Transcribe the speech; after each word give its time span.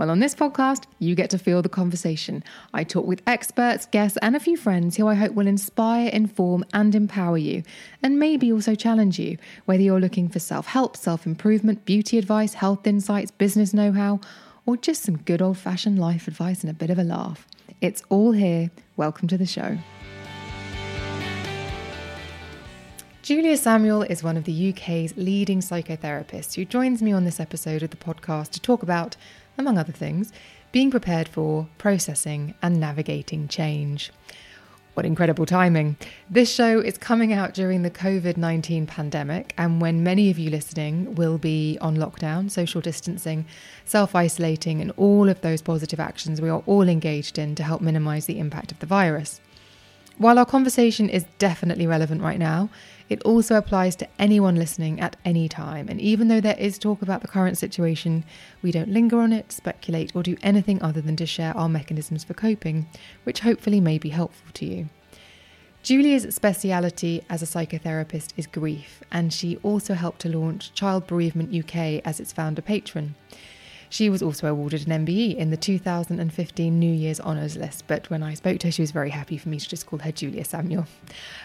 Well, 0.00 0.08
on 0.08 0.20
this 0.20 0.34
podcast, 0.34 0.84
you 0.98 1.14
get 1.14 1.28
to 1.28 1.38
feel 1.38 1.60
the 1.60 1.68
conversation. 1.68 2.42
I 2.72 2.84
talk 2.84 3.04
with 3.04 3.20
experts, 3.26 3.84
guests, 3.84 4.16
and 4.22 4.34
a 4.34 4.40
few 4.40 4.56
friends 4.56 4.96
who 4.96 5.06
I 5.06 5.14
hope 5.14 5.34
will 5.34 5.46
inspire, 5.46 6.08
inform, 6.08 6.64
and 6.72 6.94
empower 6.94 7.36
you, 7.36 7.64
and 8.02 8.18
maybe 8.18 8.50
also 8.50 8.74
challenge 8.74 9.18
you, 9.18 9.36
whether 9.66 9.82
you're 9.82 10.00
looking 10.00 10.30
for 10.30 10.38
self 10.38 10.68
help, 10.68 10.96
self 10.96 11.26
improvement, 11.26 11.84
beauty 11.84 12.16
advice, 12.16 12.54
health 12.54 12.86
insights, 12.86 13.30
business 13.30 13.74
know 13.74 13.92
how, 13.92 14.20
or 14.64 14.78
just 14.78 15.02
some 15.02 15.18
good 15.18 15.42
old 15.42 15.58
fashioned 15.58 15.98
life 15.98 16.26
advice 16.26 16.62
and 16.62 16.70
a 16.70 16.72
bit 16.72 16.88
of 16.88 16.98
a 16.98 17.04
laugh. 17.04 17.46
It's 17.82 18.02
all 18.08 18.32
here. 18.32 18.70
Welcome 18.96 19.28
to 19.28 19.36
the 19.36 19.44
show. 19.44 19.76
Julia 23.20 23.58
Samuel 23.58 24.02
is 24.04 24.24
one 24.24 24.38
of 24.38 24.44
the 24.44 24.70
UK's 24.70 25.14
leading 25.18 25.60
psychotherapists 25.60 26.54
who 26.54 26.64
joins 26.64 27.02
me 27.02 27.12
on 27.12 27.24
this 27.24 27.38
episode 27.38 27.82
of 27.82 27.90
the 27.90 27.98
podcast 27.98 28.48
to 28.52 28.60
talk 28.60 28.82
about 28.82 29.18
among 29.60 29.78
other 29.78 29.92
things, 29.92 30.32
being 30.72 30.90
prepared 30.90 31.28
for, 31.28 31.68
processing, 31.78 32.54
and 32.62 32.80
navigating 32.80 33.46
change. 33.46 34.10
What 34.94 35.06
incredible 35.06 35.46
timing! 35.46 35.96
This 36.28 36.52
show 36.52 36.80
is 36.80 36.98
coming 36.98 37.32
out 37.32 37.54
during 37.54 37.82
the 37.82 37.90
COVID 37.90 38.36
19 38.36 38.86
pandemic, 38.86 39.54
and 39.56 39.80
when 39.80 40.02
many 40.02 40.30
of 40.30 40.38
you 40.38 40.50
listening 40.50 41.14
will 41.14 41.38
be 41.38 41.78
on 41.80 41.96
lockdown, 41.96 42.50
social 42.50 42.80
distancing, 42.80 43.46
self 43.84 44.16
isolating, 44.16 44.80
and 44.80 44.90
all 44.96 45.28
of 45.28 45.40
those 45.42 45.62
positive 45.62 46.00
actions 46.00 46.40
we 46.40 46.48
are 46.48 46.62
all 46.66 46.88
engaged 46.88 47.38
in 47.38 47.54
to 47.54 47.62
help 47.62 47.80
minimize 47.80 48.26
the 48.26 48.40
impact 48.40 48.72
of 48.72 48.80
the 48.80 48.86
virus. 48.86 49.40
While 50.18 50.38
our 50.38 50.44
conversation 50.44 51.08
is 51.08 51.24
definitely 51.38 51.86
relevant 51.86 52.20
right 52.20 52.38
now, 52.38 52.68
it 53.10 53.20
also 53.24 53.56
applies 53.56 53.96
to 53.96 54.08
anyone 54.18 54.54
listening 54.54 55.00
at 55.00 55.16
any 55.24 55.48
time. 55.48 55.88
And 55.88 56.00
even 56.00 56.28
though 56.28 56.40
there 56.40 56.56
is 56.56 56.78
talk 56.78 57.02
about 57.02 57.22
the 57.22 57.28
current 57.28 57.58
situation, 57.58 58.24
we 58.62 58.70
don't 58.70 58.88
linger 58.88 59.20
on 59.20 59.32
it, 59.32 59.50
speculate, 59.50 60.14
or 60.14 60.22
do 60.22 60.36
anything 60.42 60.80
other 60.80 61.00
than 61.00 61.16
to 61.16 61.26
share 61.26 61.54
our 61.56 61.68
mechanisms 61.68 62.22
for 62.22 62.34
coping, 62.34 62.86
which 63.24 63.40
hopefully 63.40 63.80
may 63.80 63.98
be 63.98 64.10
helpful 64.10 64.46
to 64.54 64.64
you. 64.64 64.88
Julia's 65.82 66.32
speciality 66.34 67.24
as 67.28 67.42
a 67.42 67.46
psychotherapist 67.46 68.32
is 68.36 68.46
grief, 68.46 69.02
and 69.10 69.32
she 69.32 69.56
also 69.58 69.94
helped 69.94 70.20
to 70.20 70.28
launch 70.28 70.72
Child 70.74 71.06
Bereavement 71.06 71.52
UK 71.52 72.02
as 72.04 72.20
its 72.20 72.32
founder 72.32 72.62
patron. 72.62 73.16
She 73.92 74.08
was 74.08 74.22
also 74.22 74.46
awarded 74.46 74.86
an 74.86 75.04
MBE 75.04 75.34
in 75.36 75.50
the 75.50 75.56
2015 75.56 76.78
New 76.78 76.92
Year's 76.92 77.20
Honours 77.20 77.56
list, 77.56 77.88
but 77.88 78.08
when 78.08 78.22
I 78.22 78.34
spoke 78.34 78.60
to 78.60 78.68
her, 78.68 78.70
she 78.70 78.82
was 78.82 78.92
very 78.92 79.10
happy 79.10 79.36
for 79.36 79.48
me 79.48 79.58
to 79.58 79.68
just 79.68 79.84
call 79.84 79.98
her 79.98 80.12
Julia 80.12 80.44
Samuel. 80.44 80.86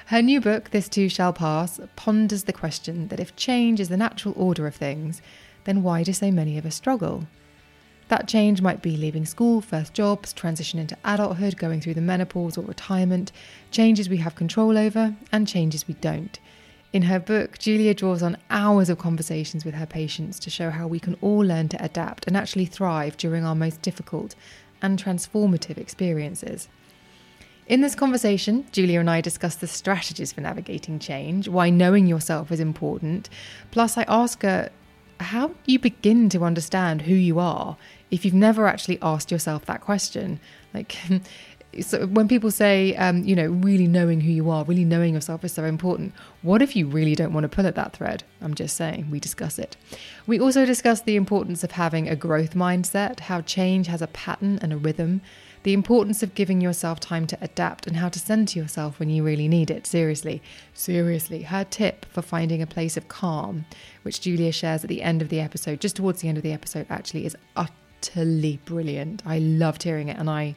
Her 0.06 0.22
new 0.22 0.40
book, 0.40 0.70
This 0.70 0.88
Too 0.88 1.10
Shall 1.10 1.34
Pass, 1.34 1.80
ponders 1.96 2.44
the 2.44 2.54
question 2.54 3.08
that 3.08 3.20
if 3.20 3.36
change 3.36 3.80
is 3.80 3.90
the 3.90 3.98
natural 3.98 4.36
order 4.38 4.68
of 4.68 4.76
things, 4.76 5.24
then 5.64 5.82
why 5.82 6.04
do 6.04 6.14
so 6.14 6.30
many 6.30 6.56
of 6.60 6.68
us 6.68 6.76
struggle? 6.76 7.26
That 8.10 8.28
change 8.28 8.62
might 8.62 8.84
be 8.84 8.96
leaving 8.96 9.26
school, 9.26 9.60
first 9.60 9.96
jobs, 9.96 10.32
transition 10.32 10.78
into 10.78 10.96
adulthood, 11.04 11.58
going 11.58 11.82
through 11.82 11.96
the 11.96 12.02
menopause 12.02 12.60
or 12.60 12.66
retirement, 12.66 13.32
changes 13.72 14.08
we 14.08 14.18
have 14.18 14.36
control 14.36 14.78
over, 14.78 15.16
and 15.32 15.48
changes 15.48 15.88
we 15.88 15.96
don't. 15.96 16.40
In 16.96 17.02
her 17.02 17.20
book, 17.20 17.60
Julia 17.60 17.94
draws 17.94 18.24
on 18.24 18.38
hours 18.50 18.90
of 18.90 19.00
conversations 19.00 19.66
with 19.66 19.74
her 19.74 19.86
patients 19.86 20.40
to 20.40 20.50
show 20.50 20.70
how 20.70 20.88
we 20.88 20.98
can 20.98 21.18
all 21.20 21.40
learn 21.40 21.68
to 21.68 21.84
adapt 21.84 22.26
and 22.26 22.38
actually 22.38 22.68
thrive 22.68 23.18
during 23.18 23.44
our 23.44 23.54
most 23.54 23.82
difficult 23.82 24.34
and 24.82 24.98
transformative 24.98 25.78
experiences. 25.78 26.70
In 27.68 27.82
this 27.82 27.96
conversation, 27.96 28.66
Julia 28.72 29.02
and 29.02 29.10
I 29.10 29.20
discuss 29.20 29.56
the 29.56 29.68
strategies 29.68 30.32
for 30.32 30.40
navigating 30.40 30.98
change, 30.98 31.50
why 31.50 31.70
knowing 31.70 32.08
yourself 32.08 32.50
is 32.50 32.62
important. 32.62 33.30
Plus, 33.72 33.98
I 33.98 34.06
ask 34.08 34.44
her 34.44 34.70
how 35.20 35.52
you 35.66 35.80
begin 35.80 36.30
to 36.30 36.46
understand 36.46 37.02
who 37.02 37.14
you 37.14 37.40
are 37.40 37.76
if 38.10 38.24
you've 38.24 38.34
never 38.34 38.68
actually 38.68 39.00
asked 39.02 39.32
yourself 39.32 39.66
that 39.66 39.82
question. 39.82 40.40
Like, 40.74 40.96
so 41.81 42.08
when 42.08 42.28
people 42.28 42.52
say, 42.52 42.96
um, 42.96 43.24
you 43.24 43.36
know, 43.36 43.47
really 43.47 43.88
knowing 43.88 44.22
who 44.22 44.31
you 44.31 44.50
are, 44.50 44.63
really 44.63 44.86
knowing 44.86 45.13
yourself 45.13 45.44
is 45.44 45.53
so 45.53 45.63
important, 45.63 46.13
what 46.41 46.62
if 46.62 46.75
you 46.75 46.88
really 46.88 47.16
don't 47.16 47.34
want 47.34 47.44
to 47.44 47.50
pull 47.50 47.68
at 47.68 47.75
that 47.75 47.94
thread? 47.94 48.24
I'm 48.41 48.53
just 48.53 48.75
saying, 48.75 49.09
we 49.12 49.19
discuss 49.19 49.59
it. 49.59 49.75
We 50.28 50.40
also 50.40 50.66
discuss 50.66 51.02
the 51.02 51.16
importance 51.16 51.64
of 51.64 51.72
having 51.72 52.08
a 52.08 52.16
growth 52.16 52.53
mindset, 52.53 53.22
how 53.22 53.41
change 53.41 53.88
has 53.88 54.02
a 54.02 54.08
pattern 54.08 54.59
and 54.62 54.72
a 54.72 54.78
rhythm, 54.78 55.22
the 55.64 55.74
importance 55.74 56.22
of 56.22 56.35
giving 56.35 56.62
yourself 56.62 57.00
time 57.00 57.25
to 57.28 57.38
adapt, 57.41 57.88
and 57.88 57.97
how 57.97 58.08
to 58.09 58.19
center 58.19 58.59
yourself 58.59 59.00
when 59.00 59.09
you 59.09 59.24
really 59.24 59.47
need 59.47 59.72
it. 59.72 59.88
Seriously, 59.88 60.41
seriously. 60.74 61.41
Her 61.41 61.64
tip 61.64 62.06
for 62.06 62.22
finding 62.22 62.62
a 62.62 62.68
place 62.68 62.97
of 62.97 63.08
calm, 63.08 63.66
which 64.03 64.22
Julia 64.22 64.52
shares 64.52 64.84
at 64.84 64.90
the 64.90 65.02
end 65.02 65.24
of 65.24 65.30
the 65.30 65.40
episode, 65.40 65.81
just 65.81 65.96
towards 65.96 66.22
the 66.22 66.28
end 66.28 66.38
of 66.38 66.44
the 66.44 66.53
episode, 66.53 66.85
actually 66.90 67.25
is 67.25 67.35
utterly 67.56 68.59
brilliant. 68.66 69.24
I 69.25 69.40
loved 69.40 69.81
hearing 69.81 70.08
it, 70.09 70.19
and 70.19 70.30
I 70.30 70.56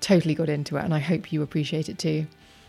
totally 0.00 0.34
got 0.34 0.48
into 0.48 0.76
it, 0.76 0.84
and 0.84 0.94
I 0.94 0.98
hope 0.98 1.32
you 1.32 1.42
appreciate 1.42 1.88
it 1.88 1.98
too. 1.98 2.26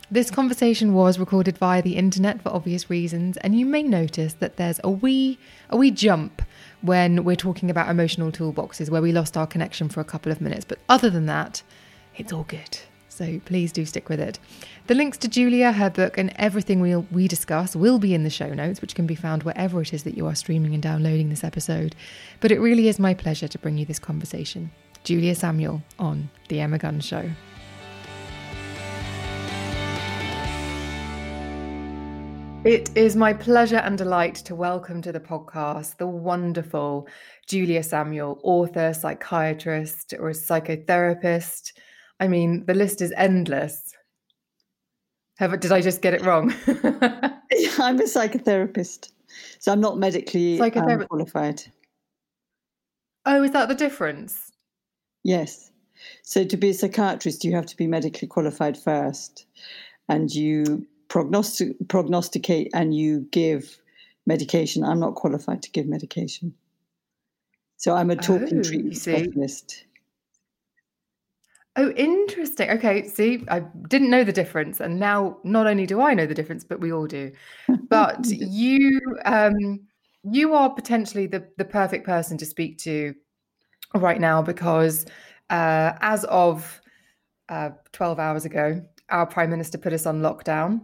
This 0.09 0.29
conversation 0.29 0.93
was 0.93 1.17
recorded 1.17 1.57
via 1.57 1.81
the 1.81 1.95
internet 1.95 2.41
for 2.41 2.49
obvious 2.49 2.89
reasons, 2.89 3.37
and 3.37 3.57
you 3.57 3.65
may 3.65 3.81
notice 3.81 4.33
that 4.33 4.57
there's 4.57 4.81
a 4.83 4.89
wee 4.89 5.39
a 5.69 5.77
wee 5.77 5.89
jump 5.91 6.41
when 6.81 7.23
we're 7.23 7.37
talking 7.37 7.69
about 7.69 7.89
emotional 7.89 8.29
toolboxes 8.29 8.89
where 8.89 9.01
we 9.01 9.13
lost 9.13 9.37
our 9.37 9.47
connection 9.47 9.87
for 9.87 10.01
a 10.01 10.05
couple 10.05 10.31
of 10.31 10.41
minutes. 10.41 10.65
But 10.65 10.79
other 10.89 11.09
than 11.09 11.27
that, 11.27 11.63
it's 12.17 12.33
all 12.33 12.43
good. 12.43 12.79
So 13.07 13.39
please 13.45 13.71
do 13.71 13.85
stick 13.85 14.09
with 14.09 14.19
it. 14.19 14.37
The 14.87 14.95
links 14.95 15.17
to 15.19 15.29
Julia, 15.29 15.71
her 15.71 15.89
book, 15.89 16.17
and 16.17 16.33
everything 16.35 16.81
we 16.81 16.95
we 16.97 17.29
discuss 17.29 17.73
will 17.73 17.97
be 17.97 18.13
in 18.13 18.23
the 18.23 18.29
show 18.29 18.53
notes, 18.53 18.81
which 18.81 18.95
can 18.95 19.07
be 19.07 19.15
found 19.15 19.43
wherever 19.43 19.81
it 19.81 19.93
is 19.93 20.03
that 20.03 20.17
you 20.17 20.27
are 20.27 20.35
streaming 20.35 20.73
and 20.73 20.83
downloading 20.83 21.29
this 21.29 21.45
episode. 21.45 21.95
But 22.41 22.51
it 22.51 22.59
really 22.59 22.89
is 22.89 22.99
my 22.99 23.13
pleasure 23.13 23.47
to 23.47 23.59
bring 23.59 23.77
you 23.77 23.85
this 23.85 23.99
conversation. 23.99 24.71
Julia 25.03 25.33
Samuel 25.33 25.81
on 25.97 26.29
The 26.47 26.59
Emma 26.59 26.77
Guns 26.77 27.05
Show. 27.05 27.27
It 32.63 32.95
is 32.95 33.15
my 33.15 33.33
pleasure 33.33 33.77
and 33.77 33.97
delight 33.97 34.35
to 34.35 34.53
welcome 34.53 35.01
to 35.01 35.11
the 35.11 35.19
podcast 35.19 35.97
the 35.97 36.05
wonderful 36.05 37.07
Julia 37.47 37.81
Samuel, 37.81 38.39
author, 38.43 38.93
psychiatrist, 38.93 40.13
or 40.19 40.29
psychotherapist. 40.29 41.73
I 42.19 42.27
mean, 42.27 42.63
the 42.67 42.75
list 42.75 43.01
is 43.01 43.11
endless. 43.17 43.95
Have, 45.39 45.59
did 45.59 45.71
I 45.71 45.81
just 45.81 46.03
get 46.03 46.13
it 46.13 46.23
wrong? 46.23 46.53
I'm 46.67 47.99
a 47.99 48.03
psychotherapist, 48.03 49.09
so 49.57 49.71
I'm 49.71 49.81
not 49.81 49.97
medically 49.97 50.61
um, 50.61 51.07
qualified. 51.07 51.63
Oh, 53.25 53.41
is 53.41 53.51
that 53.51 53.69
the 53.69 53.75
difference? 53.75 54.50
Yes. 55.23 55.71
So 56.23 56.43
to 56.43 56.57
be 56.57 56.69
a 56.69 56.73
psychiatrist, 56.73 57.43
you 57.43 57.55
have 57.55 57.65
to 57.67 57.77
be 57.77 57.87
medically 57.87 58.27
qualified 58.27 58.77
first, 58.77 59.45
and 60.09 60.31
you 60.33 60.87
prognostic, 61.07 61.75
prognosticate 61.87 62.71
and 62.73 62.95
you 62.95 63.27
give 63.31 63.77
medication. 64.25 64.83
I'm 64.83 64.99
not 64.99 65.15
qualified 65.15 65.61
to 65.63 65.71
give 65.71 65.85
medication. 65.85 66.53
So 67.77 67.95
I'm 67.95 68.11
a 68.11 68.15
talking 68.15 68.59
oh, 68.59 68.63
treatment 68.63 68.97
specialist. 68.97 69.85
Oh, 71.77 71.89
interesting. 71.91 72.69
Okay, 72.69 73.07
see, 73.07 73.43
I 73.49 73.61
didn't 73.87 74.09
know 74.09 74.23
the 74.23 74.33
difference, 74.33 74.79
and 74.79 74.99
now 74.99 75.37
not 75.43 75.67
only 75.67 75.85
do 75.85 76.01
I 76.01 76.13
know 76.13 76.25
the 76.25 76.33
difference, 76.33 76.63
but 76.63 76.81
we 76.81 76.91
all 76.91 77.07
do. 77.07 77.31
But 77.89 78.25
you, 78.29 78.99
um, 79.25 79.81
you 80.23 80.53
are 80.53 80.69
potentially 80.69 81.27
the 81.27 81.47
the 81.57 81.65
perfect 81.65 82.05
person 82.05 82.37
to 82.39 82.45
speak 82.45 82.77
to 82.79 83.15
right 83.95 84.19
now 84.19 84.41
because 84.41 85.05
uh, 85.49 85.93
as 86.01 86.23
of 86.25 86.81
uh, 87.49 87.71
twelve 87.91 88.19
hours 88.19 88.45
ago, 88.45 88.81
our 89.09 89.25
prime 89.25 89.49
minister 89.49 89.77
put 89.77 89.93
us 89.93 90.05
on 90.05 90.21
lockdown. 90.21 90.81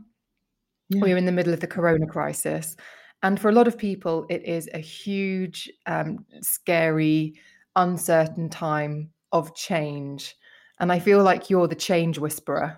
Yeah. 0.90 1.02
We're 1.02 1.18
in 1.18 1.26
the 1.26 1.32
middle 1.32 1.54
of 1.54 1.60
the 1.60 1.68
corona 1.68 2.08
crisis, 2.08 2.76
and 3.24 3.40
for 3.40 3.50
a 3.50 3.54
lot 3.54 3.68
of 3.68 3.78
people, 3.78 4.26
it 4.30 4.44
is 4.46 4.70
a 4.74 4.80
huge, 4.80 5.70
um, 5.86 6.26
scary, 6.42 7.40
uncertain 7.76 8.50
time 8.50 9.10
of 9.32 9.54
change 9.56 10.36
and 10.80 10.92
I 10.92 11.00
feel 11.00 11.24
like 11.24 11.50
you're 11.50 11.68
the 11.68 11.76
change 11.76 12.20
whisperer. 12.20 12.78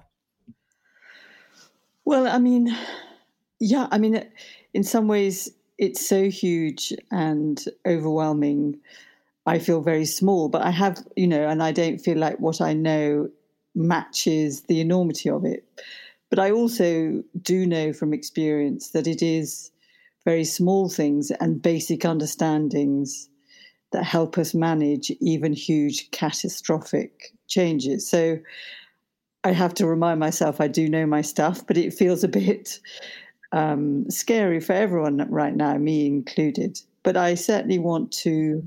Well, 2.05 2.27
I 2.27 2.39
mean, 2.39 2.75
yeah, 3.59 3.87
I 3.91 3.97
mean, 3.97 4.23
in 4.73 4.83
some 4.83 5.07
ways, 5.07 5.49
it's 5.77 6.07
so 6.07 6.29
huge 6.29 6.93
and 7.11 7.63
overwhelming. 7.85 8.79
I 9.49 9.57
feel 9.57 9.81
very 9.81 10.05
small, 10.05 10.47
but 10.47 10.61
I 10.61 10.69
have, 10.69 11.03
you 11.15 11.25
know, 11.25 11.47
and 11.47 11.63
I 11.63 11.71
don't 11.71 11.97
feel 11.97 12.19
like 12.19 12.39
what 12.39 12.61
I 12.61 12.73
know 12.73 13.29
matches 13.73 14.61
the 14.63 14.79
enormity 14.79 15.27
of 15.27 15.43
it. 15.43 15.65
But 16.29 16.37
I 16.37 16.51
also 16.51 17.23
do 17.41 17.65
know 17.65 17.91
from 17.91 18.13
experience 18.13 18.89
that 18.89 19.07
it 19.07 19.23
is 19.23 19.71
very 20.23 20.43
small 20.43 20.87
things 20.87 21.31
and 21.31 21.59
basic 21.59 22.05
understandings 22.05 23.27
that 23.91 24.03
help 24.03 24.37
us 24.37 24.53
manage 24.53 25.09
even 25.19 25.53
huge 25.53 26.11
catastrophic 26.11 27.33
changes. 27.47 28.07
So 28.07 28.37
I 29.43 29.51
have 29.51 29.73
to 29.75 29.87
remind 29.87 30.19
myself 30.19 30.61
I 30.61 30.67
do 30.67 30.87
know 30.87 31.07
my 31.07 31.21
stuff, 31.21 31.65
but 31.65 31.75
it 31.75 31.91
feels 31.91 32.23
a 32.23 32.27
bit 32.27 32.79
um, 33.51 34.07
scary 34.11 34.59
for 34.59 34.73
everyone 34.73 35.25
right 35.31 35.55
now, 35.55 35.75
me 35.79 36.05
included. 36.05 36.79
But 37.01 37.17
I 37.17 37.33
certainly 37.33 37.79
want 37.79 38.11
to 38.11 38.61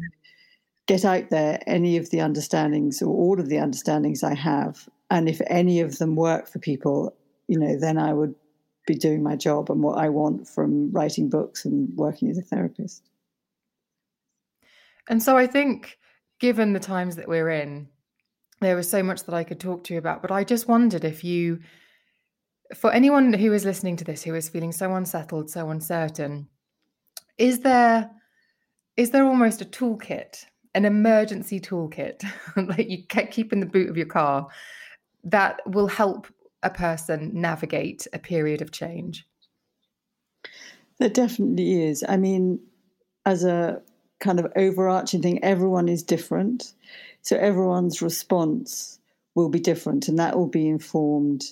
get 0.87 1.05
out 1.05 1.31
there 1.31 1.61
any 1.67 1.97
of 1.97 2.11
the 2.11 2.21
understandings 2.21 3.03
or 3.03 3.09
all 3.09 3.39
of 3.39 3.49
the 3.49 3.59
understandings 3.59 4.23
I 4.23 4.35
have. 4.35 4.89
And 5.11 5.29
if 5.29 5.41
any 5.47 5.81
of 5.81 5.99
them 5.99 6.17
work 6.17 6.49
for 6.49 6.59
people, 6.59 7.15
you 7.49 7.59
know, 7.59 7.79
then 7.79 7.99
I 7.99 8.13
would 8.13 8.35
be 8.87 8.95
doing 8.95 9.23
my 9.23 9.37
job 9.37 9.71
and 9.71 9.83
what 9.83 9.99
I 9.99 10.09
want 10.09 10.49
from 10.49 10.91
writing 10.93 11.29
books 11.29 11.65
and 11.65 11.89
working 11.97 12.31
as 12.31 12.39
a 12.39 12.43
therapist. 12.43 13.09
And 15.09 15.23
so 15.23 15.37
I 15.37 15.47
think, 15.47 15.99
given 16.41 16.73
the 16.73 16.81
times 16.81 17.17
that 17.17 17.29
we're 17.29 17.51
in, 17.51 17.89
there 18.61 18.77
was 18.77 18.89
so 18.89 19.03
much 19.03 19.25
that 19.25 19.35
I 19.35 19.45
could 19.45 19.61
talk 19.61 19.85
to 19.85 19.95
you 19.95 19.99
about. 19.99 20.23
But 20.23 20.31
I 20.31 20.45
just 20.45 20.69
wondered 20.69 21.05
if 21.05 21.23
you, 21.25 21.61
for 22.75 22.93
anyone 22.93 23.33
who 23.33 23.53
is 23.53 23.65
listening 23.65 23.97
to 23.97 24.05
this, 24.05 24.23
who 24.23 24.35
is 24.35 24.49
feeling 24.49 24.73
so 24.73 24.95
unsettled, 24.95 25.51
so 25.51 25.71
uncertain, 25.71 26.49
is 27.39 27.61
there 27.61 28.11
is 28.97 29.11
there 29.11 29.25
almost 29.25 29.63
a 29.63 29.65
toolkit, 29.65 30.45
an 30.75 30.85
emergency 30.85 31.61
toolkit 31.61 32.21
that 32.57 32.89
you 32.89 33.05
keep 33.07 33.53
in 33.53 33.61
the 33.61 33.67
boot 33.67 33.91
of 33.91 33.97
your 33.97 34.07
car 34.07 34.49
that 35.25 35.61
will 35.67 35.89
help 35.89 36.27
a 36.63 36.71
person 36.71 37.31
navigate 37.35 38.07
a 38.13 38.19
period 38.19 38.63
of 38.63 38.71
change? 38.71 39.27
There 40.99 41.09
definitely 41.09 41.83
is. 41.85 42.05
I 42.09 42.17
mean, 42.17 42.61
as 43.25 43.45
a 43.45 43.83
kind 44.23 44.39
of 44.39 44.51
overarching 44.57 45.21
thing. 45.21 45.43
Everyone 45.45 45.89
is 45.89 46.03
different. 46.03 46.73
So 47.21 47.37
everyone's 47.37 48.01
response 48.01 48.99
will 49.35 49.49
be 49.49 49.61
different, 49.61 50.09
and 50.09 50.19
that 50.19 50.37
will 50.37 50.49
be 50.49 50.69
informed 50.69 51.45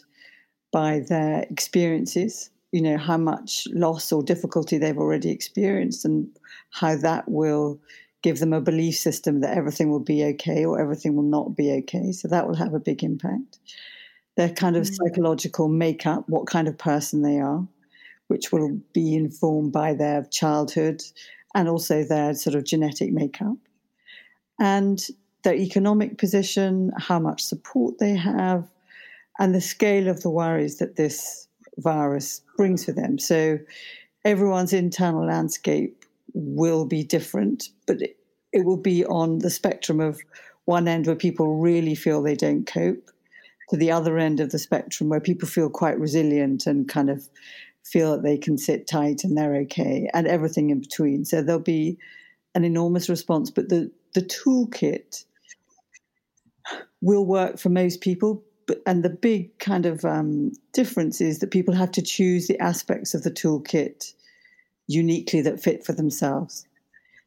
by 0.73 1.01
their 1.01 1.45
experiences, 1.51 2.51
you 2.73 2.81
know, 2.81 2.97
how 2.97 3.17
much 3.17 3.67
loss 3.73 4.13
or 4.13 4.23
difficulty 4.23 4.79
they've 4.79 4.97
already 4.97 5.31
experienced, 5.31 6.05
and 6.05 6.29
how 6.71 6.97
that 6.97 7.29
will 7.29 7.79
give 8.23 8.39
them 8.39 8.53
a 8.53 8.61
belief 8.61 8.97
system 8.97 9.41
that 9.41 9.57
everything 9.57 9.91
will 9.91 10.01
be 10.01 10.25
okay 10.25 10.65
or 10.65 10.81
everything 10.81 11.17
will 11.17 11.23
not 11.23 11.57
be 11.57 11.73
okay. 11.73 12.13
So 12.13 12.29
that 12.29 12.47
will 12.47 12.57
have 12.57 12.75
a 12.75 12.81
big 12.81 13.03
impact. 13.03 13.59
Their 14.37 14.51
kind 14.51 14.77
of 14.77 14.85
mm. 14.85 14.95
psychological 14.95 15.69
makeup, 15.69 16.25
what 16.29 16.47
kind 16.47 16.69
of 16.69 16.77
person 16.77 17.23
they 17.23 17.39
are, 17.39 17.67
which 18.29 18.53
will 18.53 18.79
be 18.93 19.15
informed 19.15 19.73
by 19.73 19.95
their 19.95 20.25
childhood 20.25 21.03
and 21.55 21.69
also 21.69 22.05
their 22.05 22.35
sort 22.35 22.55
of 22.55 22.65
genetic 22.65 23.13
makeup, 23.13 23.57
and 24.61 25.07
their 25.43 25.55
economic 25.55 26.19
position, 26.19 26.93
how 26.97 27.19
much 27.19 27.43
support 27.43 27.99
they 27.99 28.15
have, 28.15 28.69
and 29.39 29.55
the 29.55 29.61
scale 29.61 30.07
of 30.07 30.23
the 30.23 30.31
worries 30.31 30.79
that 30.79 30.97
this 30.97 31.49
virus 31.79 32.43
brings 32.57 32.85
for 32.85 32.93
them. 32.93 33.19
So 33.19 33.59
everyone's 34.25 34.73
internal 34.73 35.27
landscape 35.27 36.00
will 36.35 36.85
be 36.85 37.03
different, 37.03 37.69
but 37.87 38.01
it, 38.03 38.17
it 38.53 38.65
will 38.65 38.77
be 38.77 39.05
on 39.07 39.39
the 39.39 39.51
spectrum 39.51 40.01
of 40.01 40.21
one 40.65 40.89
end 40.89 41.07
where 41.07 41.17
people 41.17 41.57
really 41.57 41.95
feel 41.95 42.23
they 42.23 42.35
don't 42.35 42.67
cope 42.67 43.11
to 43.71 43.77
the 43.77 43.91
other 43.91 44.19
end 44.19 44.41
of 44.41 44.51
the 44.51 44.59
spectrum 44.59 45.09
where 45.09 45.21
people 45.21 45.49
feel 45.49 45.71
quite 45.71 45.99
resilient 45.99 46.67
and 46.67 46.89
kind 46.89 47.09
of 47.09 47.29
feel 47.85 48.13
that 48.13 48.23
they 48.23 48.37
can 48.37 48.59
sit 48.59 48.87
tight 48.87 49.25
and 49.25 49.37
they're 49.37 49.57
okay, 49.57 50.09
and 50.13 50.27
everything 50.27 50.71
in 50.71 50.81
between. 50.81 51.25
So 51.25 51.43
there'll 51.43 51.61
be 51.61 51.99
an 52.55 52.65
enormous 52.65 53.09
response, 53.09 53.51
but 53.51 53.69
the 53.69 53.91
the 54.15 54.23
toolkit 54.23 55.25
will 57.01 57.25
work 57.25 57.59
for 57.59 57.69
most 57.69 58.01
people. 58.01 58.45
But 58.67 58.83
and 58.87 59.03
the 59.03 59.11
big 59.11 59.59
kind 59.59 59.87
of 59.87 60.05
um, 60.05 60.53
difference 60.73 61.21
is 61.21 61.39
that 61.39 61.51
people 61.51 61.75
have 61.75 61.91
to 61.93 62.03
choose 62.03 62.47
the 62.47 62.59
aspects 62.61 63.15
of 63.15 63.23
the 63.23 63.31
toolkit 63.31 64.13
uniquely 64.91 65.41
that 65.43 65.63
fit 65.63 65.85
for 65.85 65.93
themselves. 65.93 66.67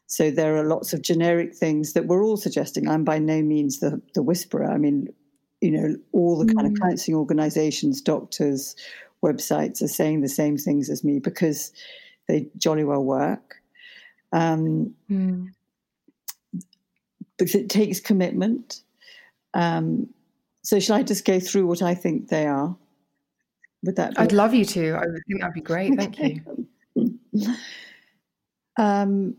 So 0.07 0.29
there 0.29 0.55
are 0.57 0.65
lots 0.65 0.93
of 0.93 1.01
generic 1.01 1.55
things 1.55 1.93
that 1.93 2.05
we're 2.05 2.23
all 2.23 2.37
suggesting. 2.37 2.87
I'm 2.87 3.03
by 3.03 3.19
no 3.19 3.41
means 3.41 3.79
the 3.79 4.01
the 4.13 4.21
whisperer. 4.21 4.69
I 4.69 4.77
mean, 4.77 5.07
you 5.61 5.71
know, 5.71 5.95
all 6.11 6.37
the 6.37 6.53
kind 6.53 6.67
mm. 6.67 6.73
of 6.73 6.79
counselling 6.79 7.17
organisations, 7.17 8.01
doctors, 8.01 8.75
websites 9.23 9.81
are 9.81 9.87
saying 9.87 10.21
the 10.21 10.29
same 10.29 10.57
things 10.57 10.89
as 10.89 11.03
me 11.03 11.19
because 11.19 11.71
they 12.27 12.47
jolly 12.57 12.83
well 12.83 13.03
work. 13.03 13.55
Um, 14.33 14.93
mm. 15.09 15.47
Because 17.37 17.55
it 17.55 17.69
takes 17.69 17.99
commitment. 17.99 18.81
Um, 19.53 20.09
so, 20.61 20.79
shall 20.79 20.97
I 20.97 21.03
just 21.03 21.25
go 21.25 21.39
through 21.39 21.65
what 21.65 21.81
I 21.81 21.95
think 21.95 22.27
they 22.27 22.45
are? 22.45 22.75
Would 23.83 23.95
that? 23.95 24.13
I'd 24.17 24.31
love 24.31 24.53
you 24.53 24.65
to. 24.65 24.95
I 24.95 25.03
think 25.03 25.41
that'd 25.41 25.53
be 25.53 25.61
great. 25.61 25.93
Thank 25.97 26.19
you. 26.19 26.67
um, 28.77 29.35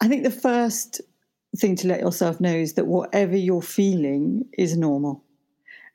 I 0.00 0.08
think 0.08 0.24
the 0.24 0.30
first 0.30 1.00
thing 1.56 1.76
to 1.76 1.88
let 1.88 2.00
yourself 2.00 2.40
know 2.40 2.54
is 2.54 2.74
that 2.74 2.86
whatever 2.86 3.36
you're 3.36 3.62
feeling 3.62 4.46
is 4.56 4.76
normal. 4.76 5.22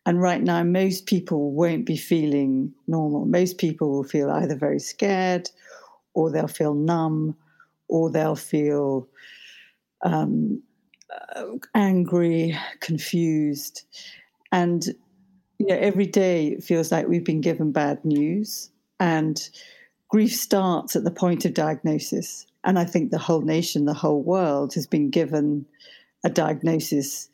And 0.05 0.21
right 0.21 0.41
now, 0.41 0.63
most 0.63 1.05
people 1.05 1.51
won't 1.51 1.85
be 1.85 1.97
feeling 1.97 2.73
normal. 2.87 3.25
Most 3.25 3.57
people 3.57 3.91
will 3.91 4.05
feel 4.05 4.29
either 4.29 4.55
very 4.55 4.79
scared, 4.79 5.49
or 6.13 6.31
they'll 6.31 6.47
feel 6.47 6.73
numb, 6.73 7.35
or 7.89 8.09
they'll 8.09 8.35
feel 8.35 9.07
um, 10.03 10.63
uh, 11.35 11.43
angry, 11.75 12.57
confused. 12.79 13.83
And 14.53 14.85
you 15.59 15.65
know, 15.65 15.75
every 15.75 16.05
day 16.05 16.47
it 16.47 16.63
feels 16.63 16.91
like 16.91 17.07
we've 17.07 17.25
been 17.25 17.41
given 17.41 17.71
bad 17.71 18.03
news. 18.05 18.69
And 18.99 19.49
grief 20.09 20.33
starts 20.33 20.95
at 20.95 21.03
the 21.03 21.11
point 21.11 21.45
of 21.45 21.53
diagnosis. 21.53 22.45
And 22.63 22.77
I 22.77 22.85
think 22.85 23.11
the 23.11 23.17
whole 23.17 23.41
nation, 23.41 23.85
the 23.85 23.93
whole 23.93 24.21
world 24.21 24.73
has 24.73 24.87
been 24.87 25.09
given 25.09 25.65
a 26.23 26.29
diagnosis 26.29 27.29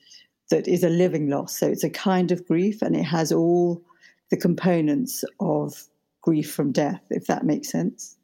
that 0.49 0.67
is 0.67 0.83
a 0.83 0.89
living 0.89 1.29
loss. 1.29 1.57
So 1.57 1.67
it's 1.67 1.83
a 1.83 1.89
kind 1.89 2.31
of 2.31 2.47
grief 2.47 2.81
and 2.81 2.95
it 2.95 3.03
has 3.03 3.31
all 3.31 3.81
the 4.29 4.37
components 4.37 5.23
of 5.39 5.87
grief 6.21 6.51
from 6.51 6.71
death, 6.71 7.01
if 7.09 7.27
that 7.27 7.45
makes 7.45 7.69
sense. 7.69 8.17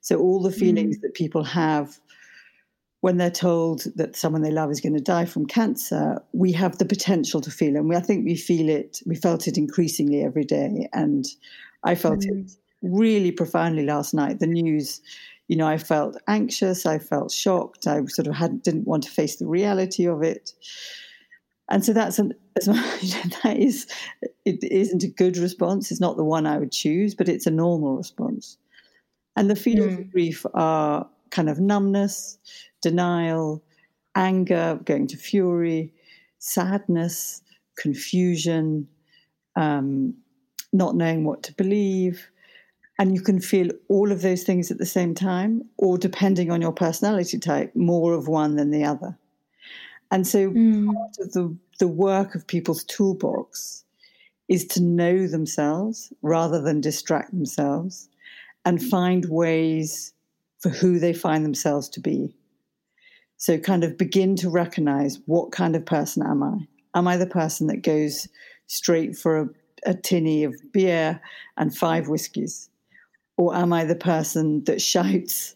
So 0.00 0.18
all 0.18 0.42
the 0.42 0.52
feelings 0.52 0.98
mm. 0.98 1.00
that 1.02 1.14
people 1.14 1.44
have 1.44 1.98
when 3.00 3.16
they're 3.16 3.30
told 3.30 3.84
that 3.94 4.16
someone 4.16 4.42
they 4.42 4.50
love 4.50 4.70
is 4.70 4.80
going 4.80 4.94
to 4.94 5.00
die 5.00 5.24
from 5.24 5.46
cancer, 5.46 6.20
we 6.32 6.50
have 6.52 6.78
the 6.78 6.84
potential 6.84 7.40
to 7.40 7.50
feel 7.50 7.76
it. 7.76 7.78
And 7.78 7.88
we, 7.88 7.94
I 7.94 8.00
think 8.00 8.24
we 8.24 8.34
feel 8.34 8.68
it, 8.68 9.00
we 9.06 9.14
felt 9.14 9.46
it 9.46 9.56
increasingly 9.56 10.24
every 10.24 10.44
day. 10.44 10.88
And 10.92 11.24
I 11.84 11.94
felt 11.94 12.20
mm. 12.20 12.44
it 12.44 12.50
really 12.82 13.32
profoundly 13.32 13.84
last 13.84 14.14
night. 14.14 14.38
The 14.38 14.46
news, 14.46 15.00
you 15.48 15.56
know, 15.56 15.66
I 15.66 15.78
felt 15.78 16.16
anxious, 16.28 16.86
I 16.86 16.98
felt 16.98 17.30
shocked, 17.30 17.86
I 17.86 18.04
sort 18.06 18.28
of 18.28 18.34
had 18.34 18.62
didn't 18.62 18.86
want 18.86 19.04
to 19.04 19.10
face 19.10 19.36
the 19.36 19.46
reality 19.46 20.06
of 20.06 20.22
it. 20.22 20.52
And 21.70 21.84
so 21.84 21.92
that's 21.92 22.18
an 22.18 22.34
that 22.54 23.56
is 23.56 23.86
it 24.44 24.64
isn't 24.64 25.02
a 25.02 25.08
good 25.08 25.36
response. 25.36 25.90
It's 25.90 26.00
not 26.00 26.16
the 26.16 26.24
one 26.24 26.46
I 26.46 26.58
would 26.58 26.72
choose, 26.72 27.14
but 27.14 27.28
it's 27.28 27.46
a 27.46 27.50
normal 27.50 27.96
response. 27.96 28.56
And 29.36 29.48
the 29.48 29.56
feelings 29.56 29.94
mm. 29.94 30.00
of 30.00 30.10
grief 30.10 30.44
are 30.54 31.08
kind 31.30 31.48
of 31.48 31.60
numbness, 31.60 32.38
denial, 32.82 33.62
anger, 34.16 34.80
going 34.84 35.06
to 35.08 35.16
fury, 35.16 35.92
sadness, 36.38 37.42
confusion, 37.76 38.88
um, 39.54 40.14
not 40.72 40.96
knowing 40.96 41.24
what 41.24 41.42
to 41.44 41.54
believe. 41.54 42.28
And 42.98 43.14
you 43.14 43.20
can 43.20 43.40
feel 43.40 43.70
all 43.88 44.10
of 44.10 44.22
those 44.22 44.42
things 44.42 44.70
at 44.70 44.78
the 44.78 44.86
same 44.86 45.14
time, 45.14 45.62
or 45.76 45.98
depending 45.98 46.50
on 46.50 46.60
your 46.60 46.72
personality 46.72 47.38
type, 47.38 47.74
more 47.76 48.12
of 48.12 48.26
one 48.26 48.56
than 48.56 48.70
the 48.70 48.84
other. 48.84 49.16
And 50.10 50.26
so 50.26 50.50
mm. 50.50 50.92
part 50.92 51.18
of 51.20 51.32
the, 51.32 51.56
the 51.78 51.88
work 51.88 52.34
of 52.34 52.46
people's 52.46 52.82
toolbox 52.84 53.84
is 54.48 54.64
to 54.64 54.82
know 54.82 55.26
themselves 55.26 56.12
rather 56.22 56.60
than 56.60 56.80
distract 56.80 57.30
themselves 57.30 58.08
and 58.64 58.82
find 58.82 59.26
ways 59.26 60.12
for 60.58 60.70
who 60.70 60.98
they 60.98 61.12
find 61.12 61.44
themselves 61.44 61.88
to 61.90 62.00
be. 62.00 62.34
So, 63.36 63.56
kind 63.56 63.84
of 63.84 63.96
begin 63.96 64.34
to 64.36 64.50
recognize 64.50 65.20
what 65.26 65.52
kind 65.52 65.76
of 65.76 65.86
person 65.86 66.24
am 66.26 66.42
I? 66.42 66.56
Am 66.98 67.06
I 67.06 67.16
the 67.16 67.26
person 67.26 67.68
that 67.68 67.82
goes 67.82 68.26
straight 68.66 69.16
for 69.16 69.38
a, 69.38 69.48
a 69.86 69.94
tinny 69.94 70.42
of 70.42 70.56
beer 70.72 71.20
and 71.56 71.76
five 71.76 72.08
whiskies? 72.08 72.67
Or 73.38 73.54
am 73.54 73.72
I 73.72 73.84
the 73.84 73.94
person 73.94 74.64
that 74.64 74.82
shouts 74.82 75.54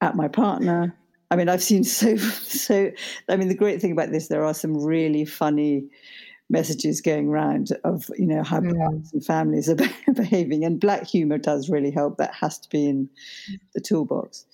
at 0.00 0.16
my 0.16 0.28
partner? 0.28 0.96
I 1.30 1.36
mean, 1.36 1.48
I've 1.48 1.62
seen 1.62 1.84
so, 1.84 2.16
so, 2.16 2.90
I 3.28 3.36
mean, 3.36 3.48
the 3.48 3.54
great 3.54 3.82
thing 3.82 3.92
about 3.92 4.12
this, 4.12 4.28
there 4.28 4.44
are 4.44 4.54
some 4.54 4.82
really 4.82 5.26
funny 5.26 5.88
messages 6.48 7.00
going 7.00 7.28
around 7.28 7.68
of 7.84 8.10
you 8.18 8.26
know 8.26 8.42
how 8.42 8.58
mm. 8.58 9.12
and 9.12 9.24
families 9.24 9.68
are 9.68 9.76
behaving 10.14 10.64
and 10.64 10.80
black 10.80 11.06
humor 11.06 11.38
does 11.38 11.68
really 11.68 11.90
help. 11.90 12.16
That 12.18 12.34
has 12.34 12.58
to 12.60 12.68
be 12.68 12.88
in 12.88 13.08
the 13.74 13.80
toolbox. 13.80 14.46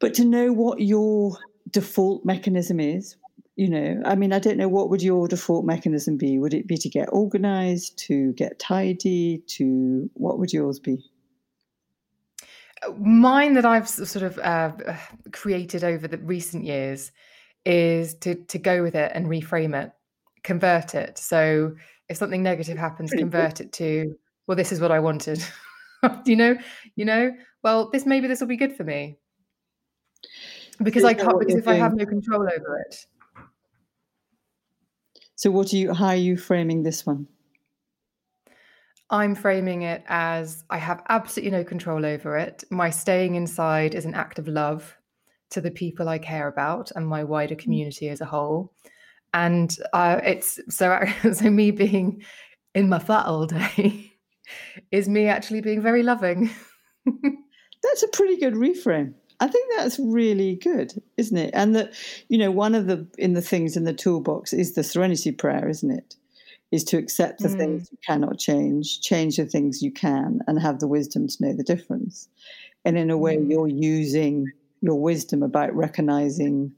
But 0.00 0.14
to 0.14 0.24
know 0.24 0.52
what 0.52 0.80
your 0.80 1.38
default 1.70 2.24
mechanism 2.24 2.78
is 2.78 3.16
you 3.56 3.68
know 3.68 4.00
i 4.04 4.14
mean 4.14 4.32
i 4.32 4.38
don't 4.38 4.56
know 4.56 4.68
what 4.68 4.88
would 4.88 5.02
your 5.02 5.26
default 5.26 5.64
mechanism 5.64 6.16
be? 6.16 6.38
Would 6.38 6.54
it 6.54 6.68
be 6.68 6.76
to 6.76 6.88
get 6.88 7.08
organized 7.10 7.98
to 8.06 8.32
get 8.34 8.58
tidy 8.60 9.42
to 9.48 10.08
what 10.14 10.38
would 10.38 10.52
yours 10.52 10.78
be 10.78 11.02
mine 12.98 13.54
that 13.54 13.64
i've 13.64 13.88
sort 13.88 14.22
of 14.22 14.38
uh, 14.38 14.72
created 15.32 15.82
over 15.82 16.06
the 16.06 16.18
recent 16.18 16.64
years 16.64 17.12
is 17.64 18.14
to 18.14 18.34
to 18.34 18.58
go 18.58 18.82
with 18.82 18.94
it 18.94 19.10
and 19.14 19.26
reframe 19.26 19.74
it 19.74 19.92
convert 20.46 20.94
it. 20.94 21.18
So 21.18 21.74
if 22.08 22.16
something 22.16 22.42
negative 22.42 22.78
happens, 22.78 23.10
Pretty 23.10 23.24
convert 23.24 23.60
it 23.60 23.72
to, 23.72 24.16
well, 24.46 24.56
this 24.56 24.72
is 24.72 24.80
what 24.80 24.92
I 24.92 25.00
wanted. 25.00 25.44
you 26.24 26.36
know, 26.36 26.56
you 26.94 27.04
know, 27.04 27.32
well, 27.62 27.90
this 27.90 28.06
maybe 28.06 28.28
this 28.28 28.40
will 28.40 28.46
be 28.46 28.56
good 28.56 28.74
for 28.74 28.84
me. 28.84 29.18
Because 30.82 31.04
I 31.04 31.14
can't 31.14 31.38
because 31.38 31.56
if 31.56 31.64
doing. 31.64 31.80
I 31.80 31.82
have 31.82 31.94
no 31.94 32.06
control 32.06 32.42
over 32.42 32.78
it. 32.86 33.06
So 35.34 35.50
what 35.50 35.72
are 35.72 35.76
you 35.76 35.92
how 35.92 36.08
are 36.08 36.16
you 36.16 36.36
framing 36.36 36.82
this 36.82 37.04
one? 37.04 37.26
I'm 39.08 39.34
framing 39.34 39.82
it 39.82 40.02
as 40.08 40.64
I 40.68 40.78
have 40.78 41.02
absolutely 41.08 41.52
no 41.52 41.64
control 41.64 42.04
over 42.04 42.36
it. 42.36 42.64
My 42.70 42.90
staying 42.90 43.36
inside 43.36 43.94
is 43.94 44.04
an 44.04 44.14
act 44.14 44.38
of 44.38 44.48
love 44.48 44.96
to 45.50 45.60
the 45.60 45.70
people 45.70 46.08
I 46.08 46.18
care 46.18 46.48
about 46.48 46.90
and 46.96 47.06
my 47.06 47.22
wider 47.22 47.54
mm. 47.54 47.58
community 47.60 48.08
as 48.08 48.20
a 48.20 48.24
whole 48.26 48.72
and 49.36 49.76
uh, 49.92 50.20
it's 50.24 50.58
so 50.68 50.98
so 51.32 51.50
me 51.50 51.70
being 51.70 52.22
in 52.74 52.88
my 52.88 52.98
flat 52.98 53.26
all 53.26 53.46
day 53.46 54.12
is 54.90 55.08
me 55.08 55.26
actually 55.26 55.60
being 55.60 55.82
very 55.82 56.02
loving. 56.02 56.50
that's 57.82 58.02
a 58.02 58.08
pretty 58.08 58.38
good 58.38 58.54
reframe. 58.54 59.14
I 59.38 59.48
think 59.48 59.70
that's 59.76 59.98
really 59.98 60.56
good, 60.56 60.94
isn't 61.18 61.36
it? 61.36 61.50
And 61.52 61.76
that 61.76 61.92
you 62.28 62.38
know, 62.38 62.50
one 62.50 62.74
of 62.74 62.86
the 62.86 63.06
in 63.18 63.34
the 63.34 63.42
things 63.42 63.76
in 63.76 63.84
the 63.84 63.92
toolbox 63.92 64.52
is 64.52 64.74
the 64.74 64.82
serenity 64.82 65.32
prayer, 65.32 65.68
isn't 65.68 65.90
it? 65.90 66.16
Is 66.72 66.84
to 66.84 66.98
accept 66.98 67.40
the 67.40 67.48
mm. 67.48 67.56
things 67.56 67.88
you 67.92 67.98
cannot 68.04 68.38
change, 68.38 69.00
change 69.00 69.36
the 69.36 69.46
things 69.46 69.82
you 69.82 69.92
can, 69.92 70.40
and 70.46 70.60
have 70.60 70.80
the 70.80 70.88
wisdom 70.88 71.28
to 71.28 71.36
know 71.40 71.52
the 71.54 71.62
difference. 71.62 72.28
And 72.84 72.98
in 72.98 73.10
a 73.10 73.16
way, 73.16 73.36
mm. 73.36 73.48
you're 73.50 73.68
using 73.68 74.50
your 74.80 75.00
wisdom 75.00 75.42
about 75.42 75.74
recognizing 75.74 76.72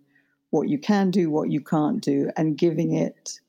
what 0.50 0.68
you 0.68 0.78
can 0.78 1.10
do, 1.10 1.30
what 1.30 1.50
you 1.50 1.60
can't 1.60 2.02
do, 2.02 2.30
and 2.36 2.56
giving 2.56 2.94
it 2.94 3.40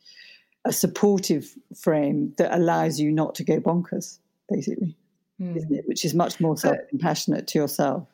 a 0.65 0.73
supportive 0.73 1.55
frame 1.75 2.33
that 2.37 2.53
allows 2.55 2.99
you 2.99 3.11
not 3.11 3.35
to 3.35 3.43
go 3.43 3.59
bonkers, 3.59 4.19
basically, 4.49 4.95
mm. 5.41 5.55
isn't 5.55 5.73
it? 5.73 5.85
Which 5.87 6.05
is 6.05 6.13
much 6.13 6.39
more 6.39 6.57
self 6.57 6.77
compassionate 6.89 7.47
to 7.47 7.59
yourself. 7.59 8.07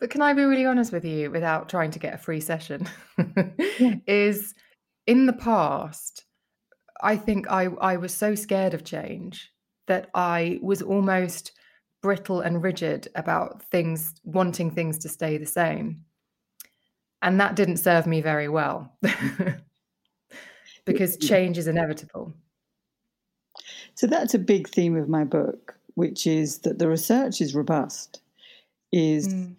But 0.00 0.10
can 0.10 0.22
I 0.22 0.32
be 0.32 0.44
really 0.44 0.64
honest 0.64 0.92
with 0.92 1.04
you 1.04 1.30
without 1.30 1.68
trying 1.68 1.90
to 1.92 1.98
get 1.98 2.14
a 2.14 2.18
free 2.18 2.40
session? 2.40 2.88
yeah. 3.78 3.94
Is 4.06 4.54
in 5.06 5.26
the 5.26 5.32
past, 5.32 6.24
I 7.02 7.16
think 7.16 7.50
I, 7.50 7.66
I 7.80 7.96
was 7.96 8.12
so 8.14 8.34
scared 8.34 8.74
of 8.74 8.84
change 8.84 9.52
that 9.86 10.10
I 10.14 10.58
was 10.62 10.82
almost 10.82 11.52
brittle 12.02 12.40
and 12.40 12.62
rigid 12.62 13.08
about 13.14 13.62
things, 13.70 14.14
wanting 14.24 14.70
things 14.70 14.98
to 14.98 15.08
stay 15.08 15.38
the 15.38 15.46
same. 15.46 16.04
And 17.22 17.40
that 17.40 17.56
didn't 17.56 17.78
serve 17.78 18.06
me 18.06 18.20
very 18.20 18.48
well 18.48 18.92
because 20.84 21.16
change 21.16 21.58
is 21.58 21.66
inevitable. 21.66 22.32
So 23.94 24.06
that's 24.06 24.34
a 24.34 24.38
big 24.38 24.68
theme 24.68 24.96
of 24.96 25.08
my 25.08 25.24
book, 25.24 25.76
which 25.94 26.26
is 26.26 26.58
that 26.58 26.78
the 26.78 26.88
research 26.88 27.40
is 27.40 27.54
robust, 27.54 28.20
is 28.92 29.28
mm. 29.28 29.56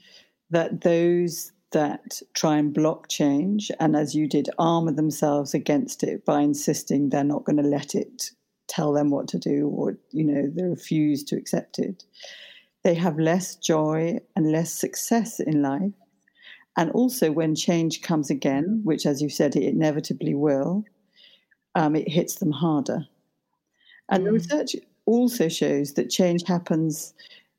that 0.52 0.82
those 0.82 1.52
that 1.72 2.22
try 2.34 2.58
and 2.58 2.74
block 2.74 3.08
change 3.10 3.72
and 3.80 3.96
as 3.96 4.16
you 4.16 4.28
did 4.28 4.50
armor 4.58 4.92
themselves 4.92 5.54
against 5.54 6.04
it 6.04 6.26
by 6.26 6.42
insisting 6.42 7.10
they're 7.10 7.24
not 7.24 7.44
going 7.44 7.58
to 7.58 7.64
let 7.64 7.96
it 7.96 8.32
tell 8.68 8.94
them 8.94 9.10
what 9.10 9.28
to 9.28 9.38
do 9.38 9.68
or 9.68 9.98
you 10.12 10.24
know 10.24 10.48
they 10.56 10.64
refuse 10.64 11.24
to 11.24 11.36
accept 11.36 11.80
it 11.80 12.04
they 12.84 12.94
have 12.94 13.20
less 13.20 13.56
joy 13.56 14.18
and 14.36 14.52
less 14.52 14.74
success 14.74 15.40
in 15.40 15.62
life 15.62 15.92
and 16.80 16.92
also, 16.92 17.30
when 17.30 17.56
change 17.56 18.02
comes 18.02 18.30
again, 18.30 18.80
which, 18.86 19.06
as 19.06 19.22
you 19.22 19.28
said, 19.28 19.58
it 19.58 19.64
inevitably 19.64 20.34
will, 20.34 20.86
um, 21.76 21.94
it 21.94 22.08
hits 22.08 22.36
them 22.36 22.52
harder. 22.52 23.06
And 24.08 24.24
mm. 24.24 24.28
the 24.28 24.32
research 24.32 24.76
also 25.06 25.50
shows 25.50 25.96
that 25.96 26.10
change 26.10 26.44
happens 26.48 27.14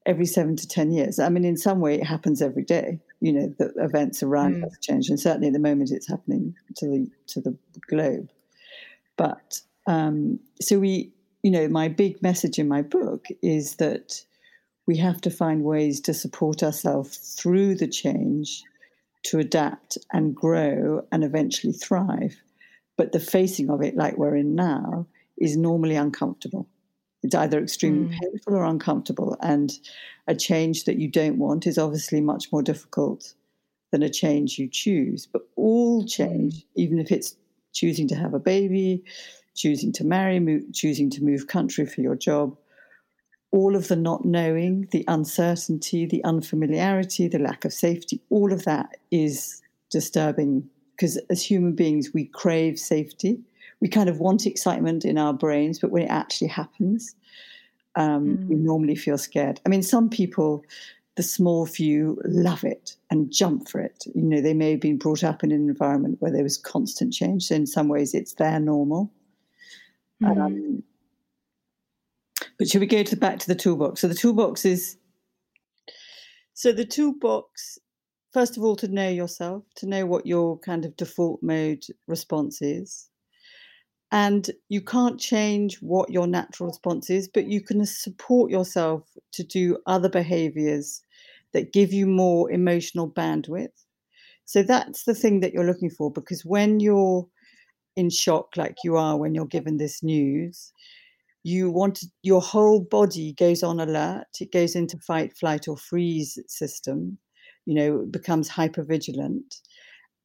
every 0.07 0.27
seven 0.27 0.57
to 0.57 0.67
10 0.67 0.93
years. 0.93 1.19
I 1.19 1.29
mean, 1.29 1.45
in 1.45 1.57
some 1.57 1.81
way, 1.81 1.97
it 1.97 2.05
happens 2.05 2.41
every 2.41 2.65
day. 2.65 3.01
You 3.21 3.33
know, 3.33 3.55
the 3.59 3.73
events 3.77 4.23
around 4.23 4.57
mm. 4.57 4.67
us 4.67 4.77
change. 4.81 5.09
And 5.09 5.21
certainly 5.21 5.49
at 5.49 5.53
the 5.53 5.59
moment, 5.59 5.91
it's 5.91 6.09
happening 6.09 6.55
to 6.77 6.87
the, 6.87 7.11
to 7.29 7.41
the 7.41 7.57
globe. 7.89 8.31
But 9.17 9.61
um, 9.87 10.41
so 10.61 10.79
we, 10.79 11.13
you 11.43 11.51
know, 11.51 11.69
my 11.69 11.89
big 11.89 12.23
message 12.23 12.59
in 12.59 12.69
my 12.69 12.83
book 12.83 13.27
is 13.43 13.77
that 13.77 14.25
we 14.87 14.97
have 14.97 15.21
to 15.21 15.31
find 15.31 15.63
ways 15.63 16.01
to 16.01 16.15
support 16.15 16.63
ourselves 16.63 17.37
through 17.39 17.77
the 17.77 17.87
change 17.87 18.63
to 19.23 19.39
adapt 19.39 19.99
and 20.13 20.35
grow 20.35 21.07
and 21.13 21.23
eventually 21.23 21.73
thrive. 21.73 22.37
But 22.97 23.13
the 23.13 23.21
facing 23.21 23.71
of 23.71 23.83
it, 23.83 23.97
like 23.97 24.17
we're 24.17 24.37
in 24.37 24.55
now, 24.55 25.07
is 25.39 25.57
normally 25.57 25.97
uncomfortable. 25.97 26.67
It's 27.23 27.35
either 27.35 27.63
extremely 27.63 28.15
mm. 28.15 28.19
painful 28.19 28.55
or 28.55 28.65
uncomfortable. 28.65 29.37
And 29.41 29.73
a 30.27 30.35
change 30.35 30.85
that 30.85 30.99
you 30.99 31.09
don't 31.09 31.39
want 31.39 31.67
is 31.67 31.79
obviously 31.79 32.21
much 32.21 32.51
more 32.53 32.63
difficult 32.63 33.35
than 33.93 34.03
a 34.03 34.09
change 34.09 34.59
you 34.59 34.69
choose. 34.69 35.27
But 35.27 35.43
all 35.57 36.05
change, 36.07 36.55
mm. 36.55 36.65
even 36.77 36.99
if 36.99 37.11
it's 37.11 37.37
choosing 37.73 38.09
to 38.09 38.15
have 38.15 38.35
a 38.35 38.39
baby, 38.39 39.05
choosing 39.55 39.93
to 39.93 40.05
marry, 40.05 40.41
move, 40.41 40.65
choosing 40.73 41.11
to 41.11 41.23
move 41.23 41.47
country 41.47 41.87
for 41.87 42.01
your 42.01 42.17
job, 42.17 42.57
all 43.53 43.77
of 43.77 43.89
the 43.89 43.97
not 43.97 44.25
knowing, 44.25 44.89
the 44.93 45.05
uncertainty, 45.09 46.07
the 46.07 46.23
unfamiliarity, 46.25 47.29
the 47.29 47.39
lack 47.39 47.65
of 47.65 47.73
safety, 47.73 48.21
all 48.31 48.53
of 48.53 48.65
that 48.65 48.97
is 49.11 49.61
disturbing 49.91 50.69
because 51.01 51.17
as 51.31 51.43
human 51.43 51.75
beings, 51.75 52.11
we 52.13 52.27
crave 52.27 52.79
safety. 52.79 53.41
We 53.81 53.89
kind 53.89 54.09
of 54.09 54.19
want 54.19 54.47
excitement 54.47 55.05
in 55.05 55.19
our 55.19 55.33
brains, 55.33 55.79
but 55.79 55.91
when 55.91 56.03
it 56.03 56.11
actually 56.11 56.49
happens, 56.49 57.15
um, 57.97 58.39
mm. 58.39 58.49
we 58.49 58.55
normally 58.57 58.95
feel 58.95 59.19
scared. 59.19 59.61
I 59.65 59.69
mean, 59.69 59.83
some 59.83 60.09
people, 60.11 60.65
the 61.17 61.23
small 61.23 61.67
few, 61.67 62.21
love 62.25 62.65
it 62.65 62.97
and 63.11 63.33
jump 63.33 63.69
for 63.69 63.81
it. 63.81 64.05
You 64.15 64.23
know, 64.23 64.41
they 64.41 64.55
may 64.55 64.73
have 64.73 64.81
been 64.81 64.99
brought 64.99 65.25
up 65.25 65.43
in 65.43 65.51
an 65.51 65.69
environment 65.69 66.17
where 66.21 66.31
there 66.31 66.43
was 66.43 66.59
constant 66.59 67.13
change. 67.13 67.45
So, 67.45 67.55
in 67.55 67.67
some 67.67 67.89
ways, 67.89 68.15
it's 68.15 68.35
their 68.35 68.61
normal. 68.61 69.11
Mm. 70.23 70.41
Um, 70.41 70.83
But 72.59 72.69
should 72.69 72.83
we 72.83 72.87
go 72.87 73.03
to 73.03 73.15
the 73.15 73.21
back 73.21 73.39
to 73.39 73.47
the 73.47 73.55
toolbox? 73.55 74.03
So 74.03 74.09
the 74.09 74.15
toolbox 74.15 74.67
is 74.67 74.99
so 76.53 76.73
the 76.73 76.85
toolbox, 76.85 77.79
first 78.35 78.59
of 78.59 78.63
all, 78.63 78.77
to 78.77 78.89
know 78.89 79.09
yourself, 79.09 79.65
to 79.77 79.87
know 79.87 80.05
what 80.05 80.27
your 80.27 80.59
kind 80.59 80.85
of 80.85 80.95
default 80.97 81.43
mode 81.43 81.87
response 82.07 82.61
is. 82.61 83.09
And 84.13 84.51
you 84.69 84.81
can't 84.81 85.21
change 85.21 85.77
what 85.81 86.11
your 86.11 86.27
natural 86.27 86.69
response 86.69 87.11
is, 87.11 87.29
but 87.29 87.47
you 87.47 87.61
can 87.61 87.85
support 87.87 88.51
yourself 88.51 89.05
to 89.33 89.45
do 89.45 89.79
other 89.87 90.09
behaviors 90.09 91.01
that 91.53 91.73
give 91.73 91.93
you 91.93 92.07
more 92.07 92.51
emotional 92.51 93.09
bandwidth. 93.09 93.85
So 94.47 94.63
that's 94.65 95.05
the 95.05 95.15
thing 95.15 95.41
that 95.41 95.53
you're 95.53 95.67
looking 95.67 95.91
for 95.91 96.11
because 96.13 96.45
when 96.45 96.81
you're 96.81 97.27
in 97.97 98.11
shock, 98.11 98.57
like 98.57 98.79
you 98.83 98.97
are 98.97 99.17
when 99.17 99.35
you're 99.35 99.47
given 99.47 99.77
this 99.77 100.03
news, 100.03 100.73
you 101.43 101.71
want 101.71 101.97
to, 101.97 102.07
your 102.23 102.41
whole 102.41 102.81
body 102.81 103.33
goes 103.35 103.63
on 103.63 103.81
alert 103.81 104.27
it 104.41 104.53
goes 104.53 104.75
into 104.75 104.99
fight 104.99 105.37
flight 105.37 105.69
or 105.69 105.77
freeze 105.77 106.39
system 106.49 107.17
you 107.67 107.75
know 107.75 108.07
becomes 108.11 108.49
hyper 108.49 108.83
vigilant 108.83 109.57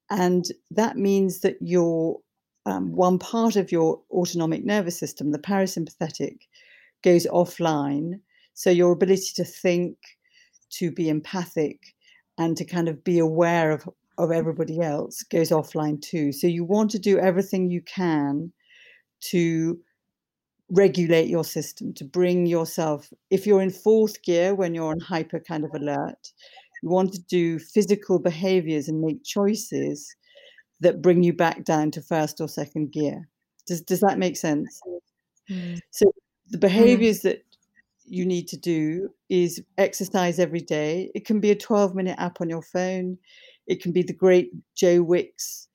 and 0.09 0.45
that 0.71 0.97
means 0.97 1.39
that 1.39 1.55
your 1.61 2.17
um, 2.65 2.91
one 2.91 3.19
part 3.19 3.55
of 3.55 3.71
your 3.71 4.01
autonomic 4.11 4.65
nervous 4.65 4.97
system 4.97 5.31
the 5.31 5.39
parasympathetic 5.39 6.39
goes 7.03 7.27
offline. 7.27 8.19
So 8.53 8.69
your 8.69 8.91
ability 8.91 9.31
to 9.35 9.43
think 9.43 9.97
to 10.71 10.91
be 10.91 11.09
empathic 11.09 11.93
and 12.37 12.57
to 12.57 12.65
kind 12.65 12.89
of 12.89 13.03
be 13.03 13.19
aware 13.19 13.71
of 13.71 13.87
of 14.17 14.31
everybody 14.31 14.79
else 14.79 15.23
goes 15.23 15.49
offline 15.49 16.01
too. 16.01 16.31
So 16.31 16.47
you 16.47 16.63
want 16.63 16.89
to 16.91 16.99
do 16.99 17.19
everything 17.19 17.69
you 17.69 17.81
can 17.81 18.53
to 19.31 19.77
regulate 20.69 21.27
your 21.27 21.43
system 21.43 21.93
to 21.93 22.03
bring 22.03 22.45
yourself 22.45 23.11
if 23.29 23.45
you're 23.45 23.61
in 23.61 23.69
fourth 23.69 24.21
gear 24.23 24.55
when 24.55 24.73
you're 24.73 24.89
on 24.89 24.99
hyper 24.99 25.39
kind 25.39 25.63
of 25.63 25.71
alert 25.75 26.33
you 26.81 26.89
want 26.89 27.13
to 27.13 27.21
do 27.29 27.59
physical 27.59 28.17
behaviors 28.17 28.87
and 28.87 28.99
make 28.99 29.23
choices 29.23 30.15
that 30.79 31.01
bring 31.01 31.23
you 31.23 31.33
back 31.33 31.63
down 31.63 31.91
to 31.91 32.01
first 32.01 32.41
or 32.41 32.47
second 32.47 32.91
gear 32.91 33.27
does 33.67 33.81
does 33.81 33.99
that 34.01 34.19
make 34.19 34.37
sense 34.37 34.81
mm. 35.49 35.79
so 35.91 36.11
the 36.49 36.57
behaviors 36.57 37.19
mm. 37.19 37.23
that 37.23 37.41
you 38.07 38.25
need 38.25 38.47
to 38.47 38.57
do 38.57 39.09
is 39.29 39.63
exercise 39.77 40.37
every 40.37 40.61
day 40.61 41.09
it 41.15 41.25
can 41.25 41.39
be 41.39 41.51
a 41.51 41.55
12 41.55 41.95
minute 41.95 42.15
app 42.19 42.41
on 42.41 42.49
your 42.49 42.61
phone 42.61 43.17
it 43.67 43.81
can 43.81 43.91
be 43.91 44.03
the 44.03 44.13
great 44.13 44.51
joe 44.75 45.01
wicks 45.01 45.67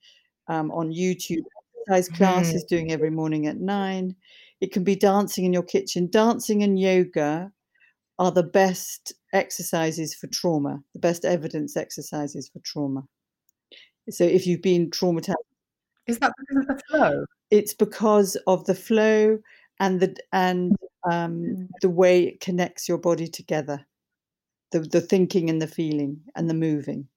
um, 0.48 0.70
on 0.70 0.90
youtube 0.90 1.42
exercise 1.88 2.16
classes 2.16 2.64
mm. 2.64 2.68
doing 2.68 2.92
every 2.92 3.10
morning 3.10 3.46
at 3.46 3.56
nine 3.56 4.14
it 4.60 4.72
can 4.72 4.84
be 4.84 4.96
dancing 4.96 5.44
in 5.44 5.52
your 5.52 5.62
kitchen. 5.62 6.08
Dancing 6.10 6.62
and 6.62 6.78
yoga 6.78 7.50
are 8.18 8.30
the 8.30 8.42
best 8.42 9.14
exercises 9.32 10.14
for 10.14 10.26
trauma, 10.26 10.80
the 10.92 11.00
best 11.00 11.24
evidence 11.24 11.76
exercises 11.76 12.50
for 12.52 12.60
trauma. 12.64 13.04
So 14.10 14.24
if 14.24 14.46
you've 14.46 14.62
been 14.62 14.90
traumatized, 14.90 15.34
is 16.06 16.18
that 16.18 16.32
because 16.38 16.62
of 16.62 16.66
the 16.66 16.82
flow? 16.88 17.24
It's 17.50 17.74
because 17.74 18.36
of 18.46 18.64
the 18.66 18.74
flow 18.74 19.38
and 19.78 20.00
the 20.00 20.16
and 20.32 20.76
um, 21.10 21.42
mm. 21.42 21.68
the 21.80 21.90
way 21.90 22.24
it 22.24 22.40
connects 22.40 22.88
your 22.88 22.98
body 22.98 23.28
together, 23.28 23.86
the 24.72 24.80
the 24.80 25.00
thinking 25.00 25.50
and 25.50 25.60
the 25.60 25.66
feeling 25.66 26.20
and 26.34 26.48
the 26.48 26.54
moving. 26.54 27.08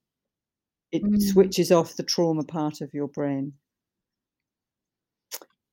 It 0.91 1.03
mm. 1.03 1.21
switches 1.21 1.71
off 1.71 1.95
the 1.95 2.03
trauma 2.03 2.43
part 2.43 2.81
of 2.81 2.93
your 2.93 3.07
brain. 3.07 3.53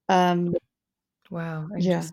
Um, 0.09 0.55
Wow. 1.31 1.69
Yeah. 1.79 2.05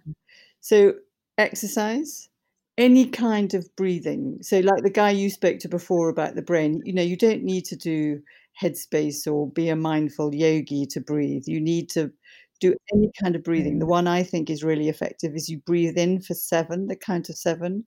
So 0.62 0.94
exercise, 1.38 2.30
any 2.78 3.08
kind 3.08 3.54
of 3.54 3.76
breathing. 3.76 4.38
So 4.42 4.60
like 4.60 4.84
the 4.84 4.90
guy 4.90 5.12
you 5.12 5.30
spoke 5.30 5.60
to 5.60 5.68
before 5.68 6.10
about 6.10 6.36
the 6.36 6.42
brain, 6.42 6.82
you 6.86 6.94
know, 6.94 7.02
you 7.02 7.18
don't 7.18 7.44
need 7.44 7.66
to 7.66 7.76
do 7.76 8.22
headspace 8.62 9.32
or 9.32 9.50
be 9.52 9.70
a 9.70 9.76
mindful 9.76 10.34
yogi 10.34 10.86
to 10.88 11.02
breathe. 11.02 11.44
You 11.48 11.60
need 11.60 11.90
to 11.90 12.12
do 12.60 12.76
any 12.94 13.12
kind 13.22 13.36
of 13.36 13.44
breathing. 13.44 13.80
The 13.80 13.86
mm. 13.86 13.90
one 13.90 14.08
I 14.08 14.24
think 14.24 14.50
is 14.50 14.64
really 14.64 14.90
effective 14.90 15.36
is 15.36 15.50
you 15.50 15.60
breathe 15.60 15.98
in 15.98 16.22
for 16.22 16.34
seven, 16.34 16.88
the 16.88 16.96
count 16.96 17.30
of 17.30 17.38
seven, 17.38 17.86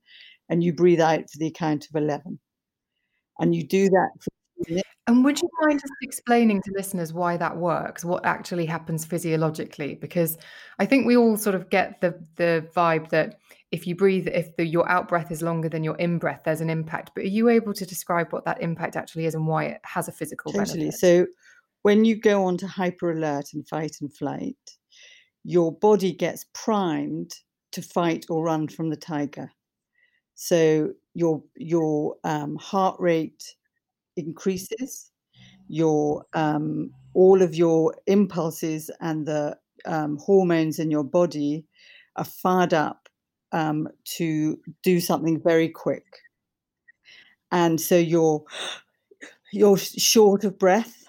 and 0.48 0.62
you 0.62 0.72
breathe 0.72 1.00
out 1.00 1.30
for 1.30 1.38
the 1.38 1.50
count 1.50 1.86
of 1.88 2.00
11. 2.00 2.38
And 3.40 3.54
you 3.54 3.66
do 3.66 3.88
that 3.88 4.10
for 4.20 4.30
and 5.06 5.24
would 5.24 5.40
you 5.40 5.48
mind 5.62 5.80
just 5.80 5.92
explaining 6.02 6.62
to 6.62 6.72
listeners 6.76 7.12
why 7.12 7.36
that 7.36 7.56
works, 7.56 8.04
what 8.04 8.24
actually 8.24 8.66
happens 8.66 9.04
physiologically? 9.04 9.94
Because 9.94 10.38
I 10.78 10.86
think 10.86 11.06
we 11.06 11.16
all 11.16 11.36
sort 11.36 11.56
of 11.56 11.70
get 11.70 12.00
the 12.00 12.22
the 12.36 12.68
vibe 12.76 13.08
that 13.10 13.40
if 13.72 13.86
you 13.86 13.94
breathe, 13.94 14.26
if 14.28 14.56
the, 14.56 14.64
your 14.64 14.88
out 14.88 15.08
breath 15.08 15.30
is 15.30 15.42
longer 15.42 15.68
than 15.68 15.84
your 15.84 15.96
in 15.96 16.18
breath, 16.18 16.42
there's 16.44 16.60
an 16.60 16.70
impact. 16.70 17.12
But 17.14 17.24
are 17.24 17.28
you 17.28 17.48
able 17.48 17.72
to 17.74 17.86
describe 17.86 18.32
what 18.32 18.44
that 18.44 18.60
impact 18.60 18.96
actually 18.96 19.26
is 19.26 19.34
and 19.34 19.46
why 19.46 19.64
it 19.66 19.80
has 19.84 20.08
a 20.08 20.12
physical 20.12 20.52
totally. 20.52 20.78
benefit? 20.78 20.98
So 20.98 21.26
when 21.82 22.04
you 22.04 22.16
go 22.16 22.44
on 22.44 22.56
to 22.58 22.66
hyper 22.66 23.12
alert 23.12 23.52
and 23.54 23.66
fight 23.68 23.96
and 24.00 24.12
flight, 24.12 24.56
your 25.44 25.72
body 25.72 26.12
gets 26.12 26.46
primed 26.52 27.32
to 27.72 27.80
fight 27.80 28.26
or 28.28 28.44
run 28.44 28.66
from 28.66 28.90
the 28.90 28.96
tiger. 28.96 29.50
So 30.34 30.92
your 31.14 31.42
your 31.56 32.16
um, 32.24 32.56
heart 32.56 32.96
rate 32.98 33.54
increases, 34.16 35.12
your 35.68 36.24
um, 36.34 36.90
all 37.14 37.40
of 37.40 37.54
your 37.54 37.94
impulses 38.06 38.90
and 39.00 39.26
the 39.26 39.56
um, 39.86 40.18
hormones 40.18 40.78
in 40.78 40.90
your 40.90 41.04
body 41.04 41.64
are 42.16 42.24
fired 42.24 42.74
up 42.74 42.99
um, 43.52 43.88
to 44.16 44.58
do 44.82 45.00
something 45.00 45.40
very 45.40 45.68
quick, 45.68 46.06
and 47.50 47.80
so 47.80 47.96
you're 47.96 48.44
you're 49.52 49.78
short 49.78 50.44
of 50.44 50.58
breath 50.58 51.04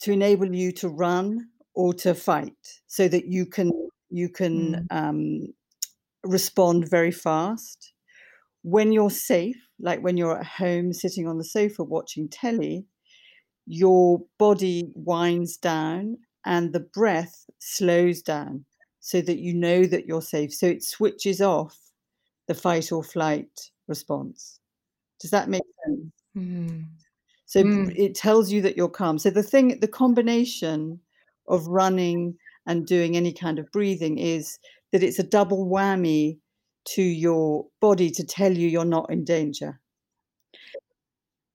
to 0.00 0.12
enable 0.12 0.54
you 0.54 0.72
to 0.72 0.88
run 0.88 1.48
or 1.74 1.94
to 1.94 2.14
fight, 2.14 2.80
so 2.86 3.08
that 3.08 3.26
you 3.26 3.46
can 3.46 3.70
you 4.10 4.28
can 4.28 4.86
mm. 4.90 5.46
respond 6.24 6.88
very 6.88 7.12
fast. 7.12 7.92
When 8.62 8.92
you're 8.92 9.10
safe, 9.10 9.56
like 9.78 10.00
when 10.00 10.16
you're 10.16 10.38
at 10.38 10.46
home 10.46 10.92
sitting 10.92 11.28
on 11.28 11.38
the 11.38 11.44
sofa 11.44 11.84
watching 11.84 12.28
telly, 12.28 12.84
your 13.66 14.22
body 14.38 14.90
winds 14.94 15.56
down 15.56 16.18
and 16.44 16.72
the 16.72 16.80
breath 16.80 17.44
slows 17.58 18.22
down 18.22 18.64
so 19.06 19.20
that 19.20 19.38
you 19.38 19.54
know 19.54 19.86
that 19.86 20.04
you're 20.04 20.20
safe. 20.20 20.52
So 20.52 20.66
it 20.66 20.82
switches 20.82 21.40
off 21.40 21.78
the 22.48 22.54
fight 22.54 22.90
or 22.90 23.04
flight 23.04 23.70
response. 23.86 24.58
Does 25.20 25.30
that 25.30 25.48
make 25.48 25.62
sense? 25.86 26.12
Mm. 26.36 26.86
So 27.44 27.62
mm. 27.62 27.96
it 27.96 28.16
tells 28.16 28.50
you 28.50 28.60
that 28.62 28.76
you're 28.76 28.88
calm. 28.88 29.20
So 29.20 29.30
the 29.30 29.44
thing, 29.44 29.78
the 29.78 29.86
combination 29.86 30.98
of 31.46 31.68
running 31.68 32.34
and 32.66 32.84
doing 32.84 33.16
any 33.16 33.32
kind 33.32 33.60
of 33.60 33.70
breathing 33.70 34.18
is 34.18 34.58
that 34.90 35.04
it's 35.04 35.20
a 35.20 35.22
double 35.22 35.66
whammy 35.68 36.38
to 36.86 37.02
your 37.02 37.64
body 37.80 38.10
to 38.10 38.24
tell 38.24 38.52
you 38.52 38.66
you're 38.66 38.84
not 38.84 39.08
in 39.08 39.24
danger. 39.24 39.78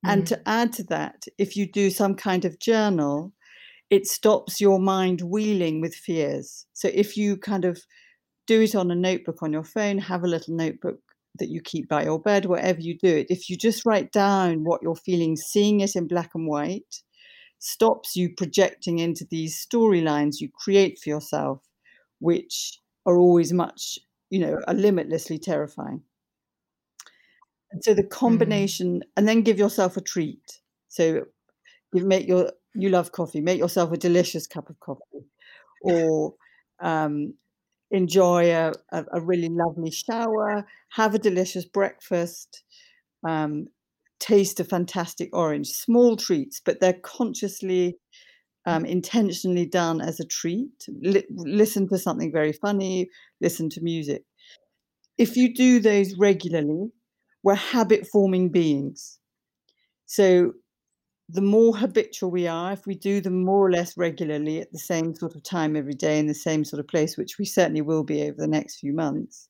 Mm. 0.06 0.14
And 0.14 0.28
to 0.28 0.42
add 0.48 0.72
to 0.72 0.86
that, 0.86 1.26
if 1.38 1.58
you 1.58 1.70
do 1.70 1.90
some 1.90 2.16
kind 2.16 2.46
of 2.46 2.60
journal, 2.60 3.34
it 3.92 4.08
stops 4.08 4.60
your 4.60 4.80
mind 4.80 5.22
wheeling 5.22 5.82
with 5.82 5.94
fears. 5.94 6.66
So 6.74 6.90
if 6.92 7.16
you 7.16 7.38
kind 7.38 7.66
of 7.66 7.80
do 8.48 8.62
it 8.62 8.74
on 8.74 8.90
a 8.90 8.96
notebook 8.96 9.44
on 9.44 9.54
your 9.54 9.64
phone, 9.64 10.00
have 10.00 10.24
a 10.24 10.28
little 10.28 10.56
notebook 10.56 11.00
that 11.38 11.50
you 11.50 11.62
keep 11.62 11.88
by 11.88 12.04
your 12.04 12.20
bed, 12.20 12.46
whatever 12.46 12.82
you 12.82 12.98
do 12.98 13.18
it, 13.18 13.28
if 13.30 13.50
you 13.50 13.56
just 13.56 13.86
write 13.86 14.12
down 14.12 14.64
what 14.64 14.82
you're 14.82 14.96
feeling, 14.96 15.36
seeing 15.36 15.82
it 15.82 15.96
in 15.96 16.08
black 16.08 16.32
and 16.34 16.48
white, 16.48 17.04
stops 17.60 18.16
you 18.16 18.34
projecting 18.36 18.98
into 18.98 19.26
these 19.30 19.64
storylines 19.64 20.42
you 20.42 20.50
create 20.50 20.98
for 20.98 21.10
yourself, 21.10 21.62
which 22.20 22.80
are 23.06 23.18
always 23.18 23.54
much 23.54 24.00
you 24.32 24.40
know, 24.40 24.60
are 24.68 24.74
limitlessly 24.74 25.38
terrifying. 25.38 26.02
And 27.72 27.84
so 27.84 27.94
the 27.94 28.04
mm. 28.04 28.10
combination, 28.10 29.00
mm. 29.00 29.04
and 29.16 29.28
then 29.28 29.44
give 29.44 29.60
yourself 29.60 29.98
a 29.98 30.02
treat. 30.02 30.62
So 30.88 31.26
you 31.94 32.06
make 32.06 32.28
your 32.28 32.52
you 32.74 32.90
love 32.90 33.12
coffee, 33.12 33.42
make 33.42 33.60
yourself 33.60 33.92
a 33.92 33.98
delicious 33.98 34.48
cup 34.48 34.70
of 34.70 34.80
coffee, 34.80 35.26
or 35.82 36.34
um, 36.82 37.34
enjoy 37.92 38.52
a, 38.52 38.72
a, 38.92 39.22
really 39.22 39.50
lovely 39.50 39.92
shower, 39.92 40.66
have 40.94 41.14
a 41.14 41.20
delicious 41.20 41.66
breakfast, 41.66 42.64
um, 43.28 43.68
taste 44.20 44.60
a 44.60 44.64
fantastic 44.64 45.30
orange. 45.34 45.68
Small 45.68 46.16
treats, 46.16 46.62
but 46.64 46.80
they're 46.80 47.00
consciously, 47.04 47.98
um, 48.66 48.86
intentionally 48.86 49.66
done 49.66 50.00
as 50.00 50.20
a 50.20 50.26
treat. 50.26 50.88
L- 51.06 51.22
listen 51.30 51.88
to 51.90 51.98
something 51.98 52.32
very 52.32 52.54
funny, 52.54 53.10
listen 53.42 53.70
to 53.72 53.82
music. 53.82 54.24
If 55.18 55.36
you 55.36 55.54
do 55.54 55.80
those 55.80 56.16
regularly, 56.18 56.92
we're 57.44 57.56
habit 57.56 58.08
forming 58.08 58.50
beings. 58.50 59.20
So 60.06 60.54
the 61.32 61.42
more 61.42 61.76
habitual 61.76 62.32
we 62.32 62.48
are, 62.48 62.74
if 62.74 62.86
we 62.86 62.96
do 62.96 63.22
them 63.22 63.44
more 63.44 63.66
or 63.68 63.72
less 63.72 63.96
regularly 63.98 64.60
at 64.62 64.72
the 64.72 64.80
same 64.80 65.16
sort 65.16 65.36
of 65.36 65.44
time 65.44 65.76
every 65.76 65.94
day 65.94 66.20
in 66.20 66.28
the 66.28 66.34
same 66.34 66.66
sort 66.66 66.80
of 66.80 66.88
place, 66.88 67.18
which 67.18 67.38
we 67.38 67.46
certainly 67.46 67.82
will 67.82 68.04
be 68.04 68.24
over 68.24 68.38
the 68.38 68.48
next 68.48 68.80
few 68.80 68.94
months, 68.94 69.48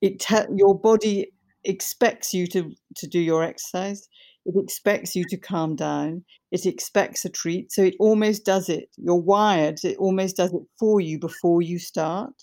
it 0.00 0.20
te- 0.20 0.54
your 0.54 0.78
body 0.78 1.32
expects 1.64 2.34
you 2.34 2.46
to 2.48 2.70
to 2.96 3.06
do 3.06 3.20
your 3.20 3.42
exercise. 3.42 4.08
It 4.44 4.54
expects 4.62 5.14
you 5.14 5.24
to 5.30 5.36
calm 5.36 5.76
down. 5.76 6.24
It 6.50 6.66
expects 6.66 7.24
a 7.24 7.28
treat. 7.30 7.70
So 7.72 7.82
it 7.82 7.94
almost 8.00 8.44
does 8.44 8.68
it. 8.68 8.88
You're 8.96 9.14
wired. 9.14 9.78
It 9.84 9.96
almost 9.98 10.36
does 10.36 10.52
it 10.52 10.62
for 10.78 11.00
you 11.00 11.18
before 11.18 11.62
you 11.62 11.78
start. 11.78 12.34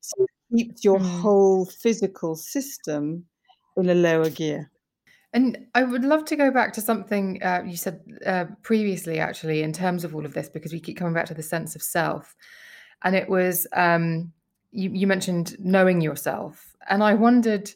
So 0.00 0.24
it 0.24 0.56
keeps 0.56 0.84
your 0.84 0.98
Mm. 0.98 1.20
whole 1.20 1.66
physical 1.66 2.36
system 2.36 3.26
in 3.76 3.88
a 3.88 3.94
lower 3.94 4.30
gear. 4.30 4.70
And 5.32 5.66
I 5.74 5.82
would 5.82 6.04
love 6.04 6.24
to 6.26 6.36
go 6.36 6.50
back 6.50 6.72
to 6.72 6.80
something 6.80 7.42
uh, 7.42 7.62
you 7.66 7.76
said 7.76 8.00
uh, 8.24 8.46
previously, 8.62 9.18
actually, 9.18 9.62
in 9.62 9.72
terms 9.72 10.04
of 10.04 10.14
all 10.14 10.24
of 10.24 10.32
this, 10.32 10.48
because 10.48 10.72
we 10.72 10.80
keep 10.80 10.96
coming 10.96 11.14
back 11.14 11.26
to 11.26 11.34
the 11.34 11.42
sense 11.42 11.76
of 11.76 11.82
self. 11.82 12.34
And 13.02 13.14
it 13.14 13.28
was, 13.28 13.66
um, 13.74 14.32
you, 14.70 14.90
you 14.90 15.06
mentioned 15.06 15.56
knowing 15.58 16.00
yourself. 16.00 16.74
And 16.88 17.02
I 17.02 17.14
wondered, 17.14 17.70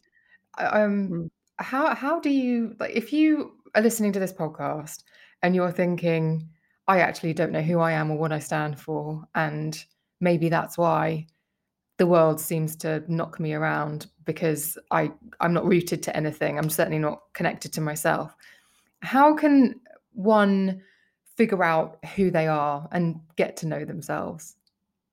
um, 0.58 1.08
Mm. 1.08 1.30
how, 1.58 1.94
how 1.94 2.20
do 2.20 2.30
you, 2.30 2.74
like, 2.80 2.96
if 2.96 3.12
you 3.12 3.52
are 3.74 3.82
listening 3.82 4.12
to 4.12 4.20
this 4.20 4.32
podcast 4.32 5.04
and 5.42 5.54
you're 5.54 5.72
thinking, 5.72 6.48
I 6.88 7.00
actually 7.00 7.34
don't 7.34 7.52
know 7.52 7.62
who 7.62 7.78
I 7.78 7.92
am 7.92 8.10
or 8.10 8.18
what 8.18 8.32
I 8.32 8.38
stand 8.38 8.80
for, 8.80 9.24
and 9.34 9.84
maybe 10.20 10.48
that's 10.48 10.76
why 10.76 11.26
the 12.02 12.06
world 12.08 12.40
seems 12.40 12.74
to 12.74 13.00
knock 13.06 13.38
me 13.38 13.52
around 13.54 14.08
because 14.24 14.76
I 14.90 15.12
I'm 15.38 15.52
not 15.52 15.64
rooted 15.64 16.02
to 16.02 16.16
anything. 16.16 16.58
I'm 16.58 16.68
certainly 16.68 16.98
not 16.98 17.20
connected 17.32 17.72
to 17.74 17.80
myself. 17.80 18.34
How 19.02 19.36
can 19.36 19.80
one 20.12 20.82
figure 21.36 21.62
out 21.62 22.04
who 22.16 22.32
they 22.32 22.48
are 22.48 22.88
and 22.90 23.20
get 23.36 23.56
to 23.58 23.68
know 23.68 23.84
themselves? 23.84 24.56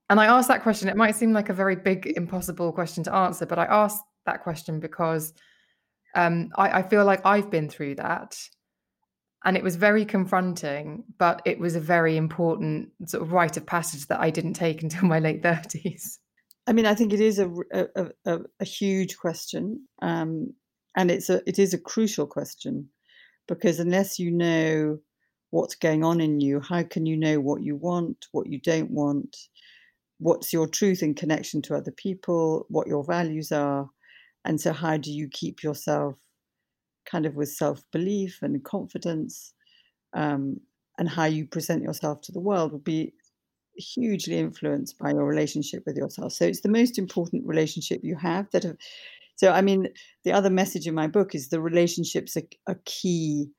And 0.09 0.19
I 0.19 0.25
asked 0.25 0.47
that 0.47 0.63
question. 0.63 0.89
It 0.89 0.97
might 0.97 1.15
seem 1.15 1.31
like 1.31 1.49
a 1.49 1.53
very 1.53 1.75
big, 1.75 2.07
impossible 2.17 2.71
question 2.71 3.03
to 3.03 3.13
answer, 3.13 3.45
but 3.45 3.59
I 3.59 3.65
asked 3.65 4.03
that 4.25 4.41
question 4.41 4.79
because 4.79 5.31
um, 6.15 6.49
I, 6.55 6.79
I 6.79 6.81
feel 6.81 7.05
like 7.05 7.23
I've 7.23 7.51
been 7.51 7.69
through 7.69 7.95
that. 7.97 8.35
And 9.45 9.55
it 9.55 9.63
was 9.63 9.75
very 9.75 10.05
confronting, 10.05 11.03
but 11.19 11.43
it 11.45 11.59
was 11.59 11.75
a 11.75 11.79
very 11.79 12.17
important 12.17 12.89
sort 13.05 13.21
of 13.21 13.31
rite 13.31 13.57
of 13.57 13.67
passage 13.67 14.07
that 14.07 14.19
I 14.19 14.31
didn't 14.31 14.55
take 14.55 14.81
until 14.87 15.03
my 15.03 15.19
late 15.19 15.43
30s. 15.43 16.17
I 16.69 16.71
mean, 16.71 16.85
I 16.85 16.93
think 16.93 17.13
it 17.13 17.19
is 17.19 17.39
a 17.39 17.51
a, 17.73 18.05
a- 18.27 18.39
a, 18.59 18.63
huge 18.63 19.17
question, 19.17 19.87
um, 20.03 20.53
and 20.95 21.09
it's 21.09 21.27
a 21.27 21.41
it 21.49 21.57
is 21.57 21.73
a 21.73 21.79
crucial 21.79 22.27
question 22.27 22.87
because 23.47 23.79
unless 23.79 24.19
you 24.19 24.29
know 24.29 24.99
what's 25.49 25.73
going 25.73 26.03
on 26.03 26.21
in 26.21 26.39
you, 26.39 26.59
how 26.59 26.83
can 26.83 27.07
you 27.07 27.17
know 27.17 27.39
what 27.39 27.63
you 27.63 27.75
want, 27.75 28.27
what 28.33 28.45
you 28.45 28.59
don't 28.61 28.91
want, 28.91 29.35
what's 30.19 30.53
your 30.53 30.67
truth 30.67 31.01
in 31.01 31.15
connection 31.15 31.59
to 31.63 31.75
other 31.75 31.91
people, 31.91 32.67
what 32.69 32.85
your 32.85 33.03
values 33.03 33.51
are, 33.51 33.89
and 34.45 34.61
so 34.61 34.71
how 34.71 34.95
do 34.95 35.11
you 35.11 35.27
keep 35.31 35.63
yourself 35.63 36.13
kind 37.09 37.25
of 37.25 37.33
with 37.33 37.49
self 37.49 37.83
belief 37.91 38.37
and 38.43 38.63
confidence, 38.63 39.55
um, 40.13 40.59
and 40.99 41.09
how 41.09 41.25
you 41.25 41.47
present 41.47 41.81
yourself 41.81 42.21
to 42.21 42.31
the 42.31 42.39
world 42.39 42.71
would 42.73 42.83
be 42.83 43.11
hugely 43.79 44.37
influenced 44.37 44.97
by 44.99 45.11
your 45.11 45.25
relationship 45.25 45.83
with 45.85 45.97
yourself. 45.97 46.33
So 46.33 46.45
it's 46.45 46.61
the 46.61 46.69
most 46.69 46.97
important 46.97 47.45
relationship 47.47 48.01
you 48.03 48.15
have. 48.15 48.49
That 48.51 48.63
have, 48.63 48.77
so 49.35 49.51
I 49.51 49.61
mean, 49.61 49.87
the 50.23 50.31
other 50.31 50.49
message 50.49 50.87
in 50.87 50.93
my 50.93 51.07
book 51.07 51.33
is 51.33 51.49
the 51.49 51.61
relationships 51.61 52.37
are, 52.37 52.43
are 52.67 52.79
key 52.85 53.49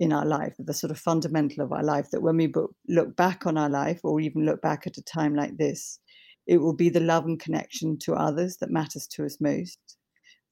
in 0.00 0.12
our 0.12 0.26
life, 0.26 0.54
the 0.58 0.74
sort 0.74 0.90
of 0.90 0.98
fundamental 0.98 1.64
of 1.64 1.72
our 1.72 1.84
life. 1.84 2.10
That 2.10 2.22
when 2.22 2.36
we 2.36 2.52
look 2.88 3.14
back 3.16 3.46
on 3.46 3.56
our 3.56 3.70
life, 3.70 4.00
or 4.02 4.20
even 4.20 4.44
look 4.44 4.60
back 4.60 4.86
at 4.86 4.98
a 4.98 5.02
time 5.02 5.34
like 5.34 5.56
this, 5.58 6.00
it 6.46 6.58
will 6.58 6.74
be 6.74 6.88
the 6.88 7.00
love 7.00 7.24
and 7.24 7.38
connection 7.38 7.98
to 8.00 8.14
others 8.14 8.56
that 8.56 8.70
matters 8.70 9.06
to 9.08 9.24
us 9.24 9.40
most, 9.40 9.78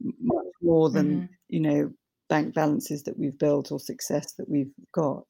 much 0.01 0.47
more 0.63 0.89
than 0.91 1.23
Mhm. 1.23 1.29
you 1.49 1.61
know 1.61 1.93
bank 2.29 2.55
balances 2.55 3.03
that 3.03 3.19
we've 3.19 3.39
built 3.39 3.73
or 3.73 3.81
success 3.81 4.35
that 4.35 4.49
we've 4.49 4.73
got. 4.93 5.27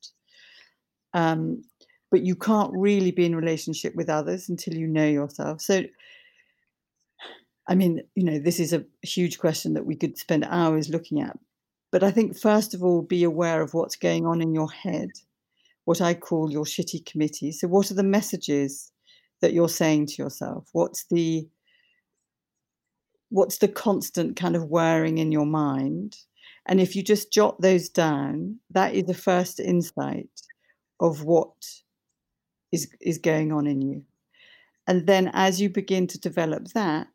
Um, 1.14 1.62
but 2.10 2.22
you 2.22 2.34
can't 2.34 2.72
really 2.74 3.10
be 3.10 3.24
in 3.24 3.36
relationship 3.36 3.94
with 3.94 4.08
others 4.08 4.48
until 4.48 4.74
you 4.74 4.86
know 4.86 5.06
yourself. 5.06 5.60
So, 5.60 5.84
I 7.68 7.74
mean, 7.74 8.02
you 8.16 8.24
know, 8.24 8.38
this 8.38 8.58
is 8.58 8.72
a 8.72 8.84
huge 9.02 9.38
question 9.38 9.74
that 9.74 9.86
we 9.86 9.94
could 9.94 10.18
spend 10.18 10.44
hours 10.48 10.88
looking 10.88 11.20
at. 11.20 11.38
But 11.92 12.02
I 12.02 12.10
think, 12.10 12.36
first 12.36 12.74
of 12.74 12.82
all, 12.82 13.02
be 13.02 13.24
aware 13.24 13.62
of 13.62 13.74
what's 13.74 13.96
going 13.96 14.26
on 14.26 14.40
in 14.42 14.54
your 14.54 14.70
head, 14.70 15.10
what 15.84 16.00
I 16.00 16.14
call 16.14 16.50
your 16.50 16.64
shitty 16.64 17.06
committee. 17.06 17.52
So, 17.52 17.68
what 17.68 17.90
are 17.90 17.94
the 17.94 18.02
messages 18.02 18.92
that 19.40 19.52
you're 19.52 19.68
saying 19.68 20.06
to 20.06 20.22
yourself? 20.22 20.68
What's 20.72 21.04
the 21.04 21.48
what's 23.30 23.58
the 23.58 23.68
constant 23.68 24.34
kind 24.34 24.56
of 24.56 24.64
whirring 24.64 25.18
in 25.18 25.30
your 25.30 25.46
mind? 25.46 26.16
And 26.66 26.80
if 26.80 26.94
you 26.94 27.02
just 27.02 27.32
jot 27.32 27.60
those 27.60 27.88
down, 27.88 28.58
that 28.70 28.94
is 28.94 29.04
the 29.04 29.14
first 29.14 29.60
insight 29.60 30.28
of 31.00 31.24
what 31.24 31.52
is 32.72 32.88
is 33.00 33.18
going 33.18 33.52
on 33.52 33.66
in 33.66 33.82
you. 33.82 34.04
And 34.86 35.06
then 35.06 35.30
as 35.34 35.60
you 35.60 35.70
begin 35.70 36.06
to 36.08 36.18
develop 36.18 36.68
that, 36.68 37.08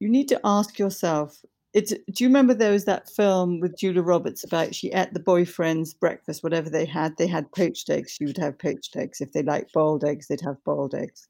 you 0.00 0.08
need 0.08 0.28
to 0.28 0.40
ask 0.44 0.78
yourself, 0.78 1.44
it's 1.74 1.92
do 1.92 2.24
you 2.24 2.28
remember 2.28 2.54
there 2.54 2.72
was 2.72 2.84
that 2.86 3.08
film 3.08 3.60
with 3.60 3.78
Julia 3.78 4.02
Roberts 4.02 4.44
about 4.44 4.74
she 4.74 4.90
ate 4.90 5.14
the 5.14 5.20
boyfriend's 5.20 5.94
breakfast, 5.94 6.42
whatever 6.42 6.68
they 6.68 6.84
had, 6.84 7.16
they 7.16 7.26
had 7.26 7.50
poached 7.52 7.88
eggs, 7.88 8.12
she 8.12 8.24
would 8.24 8.38
have 8.38 8.58
poached 8.58 8.96
eggs. 8.96 9.20
If 9.20 9.32
they 9.32 9.42
liked 9.42 9.72
boiled 9.72 10.04
eggs, 10.04 10.28
they'd 10.28 10.40
have 10.42 10.62
boiled 10.64 10.94
eggs. 10.94 11.28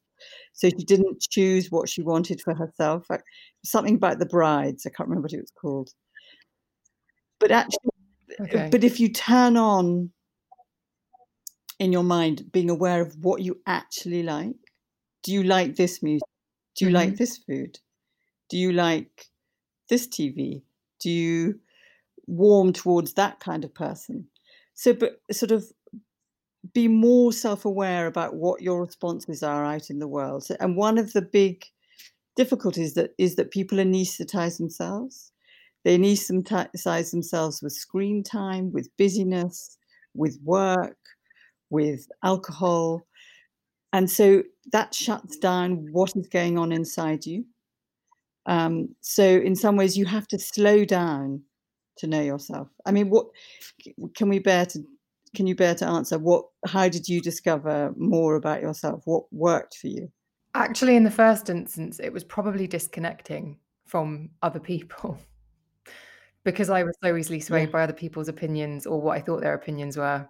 So 0.53 0.69
she 0.69 0.85
didn't 0.85 1.21
choose 1.21 1.69
what 1.69 1.89
she 1.89 2.01
wanted 2.01 2.41
for 2.41 2.53
herself. 2.53 3.09
Like, 3.09 3.23
Something 3.65 3.95
about 3.95 4.19
the 4.19 4.25
brides, 4.25 4.85
I 4.85 4.89
can't 4.89 5.09
remember 5.09 5.25
what 5.25 5.33
it 5.33 5.41
was 5.41 5.51
called. 5.59 5.91
But 7.39 7.51
actually 7.51 7.91
Okay. 8.39 8.69
but 8.71 8.83
if 8.83 8.99
you 8.99 9.09
turn 9.09 9.57
on 9.57 10.11
in 11.83 11.91
your 11.91 12.03
mind 12.03 12.51
being 12.51 12.69
aware 12.69 13.01
of 13.01 13.15
what 13.23 13.41
you 13.41 13.61
actually 13.67 14.23
like? 14.23 14.55
Do 15.23 15.31
you 15.33 15.43
like 15.43 15.75
this 15.75 16.01
music? 16.01 16.27
Do 16.75 16.85
you 16.85 16.91
like 16.91 17.13
Mhm. 17.13 17.17
this 17.17 17.37
food? 17.37 17.79
Do 18.49 18.57
you 18.57 18.71
like 18.71 19.29
this 19.89 20.07
tv 20.07 20.63
do 20.99 21.09
you 21.09 21.59
warm 22.27 22.71
towards 22.71 23.13
that 23.13 23.39
kind 23.41 23.65
of 23.65 23.73
person? 23.73 24.27
So 24.73 24.93
but 24.93 25.21
sort 25.31 25.51
of 25.51 25.71
be 26.73 26.87
more 26.87 27.33
self-aware 27.33 28.07
about 28.07 28.35
what 28.35 28.61
your 28.61 28.81
responses 28.81 29.43
are 29.43 29.65
out 29.65 29.89
in 29.89 29.99
the 29.99 30.07
world. 30.07 30.47
And 30.61 30.77
one 30.77 30.97
of 30.97 31.11
the 31.11 31.21
big 31.21 31.65
difficulties 32.37 32.93
that 32.93 33.13
is 33.17 33.35
that 33.35 33.51
people 33.51 33.77
anesthetize 33.77 34.57
themselves. 34.57 35.31
They 35.83 35.97
anesthetize 35.97 37.11
themselves 37.11 37.61
with 37.61 37.73
screen 37.73 38.23
time 38.23 38.71
with 38.71 38.89
busyness 38.97 39.77
with 40.15 40.39
work 40.43 40.97
with 41.73 42.07
alcohol. 42.23 43.05
And 43.91 44.09
so 44.09 44.43
that 44.71 44.95
shuts 44.95 45.37
down 45.37 45.87
what 45.91 46.15
is 46.15 46.27
going 46.27 46.57
on 46.57 46.71
inside 46.71 47.25
you. 47.25 47.45
Um, 48.45 48.95
so 49.01 49.23
in 49.23 49.55
some 49.55 49.75
ways 49.75 49.97
you 49.97 50.05
have 50.05 50.27
to 50.29 50.39
slow 50.39 50.85
down 50.85 51.43
to 51.97 52.07
know 52.07 52.21
yourself. 52.21 52.69
I 52.85 52.91
mean 52.91 53.09
what 53.09 53.27
can 54.15 54.29
we 54.29 54.39
bear 54.39 54.65
to 54.67 54.79
can 55.35 55.47
you 55.47 55.55
bear 55.55 55.75
to 55.75 55.85
answer 55.85 56.17
what 56.19 56.45
how 56.65 56.87
did 56.89 57.07
you 57.07 57.21
discover 57.21 57.93
more 57.97 58.35
about 58.35 58.61
yourself? 58.61 59.01
What 59.05 59.25
worked 59.31 59.77
for 59.77 59.87
you? 59.87 60.11
Actually, 60.55 60.95
in 60.95 61.03
the 61.03 61.11
first 61.11 61.49
instance, 61.49 61.99
it 61.99 62.13
was 62.13 62.23
probably 62.23 62.67
disconnecting 62.67 63.57
from 63.85 64.29
other 64.41 64.59
people. 64.59 65.17
Because 66.45 66.69
I 66.69 66.83
was 66.83 66.93
so 67.01 67.15
easily 67.15 67.39
swayed 67.39 67.69
Yeah. 67.69 67.71
by 67.71 67.83
other 67.83 67.93
people's 67.93 68.27
opinions 68.27 68.85
or 68.85 68.99
what 68.99 69.17
I 69.17 69.21
thought 69.21 69.39
their 69.39 69.53
opinions 69.53 69.95
were. 69.95 70.27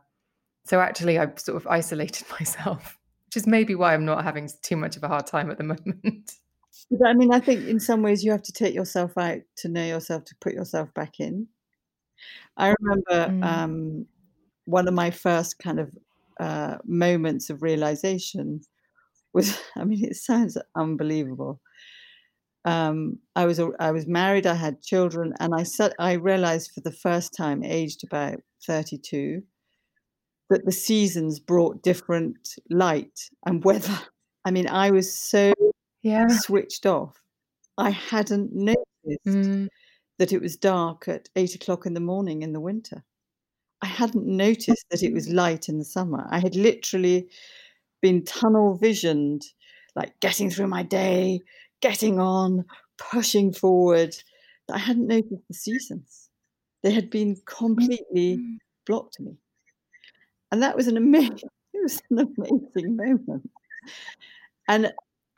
So 0.66 0.80
actually, 0.80 1.18
I've 1.20 1.40
sort 1.40 1.58
of 1.58 1.68
isolated 1.68 2.26
myself, 2.40 2.98
which 3.28 3.38
is 3.38 3.48
maybe 3.48 3.76
why 3.76 3.94
I'm 3.94 4.06
not 4.06 4.24
having 4.24 4.50
too 4.62 4.78
much 4.78 4.98
of 4.98 5.04
a 5.04 5.08
hard 5.08 5.28
time 5.28 5.52
at 5.52 5.58
the 5.58 5.64
moment. 5.64 6.34
But 6.90 7.08
I 7.08 7.14
mean, 7.14 7.34
I 7.34 7.40
think 7.40 7.68
in 7.68 7.80
some 7.80 8.02
ways 8.02 8.24
you 8.24 8.32
have 8.32 8.44
to 8.44 8.52
take 8.52 8.74
yourself 8.74 9.18
out 9.18 9.40
to 9.58 9.70
know 9.70 9.86
yourself, 9.86 10.26
to 10.26 10.36
put 10.42 10.54
yourself 10.54 10.94
back 10.94 11.20
in. 11.20 11.48
I 12.58 12.74
remember 12.80 13.34
Mm. 13.34 13.44
um, 13.44 14.06
one 14.66 14.88
of 14.88 14.94
my 14.94 15.12
first 15.12 15.60
kind 15.60 15.80
of 15.80 15.98
uh, 16.40 16.78
moments 16.86 17.50
of 17.50 17.62
realization 17.62 18.62
was, 19.34 19.58
I 19.78 19.84
mean, 19.86 20.06
it 20.06 20.16
sounds 20.16 20.58
unbelievable. 20.76 21.62
Um, 22.66 23.20
I 23.36 23.46
was 23.46 23.60
I 23.80 23.92
was 23.92 24.08
married, 24.08 24.48
I 24.48 24.56
had 24.56 24.82
children, 24.82 25.34
and 25.40 25.54
I 25.54 25.64
said 25.64 25.94
I 26.00 26.14
realized 26.14 26.72
for 26.74 26.80
the 26.82 26.94
first 26.94 27.34
time, 27.36 27.62
aged 27.64 28.04
about 28.06 28.40
thirty 28.66 28.98
two, 28.98 29.44
that 30.50 30.66
the 30.66 30.72
seasons 30.72 31.40
brought 31.40 31.82
different 31.84 32.56
light 32.70 33.30
and 33.46 33.64
weather. 33.64 33.98
I 34.46 34.52
mean, 34.52 34.68
I 34.68 34.92
was 34.92 35.18
so 35.18 35.54
Yeah. 36.02 36.28
switched 36.28 36.86
off. 36.86 37.18
I 37.78 37.90
hadn't 37.92 38.54
noticed 38.54 39.26
Mm. 39.26 39.68
that 40.20 40.32
it 40.34 40.42
was 40.42 40.58
dark 40.58 41.08
at 41.08 41.30
eight 41.36 41.56
o'clock 41.56 41.86
in 41.86 41.94
the 41.94 42.00
morning 42.00 42.42
in 42.42 42.54
the 42.54 42.60
winter. 42.60 43.04
I 43.82 43.88
hadn't 43.88 44.26
noticed 44.26 44.86
that 44.92 45.04
it 45.04 45.14
was 45.14 45.30
light 45.30 45.70
in 45.70 45.78
the 45.78 45.86
summer. 45.86 46.28
I 46.30 46.40
had 46.40 46.56
literally 46.56 47.30
been 48.02 48.24
tunnel 48.24 48.76
visioned, 48.76 49.44
like 49.96 50.20
getting 50.20 50.50
through 50.50 50.68
my 50.68 50.84
day, 50.84 51.42
getting 51.82 52.20
on, 52.20 52.66
pushing 52.98 53.52
forward 53.54 54.16
I 54.72 54.78
hadn't 54.78 55.08
noticed 55.08 55.48
the 55.48 55.54
seasons. 55.54 56.30
They 56.84 56.92
had 56.92 57.10
been 57.10 57.38
completely 57.46 58.38
mm. 58.38 58.58
blocked 58.86 59.16
to 59.16 59.24
me. 59.24 59.38
And 60.54 60.62
that 60.62 60.76
was 60.76 60.88
an 60.88 60.98
amazing, 60.98 61.50
it 61.74 61.82
was 61.82 62.00
an 62.12 62.20
amazing 62.20 62.96
moment. 62.96 63.50
And 64.68 64.94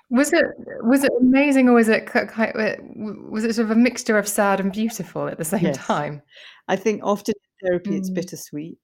was 0.10 0.34
it 0.34 0.44
was 0.84 1.06
it 1.06 1.12
amazing 1.22 1.70
or 1.70 1.74
was 1.76 1.88
it 1.88 2.10
was 2.14 3.46
it 3.46 3.56
sort 3.56 3.72
of 3.72 3.72
a 3.72 3.80
mixture 3.80 4.18
of 4.18 4.28
sad 4.28 4.60
and 4.60 4.74
beautiful 4.74 5.30
at 5.30 5.38
the 5.38 5.46
same 5.46 5.64
yes. 5.64 5.78
time? 5.78 6.22
I 6.68 6.76
think 6.76 7.00
often 7.02 7.34
in 7.62 7.70
therapy 7.70 7.92
mm. 7.92 7.98
it's 7.98 8.10
bittersweet 8.10 8.78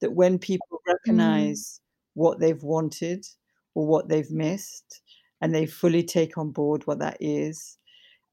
that 0.00 0.12
when 0.12 0.38
people 0.38 0.80
mm. 0.86 0.92
recognize 0.92 1.80
mm. 1.80 1.80
what 2.14 2.38
they've 2.38 2.62
wanted 2.62 3.26
or 3.74 3.88
what 3.88 4.08
they've 4.08 4.30
missed 4.30 5.02
and 5.40 5.52
they 5.52 5.66
fully 5.66 6.04
take 6.04 6.38
on 6.38 6.52
board 6.52 6.86
what 6.86 7.00
that 7.00 7.16
is, 7.18 7.76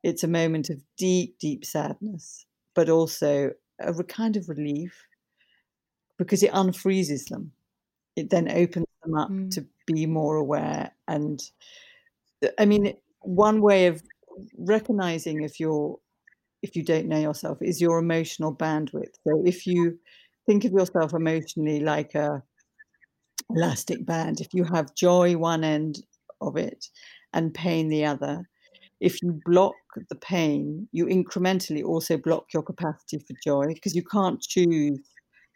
it's 0.04 0.24
a 0.24 0.28
moment 0.28 0.70
of 0.70 0.84
deep, 1.00 1.40
deep 1.40 1.66
sadness, 1.66 2.46
but 2.76 2.90
also 2.90 3.50
a 3.80 4.04
kind 4.04 4.38
of 4.38 4.50
relief 4.50 4.94
because 6.24 6.44
it 6.44 6.52
unfreezes 6.52 7.28
them. 7.28 7.52
It 8.16 8.30
then 8.30 8.50
opens 8.50 8.88
them 9.04 9.16
up 9.16 9.30
mm. 9.30 9.52
to 9.52 9.66
be 9.86 10.06
more 10.06 10.36
aware. 10.36 10.92
And 11.08 11.42
I 12.58 12.66
mean, 12.66 12.94
one 13.22 13.62
way 13.62 13.88
of 13.88 14.02
recognizing 14.58 15.44
if 15.44 15.60
you're 15.60 15.98
if 16.62 16.78
you 16.78 16.84
don't 16.84 17.08
know 17.08 17.20
yourself 17.20 17.58
is 17.62 17.82
your 17.82 18.00
emotional 18.00 18.56
bandwidth. 18.56 19.16
So 19.28 19.44
if 19.46 19.68
you 19.68 20.00
think 20.46 20.64
of 20.64 20.72
yourself 20.72 21.14
emotionally 21.14 21.82
like 21.82 22.16
a 22.16 22.42
elastic 23.50 24.06
band, 24.06 24.40
if 24.40 24.54
you 24.54 24.64
have 24.64 24.96
joy 24.96 25.36
one 25.36 25.66
end 25.66 26.00
of 26.40 26.56
it 26.56 26.88
and 27.34 27.54
pain 27.54 27.90
the 27.90 28.06
other, 28.06 28.48
if 29.02 29.22
you 29.22 29.42
block 29.46 29.76
the 30.10 30.16
pain, 30.16 30.88
you 30.94 31.06
incrementally 31.06 31.84
also 31.84 32.16
block 32.16 32.54
your 32.54 32.64
capacity 32.64 33.20
for 33.20 33.36
joy 33.44 33.66
because 33.68 33.94
you 33.94 34.04
can't 34.04 34.40
choose 34.40 35.00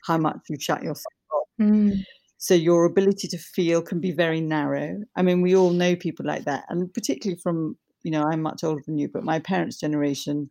how 0.08 0.18
much 0.18 0.38
you 0.50 0.58
shut 0.60 0.84
yourself 0.84 1.14
off. 1.34 1.48
Mm. 1.62 2.04
So 2.38 2.54
your 2.54 2.86
ability 2.86 3.28
to 3.30 3.38
feel 3.38 3.82
can 3.82 4.00
be 4.00 4.12
very 4.12 4.42
narrow. 4.42 5.00
I 5.16 5.22
mean, 5.24 5.42
we 5.42 5.56
all 5.56 5.72
know 5.72 5.96
people 5.96 6.26
like 6.26 6.46
that, 6.46 6.66
and 6.70 6.94
particularly 6.94 7.40
from 7.42 7.78
you 8.04 8.12
know, 8.12 8.24
I'm 8.24 8.42
much 8.42 8.64
older 8.64 8.82
than 8.86 8.98
you, 8.98 9.10
but 9.10 9.24
my 9.24 9.40
parents' 9.40 9.80
generation, 9.80 10.50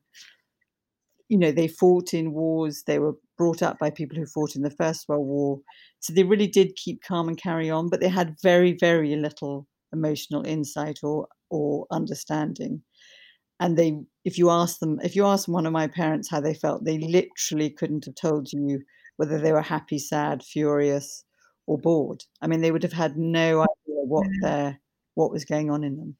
you 1.28 1.38
know, 1.38 1.52
they 1.52 1.68
fought 1.68 2.12
in 2.12 2.32
wars. 2.32 2.82
They 2.86 2.98
were 2.98 3.14
brought 3.38 3.62
up 3.62 3.78
by 3.78 3.88
people 3.88 4.18
who 4.18 4.26
fought 4.26 4.56
in 4.56 4.62
the 4.62 4.70
First 4.70 5.08
World 5.08 5.26
War, 5.26 5.60
so 6.00 6.12
they 6.12 6.24
really 6.24 6.48
did 6.48 6.76
keep 6.76 7.02
calm 7.02 7.28
and 7.28 7.40
carry 7.40 7.70
on. 7.70 7.88
But 7.88 8.00
they 8.00 8.08
had 8.08 8.36
very, 8.42 8.76
very 8.78 9.16
little 9.16 9.66
emotional 9.92 10.44
insight 10.44 10.98
or 11.02 11.28
or 11.48 11.86
understanding 11.92 12.82
and 13.60 13.76
they 13.76 13.98
if 14.24 14.38
you 14.38 14.50
ask 14.50 14.78
them 14.80 14.98
if 15.02 15.16
you 15.16 15.24
ask 15.24 15.48
one 15.48 15.66
of 15.66 15.72
my 15.72 15.86
parents 15.86 16.28
how 16.28 16.40
they 16.40 16.54
felt 16.54 16.84
they 16.84 16.98
literally 16.98 17.70
couldn't 17.70 18.04
have 18.04 18.14
told 18.14 18.52
you 18.52 18.80
whether 19.16 19.38
they 19.38 19.52
were 19.52 19.62
happy 19.62 19.98
sad 19.98 20.42
furious 20.42 21.24
or 21.66 21.78
bored. 21.78 22.24
I 22.40 22.46
mean 22.46 22.60
they 22.60 22.70
would 22.70 22.82
have 22.82 22.92
had 22.92 23.16
no 23.16 23.60
idea 23.60 24.02
what 24.04 24.26
their 24.42 24.80
what 25.14 25.32
was 25.32 25.44
going 25.44 25.70
on 25.70 25.82
in 25.82 25.96
them 25.96 26.16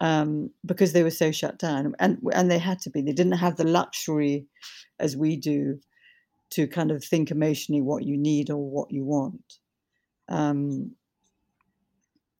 um, 0.00 0.50
because 0.66 0.92
they 0.92 1.02
were 1.02 1.10
so 1.10 1.32
shut 1.32 1.58
down 1.58 1.94
and 1.98 2.18
and 2.32 2.50
they 2.50 2.58
had 2.58 2.78
to 2.80 2.90
be. 2.90 3.00
They 3.00 3.12
didn't 3.12 3.32
have 3.32 3.56
the 3.56 3.64
luxury 3.64 4.46
as 4.98 5.16
we 5.16 5.36
do 5.36 5.80
to 6.50 6.66
kind 6.66 6.90
of 6.90 7.02
think 7.02 7.30
emotionally 7.30 7.82
what 7.82 8.04
you 8.04 8.16
need 8.16 8.50
or 8.50 8.58
what 8.58 8.90
you 8.90 9.04
want. 9.04 9.58
Um, 10.28 10.92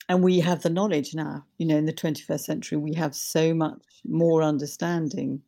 and 0.08 0.22
we 0.22 0.40
have 0.40 0.62
the 0.62 0.70
knowledge 0.70 1.14
now. 1.14 1.46
You 1.58 1.66
know 1.66 1.76
in 1.76 1.86
the 1.86 1.92
21st 1.92 2.40
century 2.40 2.78
we 2.78 2.94
have 2.94 3.14
so 3.14 3.54
much 3.54 3.82
more 4.04 4.42
understanding. 4.42 5.42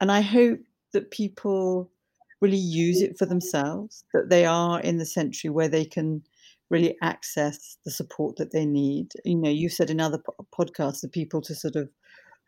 And 0.00 0.12
i 0.12 0.20
hope 0.20 0.60
that 0.92 1.10
people 1.10 1.90
really 2.40 2.56
use 2.56 3.02
it 3.02 3.18
for 3.18 3.26
themselves 3.26 4.04
that 4.14 4.28
they 4.28 4.44
are 4.46 4.80
in 4.80 4.98
the 4.98 5.06
century 5.06 5.50
where 5.50 5.68
they 5.68 5.84
can 5.84 6.22
really 6.70 6.96
access 7.02 7.78
the 7.84 7.90
support 7.90 8.36
that 8.36 8.52
they 8.52 8.66
need. 8.66 9.12
You 9.24 9.36
know 9.36 9.50
you 9.50 9.68
said 9.68 9.90
in 9.90 10.00
other 10.00 10.20
podcasts 10.56 11.00
the 11.00 11.08
people 11.08 11.40
to 11.42 11.54
sort 11.54 11.76
of 11.76 11.88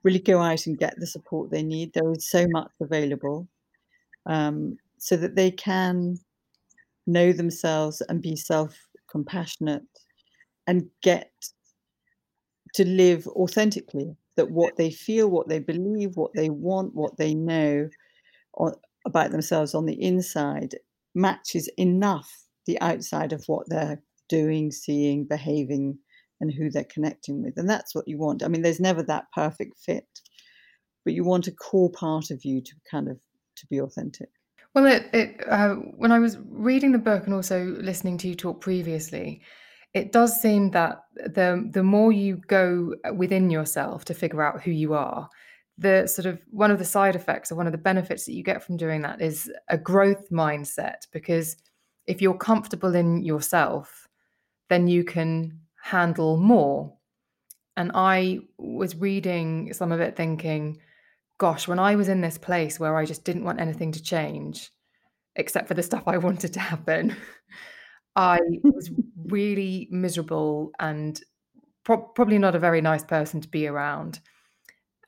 really 0.03 0.19
go 0.19 0.41
out 0.41 0.67
and 0.67 0.79
get 0.79 0.95
the 0.99 1.07
support 1.07 1.51
they 1.51 1.63
need 1.63 1.93
there 1.93 2.11
is 2.13 2.29
so 2.29 2.47
much 2.49 2.71
available 2.81 3.47
um, 4.27 4.79
so 4.99 5.17
that 5.17 5.37
they 5.37 5.51
can 5.51 6.17
know 7.07 7.33
themselves 7.33 8.01
and 8.09 8.23
be 8.23 8.37
self 8.37 8.77
compassionate 9.11 9.83
and 10.67 10.89
get 11.03 11.33
to 12.75 12.87
live 12.87 13.27
authentically 13.29 14.17
that 14.37 14.51
what 14.51 14.77
they 14.77 14.91
feel 14.91 15.29
what 15.29 15.49
they 15.49 15.59
believe 15.59 16.17
what 16.17 16.33
they 16.35 16.49
want 16.49 16.95
what 16.95 17.17
they 17.17 17.35
know 17.35 17.89
about 19.07 19.31
themselves 19.31 19.75
on 19.75 19.87
the 19.87 20.01
inside 20.03 20.75
matches 21.15 21.69
enough 21.77 22.31
the 22.67 22.81
outside 22.81 23.33
of 23.33 23.45
what 23.47 23.69
they're 23.69 24.03
doing 24.29 24.71
seeing 24.71 25.25
behaving 25.25 25.99
and 26.41 26.53
who 26.53 26.71
they're 26.71 26.85
connecting 26.85 27.43
with 27.43 27.55
and 27.57 27.69
that's 27.69 27.95
what 27.95 28.07
you 28.07 28.19
want. 28.19 28.43
I 28.43 28.49
mean 28.49 28.63
there's 28.63 28.81
never 28.81 29.03
that 29.05 29.25
perfect 29.35 29.79
fit 29.79 30.07
but 31.05 31.15
you 31.15 31.25
want 31.25 31.47
a 31.47 31.53
core 31.53 31.91
part 31.91 32.31
of 32.31 32.45
you 32.45 32.61
to 32.61 32.73
kind 32.91 33.09
of 33.09 33.19
to 33.57 33.67
be 33.67 33.81
authentic. 33.81 34.29
Well 34.75 34.87
it, 34.87 35.07
it 35.13 35.49
uh, 35.49 35.75
when 35.75 36.13
i 36.13 36.19
was 36.19 36.39
reading 36.49 36.93
the 36.93 36.99
book 36.99 37.25
and 37.25 37.35
also 37.35 37.65
listening 37.81 38.19
to 38.19 38.29
you 38.29 38.35
talk 38.35 38.61
previously 38.61 39.43
it 39.95 40.13
does 40.13 40.41
seem 40.41 40.71
that 40.71 41.03
the 41.17 41.69
the 41.73 41.83
more 41.83 42.13
you 42.13 42.37
go 42.47 42.95
within 43.17 43.51
yourself 43.51 44.05
to 44.05 44.15
figure 44.15 44.43
out 44.43 44.63
who 44.63 44.71
you 44.71 44.95
are 44.95 45.29
the 45.81 46.07
sort 46.07 46.27
of 46.27 46.41
one 46.51 46.71
of 46.71 46.79
the 46.79 46.85
side 46.85 47.17
effects 47.17 47.51
or 47.51 47.57
one 47.57 47.67
of 47.67 47.73
the 47.73 47.79
benefits 47.79 48.25
that 48.25 48.35
you 48.35 48.43
get 48.43 48.63
from 48.63 48.77
doing 48.77 49.03
that 49.03 49.21
is 49.21 49.51
a 49.69 49.77
growth 49.77 50.31
mindset 50.31 51.07
because 51.13 51.57
if 52.07 52.23
you're 52.23 52.35
comfortable 52.35 52.95
in 52.95 53.23
yourself 53.25 54.07
then 54.69 54.87
you 54.87 55.03
can 55.03 55.59
handle 55.83 56.37
more 56.37 56.93
and 57.77 57.91
i 57.95 58.39
was 58.59 58.95
reading 58.95 59.73
some 59.73 59.91
of 59.91 60.01
it 60.01 60.17
thinking 60.17 60.79
gosh 61.39 61.67
when 61.67 61.79
i 61.79 61.97
was 61.97 62.09
in 62.09 62.21
this 62.21 62.39
place 62.39 62.79
where 62.79 62.97
i 62.97 63.05
just 63.05 63.25
didn't 63.25 63.45
want 63.45 63.61
anything 63.61 63.91
to 63.91 64.03
change 64.03 64.71
except 65.37 65.67
for 65.67 65.75
the 65.75 65.83
stuff 65.83 66.05
i 66.07 66.17
wanted 66.29 66.53
to 66.53 66.61
happen 66.61 67.17
I 68.17 68.41
was 68.63 68.91
really 69.27 69.89
miserable 69.91 70.73
and 70.79 71.21
pro- 71.85 71.99
probably 72.03 72.39
not 72.39 72.55
a 72.55 72.59
very 72.59 72.81
nice 72.81 73.05
person 73.05 73.41
to 73.41 73.49
be 73.49 73.67
around. 73.67 74.21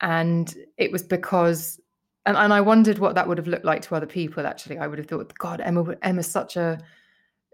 And 0.03 0.53
it 0.77 0.91
was 0.91 1.01
because, 1.01 1.79
and, 2.25 2.35
and 2.35 2.53
I 2.53 2.59
wondered 2.59 2.99
what 2.99 3.15
that 3.15 3.25
would 3.25 3.37
have 3.37 3.47
looked 3.47 3.63
like 3.63 3.81
to 3.83 3.95
other 3.95 4.05
people. 4.05 4.45
Actually, 4.45 4.77
I 4.77 4.85
would 4.85 4.99
have 4.99 5.07
thought, 5.07 5.33
God, 5.37 5.61
Emma, 5.61 5.95
Emma's 6.01 6.29
such 6.29 6.57
a, 6.57 6.77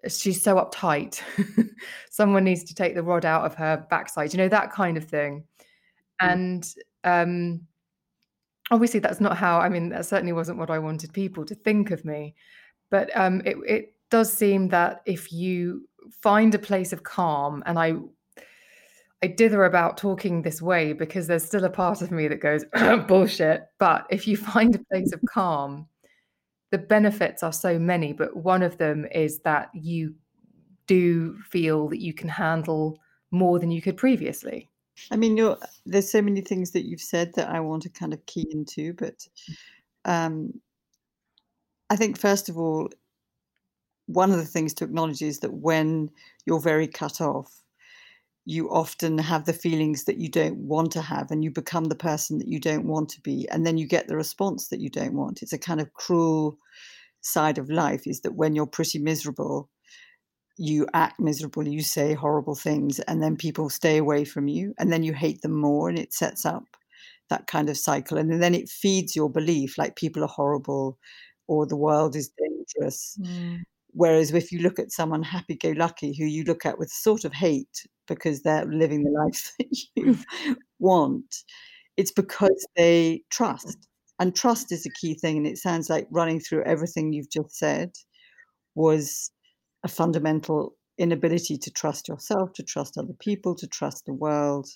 she's 0.07 0.41
so 0.41 0.55
uptight. 0.55 1.21
Someone 2.09 2.43
needs 2.43 2.63
to 2.63 2.73
take 2.73 2.95
the 2.95 3.03
rod 3.03 3.23
out 3.23 3.45
of 3.45 3.53
her 3.53 3.85
backside, 3.91 4.33
you 4.33 4.37
know, 4.37 4.49
that 4.49 4.71
kind 4.71 4.97
of 4.97 5.05
thing. 5.05 5.43
Mm. 6.21 6.31
And 6.31 6.75
um, 7.03 7.61
obviously, 8.71 8.99
that's 8.99 9.21
not 9.21 9.37
how. 9.37 9.59
I 9.59 9.69
mean, 9.69 9.89
that 9.89 10.07
certainly 10.07 10.33
wasn't 10.33 10.57
what 10.57 10.71
I 10.71 10.79
wanted 10.79 11.13
people 11.13 11.45
to 11.45 11.53
think 11.53 11.91
of 11.91 12.03
me. 12.03 12.33
But 12.89 13.15
um, 13.15 13.43
it, 13.45 13.57
it 13.67 13.93
does 14.09 14.33
seem 14.33 14.69
that 14.69 15.03
if 15.05 15.31
you 15.31 15.87
find 16.09 16.55
a 16.55 16.59
place 16.59 16.93
of 16.93 17.03
calm, 17.03 17.61
and 17.67 17.77
I 17.77 17.93
I 19.21 19.27
dither 19.27 19.65
about 19.65 19.97
talking 19.97 20.41
this 20.41 20.61
way 20.61 20.93
because 20.93 21.27
there's 21.27 21.43
still 21.43 21.65
a 21.65 21.69
part 21.69 22.01
of 22.01 22.11
me 22.11 22.27
that 22.29 22.39
goes 22.39 22.63
bullshit. 23.07 23.67
But 23.77 24.07
if 24.09 24.27
you 24.27 24.37
find 24.37 24.73
a 24.73 24.83
place 24.91 25.11
of 25.11 25.21
calm, 25.27 25.87
the 26.71 26.77
benefits 26.77 27.43
are 27.43 27.51
so 27.51 27.77
many. 27.77 28.13
But 28.13 28.37
one 28.37 28.63
of 28.63 28.77
them 28.77 29.05
is 29.13 29.39
that 29.39 29.69
you 29.73 30.15
do 30.87 31.37
feel 31.49 31.89
that 31.89 32.01
you 32.01 32.13
can 32.13 32.29
handle 32.29 32.97
more 33.31 33.59
than 33.59 33.71
you 33.71 33.81
could 33.81 33.97
previously. 33.97 34.69
I 35.11 35.17
mean, 35.17 35.55
there's 35.85 36.11
so 36.11 36.21
many 36.21 36.41
things 36.41 36.71
that 36.71 36.85
you've 36.85 37.01
said 37.01 37.33
that 37.35 37.49
I 37.49 37.59
want 37.59 37.83
to 37.83 37.89
kind 37.89 38.13
of 38.13 38.25
key 38.25 38.47
into, 38.51 38.93
but 38.93 39.27
um, 40.05 40.59
I 41.89 41.95
think 41.95 42.17
first 42.17 42.49
of 42.49 42.57
all, 42.57 42.89
one 44.07 44.31
of 44.31 44.37
the 44.37 44.45
things 44.45 44.73
to 44.75 44.85
acknowledge 44.85 45.21
is 45.21 45.39
that 45.39 45.53
when 45.53 46.09
you're 46.45 46.59
very 46.59 46.87
cut 46.87 47.21
off, 47.21 47.61
you 48.49 48.67
often 48.71 49.19
have 49.19 49.45
the 49.45 49.53
feelings 49.53 50.05
that 50.05 50.17
you 50.17 50.27
don't 50.27 50.57
want 50.57 50.91
to 50.91 51.01
have, 51.03 51.29
and 51.29 51.43
you 51.43 51.51
become 51.51 51.85
the 51.85 51.93
person 51.95 52.39
that 52.39 52.47
you 52.47 52.59
don't 52.59 52.87
want 52.87 53.07
to 53.09 53.21
be, 53.21 53.47
and 53.51 53.63
then 53.63 53.77
you 53.77 53.85
get 53.85 54.07
the 54.07 54.15
response 54.15 54.69
that 54.69 54.79
you 54.79 54.89
don't 54.89 55.13
want. 55.13 55.43
It's 55.43 55.53
a 55.53 55.59
kind 55.59 55.79
of 55.79 55.93
cruel 55.93 56.57
side 57.21 57.59
of 57.59 57.69
life 57.69 58.07
is 58.07 58.21
that 58.21 58.33
when 58.33 58.55
you're 58.55 58.65
pretty 58.65 58.97
miserable, 58.97 59.69
you 60.57 60.87
act 60.95 61.19
miserable, 61.19 61.67
you 61.67 61.83
say 61.83 62.15
horrible 62.15 62.55
things, 62.55 62.99
and 63.01 63.21
then 63.21 63.37
people 63.37 63.69
stay 63.69 63.97
away 63.97 64.25
from 64.25 64.47
you, 64.47 64.73
and 64.79 64.91
then 64.91 65.03
you 65.03 65.13
hate 65.13 65.43
them 65.43 65.53
more, 65.53 65.87
and 65.87 65.99
it 65.99 66.11
sets 66.11 66.43
up 66.43 66.63
that 67.29 67.45
kind 67.45 67.69
of 67.69 67.77
cycle. 67.77 68.17
And 68.17 68.41
then 68.41 68.55
it 68.55 68.67
feeds 68.67 69.15
your 69.15 69.29
belief 69.29 69.77
like 69.77 69.95
people 69.95 70.23
are 70.23 70.27
horrible 70.27 70.97
or 71.47 71.67
the 71.67 71.77
world 71.77 72.15
is 72.15 72.31
dangerous. 72.35 73.15
Mm. 73.21 73.59
Whereas 73.91 74.31
if 74.31 74.51
you 74.51 74.59
look 74.59 74.79
at 74.79 74.91
someone 74.91 75.23
happy 75.23 75.55
go 75.55 75.69
lucky 75.71 76.15
who 76.17 76.25
you 76.25 76.43
look 76.43 76.65
at 76.65 76.77
with 76.77 76.89
sort 76.89 77.25
of 77.25 77.33
hate 77.33 77.87
because 78.07 78.41
they're 78.41 78.65
living 78.65 79.03
the 79.03 79.11
life 79.11 79.51
that 79.59 79.85
you 79.95 80.15
mm. 80.15 80.55
want, 80.79 81.35
it's 81.97 82.11
because 82.11 82.67
they 82.75 83.15
mm. 83.15 83.29
trust. 83.29 83.87
And 84.19 84.35
trust 84.35 84.71
is 84.71 84.85
a 84.85 84.91
key 84.91 85.15
thing. 85.15 85.37
And 85.37 85.47
it 85.47 85.57
sounds 85.57 85.89
like 85.89 86.07
running 86.11 86.39
through 86.39 86.63
everything 86.63 87.13
you've 87.13 87.31
just 87.31 87.57
said 87.57 87.91
was 88.75 89.31
a 89.83 89.87
fundamental 89.87 90.75
inability 90.97 91.57
to 91.57 91.71
trust 91.71 92.07
yourself, 92.07 92.53
to 92.53 92.63
trust 92.63 92.97
other 92.97 93.13
people, 93.19 93.55
to 93.55 93.67
trust 93.67 94.05
the 94.05 94.13
world. 94.13 94.67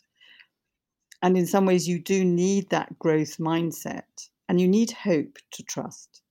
And 1.21 1.38
in 1.38 1.45
some 1.45 1.65
ways, 1.65 1.88
you 1.88 1.99
do 1.99 2.26
need 2.26 2.69
that 2.69 2.97
growth 2.97 3.38
mindset 3.38 4.04
and 4.49 4.60
you 4.60 4.67
need 4.67 4.91
hope 4.91 5.38
to 5.52 5.63
trust. 5.63 6.23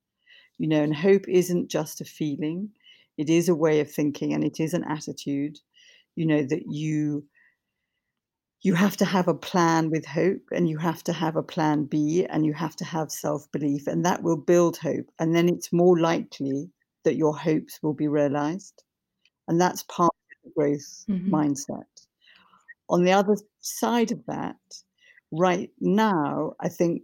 You 0.62 0.68
know, 0.68 0.80
and 0.80 0.94
hope 0.94 1.28
isn't 1.28 1.72
just 1.72 2.00
a 2.00 2.04
feeling, 2.04 2.70
it 3.18 3.28
is 3.28 3.48
a 3.48 3.54
way 3.54 3.80
of 3.80 3.90
thinking 3.90 4.32
and 4.32 4.44
it 4.44 4.60
is 4.60 4.74
an 4.74 4.84
attitude, 4.84 5.58
you 6.14 6.24
know, 6.24 6.44
that 6.44 6.62
you 6.68 7.24
you 8.60 8.74
have 8.74 8.96
to 8.98 9.04
have 9.04 9.26
a 9.26 9.34
plan 9.34 9.90
with 9.90 10.06
hope 10.06 10.42
and 10.52 10.68
you 10.68 10.78
have 10.78 11.02
to 11.02 11.12
have 11.12 11.34
a 11.34 11.42
plan 11.42 11.82
B 11.86 12.24
and 12.30 12.46
you 12.46 12.52
have 12.52 12.76
to 12.76 12.84
have 12.84 13.10
self 13.10 13.50
belief, 13.50 13.88
and 13.88 14.04
that 14.06 14.22
will 14.22 14.36
build 14.36 14.76
hope. 14.76 15.10
And 15.18 15.34
then 15.34 15.48
it's 15.48 15.72
more 15.72 15.98
likely 15.98 16.70
that 17.02 17.16
your 17.16 17.36
hopes 17.36 17.80
will 17.82 17.94
be 17.94 18.06
realized. 18.06 18.84
And 19.48 19.60
that's 19.60 19.82
part 19.82 20.14
of 20.14 20.44
the 20.44 20.50
growth 20.56 21.04
mm-hmm. 21.10 21.34
mindset. 21.34 22.06
On 22.88 23.02
the 23.02 23.10
other 23.10 23.36
side 23.62 24.12
of 24.12 24.24
that, 24.26 24.60
right 25.32 25.72
now, 25.80 26.52
I 26.60 26.68
think 26.68 27.02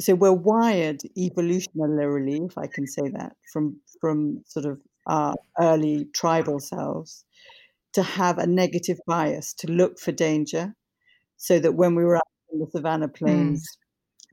so 0.00 0.14
we're 0.14 0.32
wired 0.32 1.00
evolutionarily, 1.16 2.46
if 2.46 2.56
I 2.56 2.66
can 2.66 2.86
say 2.86 3.08
that, 3.10 3.36
from 3.52 3.80
from 4.00 4.42
sort 4.46 4.66
of 4.66 4.80
our 5.06 5.34
early 5.60 6.06
tribal 6.14 6.58
selves 6.60 7.24
to 7.92 8.02
have 8.02 8.38
a 8.38 8.46
negative 8.46 8.98
bias, 9.06 9.52
to 9.54 9.66
look 9.70 9.98
for 9.98 10.12
danger, 10.12 10.74
so 11.36 11.58
that 11.58 11.74
when 11.74 11.94
we 11.94 12.04
were 12.04 12.16
out 12.16 12.22
in 12.52 12.60
the 12.60 12.66
savannah 12.70 13.08
mm. 13.08 13.14
plains, 13.14 13.62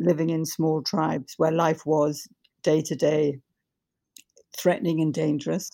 mm. 0.01 0.07
living 0.07 0.29
in 0.29 0.45
small 0.45 0.81
tribes 0.81 1.33
where 1.37 1.51
life 1.51 1.85
was 1.85 2.27
day 2.63 2.81
to 2.81 2.95
day 2.95 3.39
threatening 4.57 5.01
and 5.01 5.13
dangerous, 5.13 5.69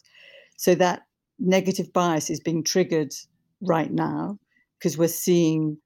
so 0.58 0.76
that 0.76 1.04
negative 1.40 1.94
bias 1.94 2.30
is 2.30 2.40
being 2.40 2.64
triggered 2.64 3.14
right 3.62 3.92
now 3.92 4.38
because 4.80 4.98
we're 4.98 5.08
seeing 5.08 5.78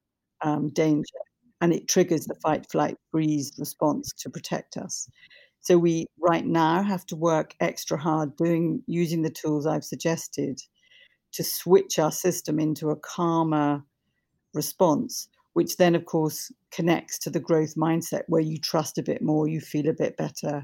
um, 0.43 0.69
danger 0.69 1.26
and 1.61 1.73
it 1.73 1.87
triggers 1.87 2.25
the 2.25 2.35
fight, 2.35 2.69
flight, 2.71 2.97
freeze 3.11 3.51
response 3.57 4.13
to 4.13 4.29
protect 4.29 4.77
us. 4.77 5.09
So 5.61 5.77
we 5.77 6.05
right 6.19 6.45
now 6.45 6.83
have 6.83 7.05
to 7.07 7.15
work 7.15 7.55
extra 7.59 7.97
hard 7.97 8.35
doing 8.37 8.83
using 8.87 9.21
the 9.21 9.29
tools 9.29 9.65
I've 9.65 9.83
suggested 9.83 10.61
to 11.33 11.43
switch 11.43 11.99
our 11.99 12.11
system 12.11 12.59
into 12.59 12.89
a 12.89 12.95
calmer 12.95 13.83
response 14.53 15.27
which 15.57 15.77
then, 15.77 15.95
of 15.95 16.05
course, 16.05 16.51
connects 16.69 17.17
to 17.17 17.31
the 17.31 17.39
growth 17.39 17.73
mindset 17.73 18.21
where 18.27 18.43
you 18.43 18.59
trust 18.59 18.99
a 18.99 19.01
bit 19.01 19.23
more, 19.23 19.47
you 19.47 19.59
feel 19.59 19.89
a 19.89 19.93
bit 19.93 20.15
better, 20.15 20.63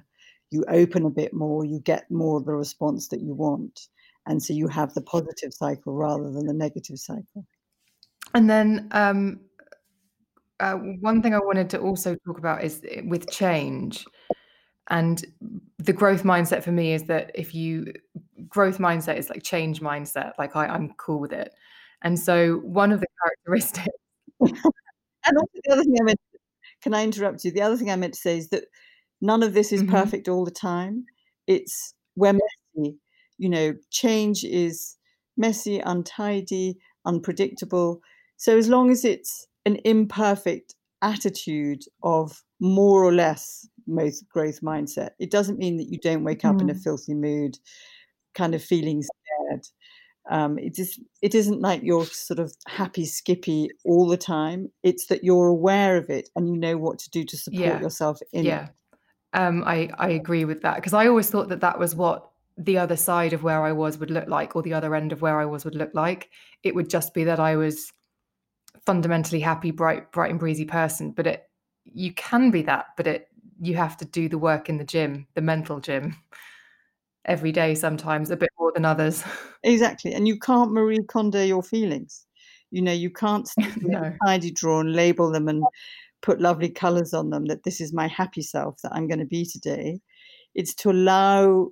you 0.51 0.63
open 0.69 1.03
a 1.03 1.09
bit 1.09 1.33
more, 1.33 1.65
you 1.65 1.79
get 1.79 2.11
more 2.11 2.39
the 2.39 2.53
response 2.53 3.07
that 3.07 3.19
you 3.19 3.33
want. 3.33 3.87
And 4.27 4.43
so 4.43 4.53
you 4.53 4.67
have 4.67 4.93
the 4.93 5.01
positive 5.01 5.51
cycle 5.51 5.95
rather 5.95 6.29
than 6.31 6.45
the 6.45 6.53
negative 6.53 6.99
cycle. 6.99 7.43
And 8.35 8.47
then 8.47 8.87
um, 8.91 9.39
uh, 10.59 10.73
one 10.73 11.21
thing 11.21 11.33
I 11.33 11.39
wanted 11.39 11.69
to 11.71 11.79
also 11.79 12.15
talk 12.25 12.37
about 12.37 12.63
is 12.63 12.81
eh, 12.89 13.01
with 13.05 13.29
change. 13.29 14.05
And 14.89 15.23
the 15.77 15.93
growth 15.93 16.23
mindset 16.23 16.63
for 16.63 16.71
me 16.71 16.93
is 16.93 17.03
that 17.03 17.31
if 17.35 17.55
you 17.55 17.93
growth 18.49 18.77
mindset 18.77 19.17
is 19.17 19.29
like 19.29 19.43
change 19.43 19.81
mindset, 19.81 20.33
like 20.37 20.55
I, 20.55 20.67
I'm 20.67 20.93
cool 20.97 21.19
with 21.19 21.31
it. 21.31 21.53
And 22.01 22.19
so 22.19 22.57
one 22.57 22.91
of 22.91 22.99
the 22.99 23.07
characteristics 23.47 23.87
and 25.25 25.37
also 25.37 25.59
the 25.63 25.71
other 25.71 25.83
thing 25.83 25.95
I 25.99 26.03
meant, 26.03 26.19
can 26.81 26.93
I 26.93 27.03
interrupt 27.03 27.43
you? 27.45 27.51
The 27.51 27.61
other 27.61 27.77
thing 27.77 27.89
I 27.89 27.95
meant 27.95 28.13
to 28.13 28.19
say 28.19 28.37
is 28.37 28.49
that 28.49 28.65
none 29.21 29.43
of 29.43 29.53
this 29.53 29.71
is 29.71 29.81
mm-hmm. 29.81 29.91
perfect 29.91 30.27
all 30.27 30.45
the 30.45 30.51
time. 30.51 31.05
It's 31.47 31.93
we're 32.15 32.33
messy. 32.33 32.97
You 33.37 33.49
know, 33.49 33.73
change 33.89 34.43
is 34.43 34.97
messy, 35.37 35.79
untidy, 35.79 36.77
unpredictable. 37.05 38.01
So 38.37 38.57
as 38.57 38.67
long 38.67 38.91
as 38.91 39.05
it's 39.05 39.47
an 39.65 39.77
imperfect 39.85 40.75
attitude 41.01 41.83
of 42.01 42.43
more 42.59 43.03
or 43.03 43.13
less 43.13 43.67
most 43.87 44.27
growth 44.29 44.61
mindset, 44.61 45.11
it 45.19 45.31
doesn't 45.31 45.59
mean 45.59 45.77
that 45.77 45.89
you 45.89 45.97
don't 45.97 46.23
wake 46.23 46.45
up 46.45 46.55
mm. 46.55 46.61
in 46.61 46.69
a 46.69 46.73
mm. 46.73 46.83
filthy 46.83 47.13
mood, 47.13 47.57
kind 48.33 48.55
of 48.55 48.63
feeling 48.63 49.01
scared 49.01 49.65
um, 50.29 50.57
it 50.57 50.79
is 50.79 50.99
it 51.21 51.35
isn't 51.35 51.61
like 51.61 51.83
you're 51.83 52.05
sort 52.05 52.39
of 52.39 52.53
happy 52.67 53.05
skippy 53.05 53.69
all 53.83 54.07
the 54.07 54.17
time 54.17 54.69
it's 54.81 55.07
that 55.07 55.23
you're 55.23 55.47
aware 55.47 55.97
of 55.97 56.09
it 56.09 56.29
and 56.35 56.47
you 56.47 56.55
know 56.55 56.77
what 56.77 56.99
to 56.99 57.09
do 57.09 57.23
to 57.25 57.37
support 57.37 57.61
yeah. 57.61 57.79
yourself 57.81 58.19
in 58.31 58.45
yeah. 58.45 58.63
it 58.63 58.69
um, 59.33 59.63
I, 59.65 59.89
I 59.97 60.09
agree 60.09 60.45
with 60.45 60.61
that 60.61 60.75
because 60.75 60.93
I 60.93 61.07
always 61.07 61.29
thought 61.29 61.49
that 61.49 61.61
that 61.61 61.79
was 61.79 61.95
what 61.95 62.29
the 62.55 62.77
other 62.77 62.95
side 62.95 63.33
of 63.33 63.41
where 63.41 63.63
I 63.63 63.71
was 63.71 63.97
would 63.97 64.11
look 64.11 64.27
like, 64.27 64.55
or 64.55 64.61
the 64.61 64.75
other 64.75 64.93
end 64.93 65.11
of 65.11 65.23
where 65.23 65.39
I 65.39 65.45
was 65.45 65.65
would 65.65 65.73
look 65.73 65.89
like. 65.95 66.29
It 66.61 66.75
would 66.75 66.87
just 66.87 67.15
be 67.15 67.23
that 67.23 67.39
I 67.39 67.55
was 67.55 67.91
fundamentally 68.85 69.39
happy, 69.39 69.71
bright, 69.71 70.11
bright 70.11 70.31
and 70.31 70.39
breezy 70.39 70.65
person. 70.65 71.11
But 71.11 71.27
it, 71.27 71.49
you 71.85 72.13
can 72.13 72.51
be 72.51 72.61
that, 72.63 72.87
but 72.97 73.07
it, 73.07 73.27
you 73.61 73.75
have 73.75 73.97
to 73.97 74.05
do 74.05 74.27
the 74.29 74.37
work 74.37 74.69
in 74.69 74.77
the 74.77 74.83
gym, 74.83 75.27
the 75.35 75.41
mental 75.41 75.79
gym 75.79 76.15
every 77.25 77.51
day 77.51 77.73
sometimes 77.73 78.29
a 78.29 78.37
bit 78.37 78.49
more 78.59 78.71
than 78.73 78.85
others 78.85 79.23
exactly 79.63 80.13
and 80.13 80.27
you 80.27 80.37
can't 80.37 80.73
marie 80.73 81.01
kondo 81.03 81.41
your 81.41 81.63
feelings 81.63 82.25
you 82.71 82.81
know 82.81 82.91
you 82.91 83.09
can't 83.09 83.49
no. 83.81 84.13
tidy 84.25 84.51
draw 84.51 84.81
and 84.81 84.93
label 84.93 85.31
them 85.31 85.47
and 85.47 85.63
put 86.21 86.41
lovely 86.41 86.69
colors 86.69 87.13
on 87.13 87.29
them 87.29 87.45
that 87.45 87.63
this 87.63 87.79
is 87.79 87.93
my 87.93 88.07
happy 88.07 88.41
self 88.41 88.81
that 88.81 88.93
i'm 88.93 89.07
going 89.07 89.19
to 89.19 89.25
be 89.25 89.45
today 89.45 89.99
it's 90.53 90.73
to 90.73 90.89
allow 90.89 91.69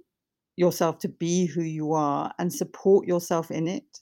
yourself 0.55 0.99
to 0.99 1.09
be 1.09 1.45
who 1.45 1.61
you 1.61 1.93
are 1.93 2.31
and 2.39 2.53
support 2.53 3.07
yourself 3.07 3.51
in 3.51 3.67
it 3.67 3.99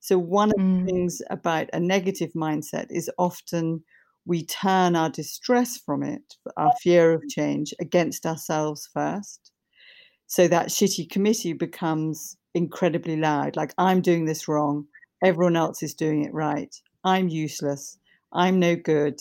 so 0.00 0.18
one 0.18 0.50
of 0.50 0.56
mm. 0.56 0.80
the 0.80 0.92
things 0.92 1.22
about 1.30 1.68
a 1.72 1.80
negative 1.80 2.32
mindset 2.34 2.86
is 2.90 3.10
often 3.18 3.82
we 4.26 4.44
turn 4.44 4.94
our 4.94 5.10
distress 5.10 5.78
from 5.78 6.02
it 6.02 6.34
our 6.56 6.72
fear 6.82 7.12
of 7.12 7.22
change 7.28 7.72
against 7.80 8.26
ourselves 8.26 8.88
first 8.92 9.52
so 10.28 10.46
that 10.46 10.68
shitty 10.68 11.10
committee 11.10 11.54
becomes 11.54 12.36
incredibly 12.54 13.16
loud. 13.16 13.56
Like, 13.56 13.72
I'm 13.78 14.00
doing 14.00 14.26
this 14.26 14.46
wrong. 14.46 14.86
Everyone 15.24 15.56
else 15.56 15.82
is 15.82 15.94
doing 15.94 16.24
it 16.24 16.32
right. 16.32 16.74
I'm 17.02 17.28
useless. 17.28 17.98
I'm 18.32 18.60
no 18.60 18.76
good. 18.76 19.20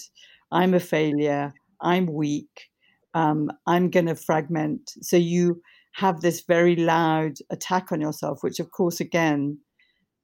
I'm 0.51 0.73
a 0.73 0.79
failure. 0.79 1.53
I'm 1.81 2.07
weak. 2.07 2.69
Um, 3.13 3.49
I'm 3.65 3.89
going 3.89 4.07
to 4.07 4.15
fragment. 4.15 4.91
So 5.01 5.15
you 5.17 5.61
have 5.93 6.21
this 6.21 6.41
very 6.41 6.75
loud 6.75 7.37
attack 7.49 7.91
on 7.91 8.01
yourself, 8.01 8.39
which, 8.43 8.59
of 8.59 8.71
course, 8.71 8.99
again, 8.99 9.59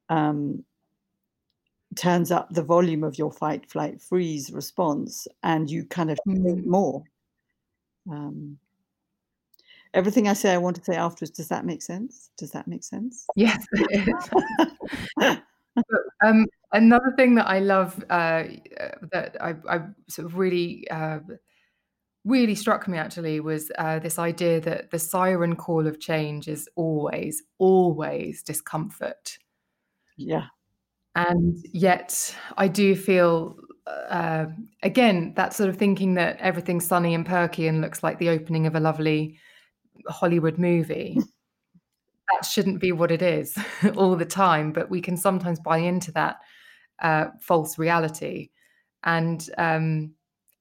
um, 0.09 0.63
turns 1.95 2.31
up 2.31 2.49
the 2.49 2.63
volume 2.63 3.03
of 3.03 3.17
your 3.17 3.31
fight, 3.31 3.69
flight, 3.69 4.01
freeze 4.01 4.51
response, 4.51 5.27
and 5.43 5.69
you 5.69 5.85
kind 5.85 6.11
of 6.11 6.19
think 6.27 6.39
mm. 6.39 6.65
more. 6.65 7.03
Um, 8.09 8.57
everything 9.93 10.27
I 10.27 10.33
say, 10.33 10.53
I 10.53 10.57
want 10.57 10.75
to 10.77 10.83
say 10.83 10.95
afterwards. 10.95 11.31
Does 11.31 11.49
that 11.49 11.65
make 11.65 11.81
sense? 11.81 12.31
Does 12.37 12.51
that 12.51 12.67
make 12.67 12.83
sense? 12.83 13.25
Yes. 13.35 13.65
um, 16.23 16.45
another 16.71 17.13
thing 17.17 17.35
that 17.35 17.47
I 17.47 17.59
love 17.59 18.03
uh, 18.09 18.43
that 19.11 19.35
I, 19.39 19.55
I, 19.69 19.81
sort 20.07 20.25
of 20.25 20.37
really, 20.37 20.87
uh, 20.89 21.19
really 22.25 22.55
struck 22.55 22.87
me 22.87 22.97
actually 22.97 23.39
was 23.39 23.71
uh, 23.77 23.99
this 23.99 24.19
idea 24.19 24.61
that 24.61 24.91
the 24.91 24.99
siren 24.99 25.55
call 25.55 25.87
of 25.87 25.99
change 25.99 26.47
is 26.47 26.69
always, 26.75 27.43
always 27.57 28.43
discomfort. 28.43 29.37
Yeah. 30.17 30.45
And 31.15 31.57
yet, 31.73 32.35
I 32.57 32.67
do 32.67 32.95
feel 32.95 33.57
uh, 33.87 34.45
again 34.83 35.33
that 35.35 35.53
sort 35.53 35.69
of 35.69 35.77
thinking 35.77 36.15
that 36.15 36.37
everything's 36.39 36.85
sunny 36.87 37.13
and 37.13 37.25
perky 37.25 37.67
and 37.67 37.81
looks 37.81 38.03
like 38.03 38.19
the 38.19 38.29
opening 38.29 38.65
of 38.67 38.75
a 38.75 38.79
lovely 38.79 39.39
Hollywood 40.07 40.57
movie. 40.57 41.17
that 42.31 42.45
shouldn't 42.45 42.79
be 42.79 42.91
what 42.91 43.11
it 43.11 43.21
is 43.21 43.57
all 43.95 44.15
the 44.15 44.25
time, 44.25 44.71
but 44.71 44.89
we 44.89 45.01
can 45.01 45.17
sometimes 45.17 45.59
buy 45.59 45.77
into 45.77 46.11
that 46.13 46.37
uh, 47.01 47.25
false 47.41 47.77
reality. 47.77 48.49
And 49.03 49.47
um, 49.57 50.13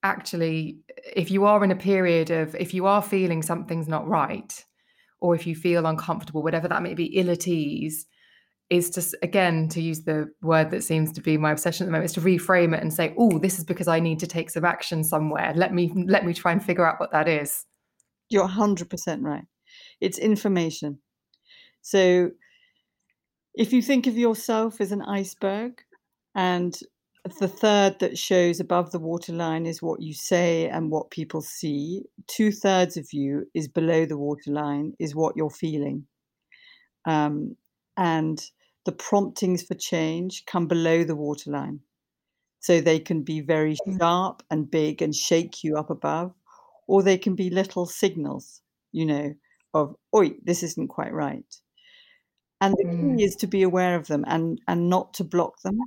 actually, 0.02 0.78
if 1.14 1.30
you 1.30 1.44
are 1.44 1.62
in 1.64 1.70
a 1.70 1.76
period 1.76 2.30
of, 2.30 2.54
if 2.56 2.74
you 2.74 2.86
are 2.86 3.02
feeling 3.02 3.42
something's 3.42 3.88
not 3.88 4.08
right, 4.08 4.64
or 5.20 5.34
if 5.34 5.46
you 5.46 5.54
feel 5.54 5.86
uncomfortable, 5.86 6.42
whatever 6.42 6.68
that 6.68 6.82
may 6.82 6.94
be, 6.94 7.06
ill 7.06 7.30
at 7.30 7.46
ease, 7.46 8.06
is 8.72 8.90
to 8.90 9.18
again 9.22 9.68
to 9.68 9.80
use 9.80 10.02
the 10.02 10.28
word 10.42 10.70
that 10.70 10.82
seems 10.82 11.12
to 11.12 11.20
be 11.20 11.36
my 11.36 11.52
obsession 11.52 11.84
at 11.84 11.86
the 11.86 11.92
moment 11.92 12.06
is 12.06 12.14
to 12.14 12.20
reframe 12.20 12.74
it 12.74 12.82
and 12.82 12.92
say 12.92 13.14
oh 13.18 13.38
this 13.38 13.58
is 13.58 13.64
because 13.64 13.86
i 13.86 14.00
need 14.00 14.18
to 14.18 14.26
take 14.26 14.50
some 14.50 14.64
action 14.64 15.04
somewhere 15.04 15.52
let 15.54 15.74
me 15.74 15.92
let 16.06 16.24
me 16.24 16.32
try 16.32 16.52
and 16.52 16.64
figure 16.64 16.86
out 16.86 16.98
what 16.98 17.12
that 17.12 17.28
is 17.28 17.66
you're 18.32 18.48
100% 18.48 19.22
right. 19.22 19.44
It's 20.00 20.18
information. 20.18 20.98
So 21.82 22.30
if 23.54 23.72
you 23.72 23.82
think 23.82 24.06
of 24.06 24.16
yourself 24.16 24.80
as 24.80 24.90
an 24.90 25.02
iceberg 25.02 25.82
and 26.34 26.74
the 27.38 27.46
third 27.46 28.00
that 28.00 28.18
shows 28.18 28.58
above 28.58 28.90
the 28.90 28.98
waterline 28.98 29.66
is 29.66 29.82
what 29.82 30.00
you 30.00 30.14
say 30.14 30.68
and 30.68 30.90
what 30.90 31.10
people 31.10 31.40
see. 31.40 32.02
Two 32.26 32.50
thirds 32.50 32.96
of 32.96 33.12
you 33.12 33.44
is 33.54 33.68
below 33.68 34.06
the 34.06 34.18
waterline, 34.18 34.94
is 34.98 35.14
what 35.14 35.36
you're 35.36 35.50
feeling. 35.50 36.06
Um, 37.04 37.54
and 37.96 38.42
the 38.84 38.92
promptings 38.92 39.62
for 39.62 39.74
change 39.74 40.44
come 40.46 40.66
below 40.66 41.04
the 41.04 41.16
waterline. 41.16 41.80
So 42.60 42.80
they 42.80 43.00
can 43.00 43.22
be 43.22 43.40
very 43.40 43.76
mm. 43.86 43.98
sharp 43.98 44.42
and 44.50 44.70
big 44.70 45.02
and 45.02 45.14
shake 45.14 45.64
you 45.64 45.76
up 45.76 45.90
above, 45.90 46.32
or 46.86 47.02
they 47.02 47.18
can 47.18 47.34
be 47.34 47.50
little 47.50 47.86
signals, 47.86 48.60
you 48.92 49.06
know, 49.06 49.34
of, 49.74 49.96
oi, 50.14 50.32
this 50.44 50.62
isn't 50.62 50.88
quite 50.88 51.12
right. 51.12 51.56
And 52.60 52.74
the 52.74 52.84
mm. 52.84 53.16
key 53.16 53.24
is 53.24 53.36
to 53.36 53.46
be 53.46 53.62
aware 53.62 53.96
of 53.96 54.06
them 54.06 54.24
and, 54.28 54.60
and 54.68 54.88
not 54.88 55.14
to 55.14 55.24
block 55.24 55.60
them 55.62 55.78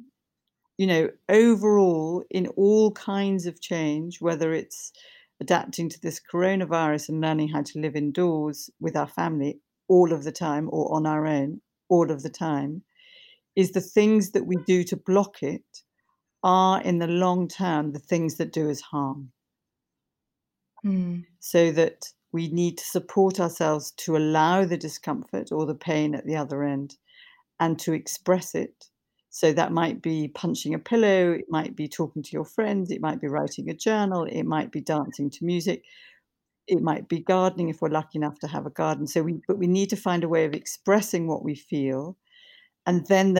you 0.77 0.87
know, 0.87 1.09
overall, 1.29 2.23
in 2.29 2.47
all 2.47 2.91
kinds 2.91 3.45
of 3.45 3.61
change, 3.61 4.19
whether 4.19 4.53
it's 4.53 4.91
adapting 5.39 5.89
to 5.89 5.99
this 6.01 6.19
coronavirus 6.31 7.09
and 7.09 7.21
learning 7.21 7.49
how 7.49 7.61
to 7.61 7.79
live 7.79 7.95
indoors 7.95 8.69
with 8.79 8.95
our 8.95 9.07
family 9.07 9.59
all 9.87 10.11
of 10.11 10.23
the 10.23 10.31
time 10.31 10.67
or 10.71 10.93
on 10.93 11.05
our 11.05 11.25
own 11.27 11.61
all 11.89 12.11
of 12.11 12.23
the 12.23 12.29
time, 12.29 12.83
is 13.55 13.71
the 13.71 13.81
things 13.81 14.31
that 14.31 14.45
we 14.45 14.57
do 14.67 14.83
to 14.83 14.97
block 14.97 15.41
it 15.41 15.63
are 16.43 16.81
in 16.81 16.99
the 16.99 17.07
long 17.07 17.47
term 17.47 17.91
the 17.91 17.99
things 17.99 18.35
that 18.35 18.53
do 18.53 18.69
us 18.69 18.81
harm. 18.81 19.31
Mm. 20.85 21.25
So 21.39 21.71
that 21.71 22.05
we 22.31 22.49
need 22.49 22.77
to 22.77 22.85
support 22.85 23.39
ourselves 23.39 23.91
to 23.97 24.17
allow 24.17 24.65
the 24.65 24.77
discomfort 24.77 25.51
or 25.51 25.65
the 25.65 25.75
pain 25.75 26.13
at 26.13 26.25
the 26.25 26.35
other 26.35 26.63
end 26.63 26.97
and 27.59 27.79
to 27.79 27.93
express 27.93 28.53
it 28.53 28.89
so 29.35 29.51
that 29.51 29.73
might 29.73 30.01
be 30.01 30.29
punching 30.29 30.73
a 30.73 30.79
pillow, 30.79 31.33
it 31.33 31.43
might 31.49 31.75
be 31.75 31.89
talking 31.89 32.23
to 32.23 32.29
your 32.31 32.45
friends, 32.45 32.89
it 32.89 33.01
might 33.01 33.19
be 33.19 33.27
writing 33.27 33.69
a 33.69 33.73
journal, 33.73 34.23
it 34.23 34.43
might 34.43 34.71
be 34.71 34.79
dancing 34.79 35.29
to 35.29 35.43
music, 35.43 35.83
it 36.67 36.81
might 36.81 37.07
be 37.09 37.19
gardening 37.19 37.69
if 37.69 37.81
we're 37.81 37.89
lucky 37.89 38.17
enough 38.19 38.39
to 38.39 38.47
have 38.47 38.65
a 38.65 38.69
garden. 38.71 39.07
So 39.07 39.23
we 39.23 39.41
but 39.47 39.57
we 39.57 39.67
need 39.67 39.89
to 39.91 39.95
find 39.97 40.23
a 40.23 40.29
way 40.29 40.45
of 40.45 40.53
expressing 40.53 41.27
what 41.27 41.43
we 41.43 41.55
feel 41.55 42.17
and 42.87 43.05
then 43.07 43.33
the- 43.35 43.39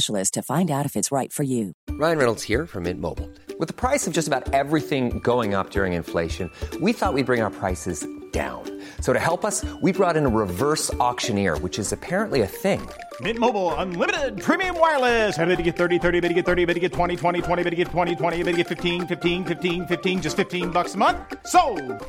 specialist 0.00 0.34
to 0.34 0.42
find 0.42 0.70
out 0.70 0.86
if 0.86 0.96
it's 0.96 1.12
right 1.12 1.32
for 1.32 1.44
you. 1.44 1.72
Ryan 1.90 2.18
Reynolds 2.18 2.42
here 2.42 2.66
from 2.66 2.84
Mint 2.84 3.00
Mobile. 3.00 3.28
With 3.58 3.68
the 3.68 3.74
price 3.74 4.06
of 4.06 4.14
just 4.14 4.28
about 4.28 4.54
everything 4.54 5.20
going 5.20 5.54
up 5.54 5.70
during 5.70 5.92
inflation, 5.92 6.50
we 6.80 6.92
thought 6.92 7.14
we'd 7.14 7.26
bring 7.26 7.42
our 7.42 7.50
prices 7.50 8.06
down. 8.32 8.62
So 9.00 9.12
to 9.12 9.18
help 9.18 9.44
us, 9.44 9.64
we 9.82 9.92
brought 9.92 10.16
in 10.16 10.24
a 10.24 10.28
reverse 10.28 10.92
auctioneer, 10.94 11.58
which 11.58 11.78
is 11.78 11.92
apparently 11.92 12.42
a 12.42 12.46
thing. 12.46 12.88
Mint 13.20 13.38
Mobile 13.38 13.74
unlimited 13.74 14.40
premium 14.40 14.78
wireless. 14.78 15.36
Ready 15.36 15.56
to 15.56 15.62
get 15.62 15.76
30, 15.76 15.98
30, 15.98 16.20
bit 16.20 16.28
to 16.28 16.34
get 16.34 16.46
30, 16.46 16.64
bit 16.64 16.74
to 16.74 16.80
get 16.80 16.92
20, 16.92 17.16
20, 17.16 17.42
20, 17.42 17.62
bit 17.64 17.70
to 17.70 17.76
get 17.76 17.88
20, 17.88 18.16
20, 18.16 18.42
bit 18.44 18.52
to 18.52 18.56
get 18.56 18.68
15, 18.68 19.06
15, 19.06 19.44
15, 19.44 19.86
15 19.86 20.22
just 20.22 20.36
15 20.36 20.70
bucks 20.70 20.94
a 20.94 20.98
month. 20.98 21.18
So, 21.44 21.60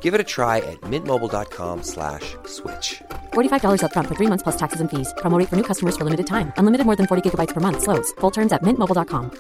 Give 0.02 0.14
it 0.14 0.22
a 0.22 0.28
try 0.36 0.58
at 0.60 0.80
mintmobile.com/switch. 0.82 3.02
slash 3.32 3.49
$45 3.49 3.84
up 3.84 3.91
front 3.91 4.07
for 4.07 4.15
3 4.15 4.27
months 4.27 4.43
plus 4.43 4.55
taxes 4.55 4.79
and 4.79 4.89
fees. 4.89 5.13
Promo 5.17 5.45
for 5.49 5.57
new 5.57 5.63
customers 5.63 5.97
for 5.97 6.05
limited 6.05 6.25
time. 6.27 6.53
Unlimited 6.55 6.86
more 6.86 6.95
than 6.95 7.07
40 7.07 7.29
gigabytes 7.29 7.53
per 7.53 7.59
month 7.59 7.84
slows. 7.84 8.13
Full 8.19 8.32
terms 8.32 8.53
at 8.53 8.63
mintmobile.com. 8.63 9.32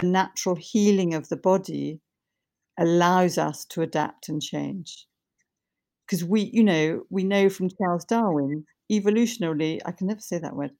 The 0.00 0.06
natural 0.06 0.56
healing 0.56 1.14
of 1.14 1.28
the 1.28 1.36
body 1.36 2.00
allows 2.78 3.36
us 3.36 3.64
to 3.66 3.82
adapt 3.82 4.28
and 4.28 4.40
change. 4.40 5.06
Because 6.06 6.24
we, 6.24 6.50
you 6.52 6.62
know, 6.62 7.02
we 7.10 7.24
know 7.24 7.50
from 7.50 7.68
Charles 7.68 8.04
Darwin, 8.04 8.64
evolutionarily, 8.90 9.80
I 9.84 9.92
can 9.92 10.06
never 10.06 10.20
say 10.20 10.38
that 10.38 10.56
word. 10.56 10.70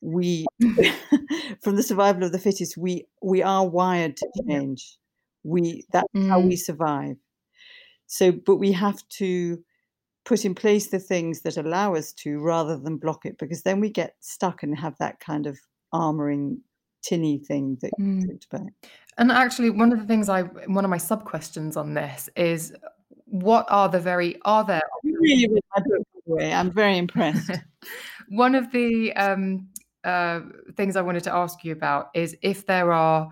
We, 0.00 0.46
from 1.62 1.76
the 1.76 1.82
survival 1.82 2.24
of 2.24 2.32
the 2.32 2.38
fittest, 2.38 2.76
we 2.76 3.06
we 3.22 3.42
are 3.42 3.66
wired 3.66 4.16
to 4.18 4.28
change. 4.46 4.98
We 5.42 5.86
that's 5.90 6.06
mm. 6.14 6.28
how 6.28 6.38
we 6.38 6.54
mm. 6.54 6.58
survive. 6.58 7.16
So, 8.06 8.30
but 8.30 8.56
we 8.56 8.72
have 8.72 9.02
to 9.18 9.64
put 10.26 10.44
in 10.44 10.54
place 10.54 10.88
the 10.88 10.98
things 10.98 11.40
that 11.42 11.56
allow 11.56 11.94
us 11.94 12.12
to, 12.12 12.38
rather 12.40 12.76
than 12.76 12.98
block 12.98 13.24
it, 13.24 13.38
because 13.38 13.62
then 13.62 13.80
we 13.80 13.88
get 13.88 14.16
stuck 14.20 14.62
and 14.62 14.78
have 14.78 14.94
that 14.98 15.20
kind 15.20 15.46
of 15.46 15.56
armoring 15.94 16.58
tinny 17.02 17.38
thing 17.38 17.78
that 17.80 17.92
you 17.98 18.04
mm. 18.04 18.28
talked 18.28 18.46
about. 18.52 18.68
And 19.16 19.32
actually, 19.32 19.70
one 19.70 19.92
of 19.92 20.00
the 20.00 20.04
things 20.04 20.28
I, 20.28 20.42
one 20.42 20.84
of 20.84 20.90
my 20.90 20.98
sub 20.98 21.24
questions 21.24 21.76
on 21.76 21.94
this 21.94 22.28
is, 22.36 22.74
what 23.24 23.66
are 23.68 23.88
the 23.88 24.00
very, 24.00 24.36
are 24.44 24.64
there? 24.64 24.82
Really, 25.04 25.48
my 25.48 25.82
book, 25.82 26.06
way. 26.26 26.52
I'm 26.52 26.70
very 26.70 26.98
impressed. 26.98 27.50
one 28.28 28.54
of 28.54 28.70
the 28.72 29.12
um, 29.14 29.68
uh, 30.04 30.40
things 30.76 30.96
I 30.96 31.02
wanted 31.02 31.24
to 31.24 31.34
ask 31.34 31.64
you 31.64 31.72
about 31.72 32.10
is 32.14 32.36
if 32.42 32.66
there 32.66 32.92
are 32.92 33.28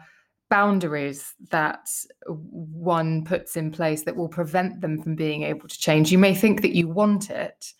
boundaries 0.50 1.34
that 1.50 1.88
one 2.26 3.24
puts 3.24 3.56
in 3.56 3.70
place 3.70 4.04
that 4.04 4.16
will 4.16 4.28
prevent 4.28 4.80
them 4.80 5.02
from 5.02 5.14
being 5.14 5.42
able 5.42 5.68
to 5.68 5.78
change. 5.78 6.12
You 6.12 6.18
may 6.18 6.34
think 6.34 6.62
that 6.62 6.74
you 6.74 6.88
want 6.88 7.30
it. 7.30 7.72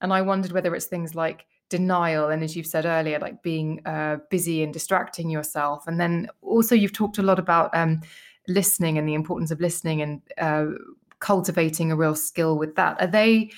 And 0.00 0.12
I 0.12 0.22
wondered 0.22 0.52
whether 0.52 0.74
it's 0.74 0.86
things 0.86 1.14
like 1.14 1.46
denial 1.70 2.28
and 2.28 2.44
as 2.44 2.54
you've 2.54 2.66
said 2.66 2.84
earlier 2.84 3.18
like 3.18 3.42
being 3.42 3.80
uh, 3.86 4.18
busy 4.30 4.62
and 4.62 4.72
distracting 4.72 5.30
yourself 5.30 5.86
and 5.86 5.98
then 5.98 6.28
also 6.42 6.74
you've 6.74 6.92
talked 6.92 7.18
a 7.18 7.22
lot 7.22 7.38
about 7.38 7.74
um, 7.74 8.00
listening 8.46 8.98
and 8.98 9.08
the 9.08 9.14
importance 9.14 9.50
of 9.50 9.60
listening 9.60 10.02
and 10.02 10.22
uh, 10.38 10.66
cultivating 11.20 11.90
a 11.90 11.96
real 11.96 12.14
skill 12.14 12.58
with 12.58 12.74
that 12.76 13.00
are 13.00 13.06
they 13.06 13.50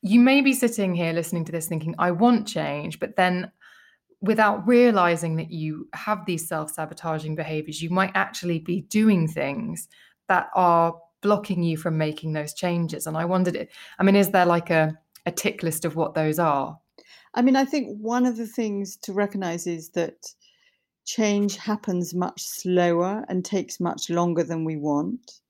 you 0.00 0.18
may 0.18 0.40
be 0.40 0.54
sitting 0.54 0.94
here 0.94 1.12
listening 1.12 1.44
to 1.44 1.52
this 1.52 1.68
thinking 1.68 1.94
i 1.98 2.10
want 2.10 2.48
change 2.48 2.98
but 2.98 3.16
then 3.16 3.50
without 4.20 4.66
realizing 4.66 5.36
that 5.36 5.50
you 5.50 5.88
have 5.92 6.24
these 6.26 6.48
self-sabotaging 6.48 7.34
behaviors 7.34 7.82
you 7.82 7.90
might 7.90 8.12
actually 8.14 8.58
be 8.58 8.82
doing 8.82 9.28
things 9.28 9.88
that 10.28 10.48
are 10.54 10.94
blocking 11.22 11.62
you 11.62 11.76
from 11.76 11.98
making 11.98 12.32
those 12.32 12.54
changes 12.54 13.06
and 13.06 13.16
i 13.16 13.24
wondered 13.24 13.68
i 13.98 14.02
mean 14.02 14.16
is 14.16 14.30
there 14.30 14.46
like 14.46 14.70
a, 14.70 14.96
a 15.26 15.30
tick 15.30 15.62
list 15.62 15.84
of 15.84 15.96
what 15.96 16.14
those 16.14 16.38
are 16.38 16.78
I 17.36 17.42
mean, 17.42 17.54
I 17.54 17.66
think 17.66 17.98
one 18.00 18.24
of 18.24 18.38
the 18.38 18.46
things 18.46 18.96
to 19.02 19.12
recognize 19.12 19.66
is 19.66 19.90
that 19.90 20.26
change 21.04 21.56
happens 21.56 22.14
much 22.14 22.40
slower 22.40 23.24
and 23.28 23.44
takes 23.44 23.78
much 23.78 24.08
longer 24.08 24.42
than 24.42 24.64
we 24.64 24.76
want. 24.76 25.40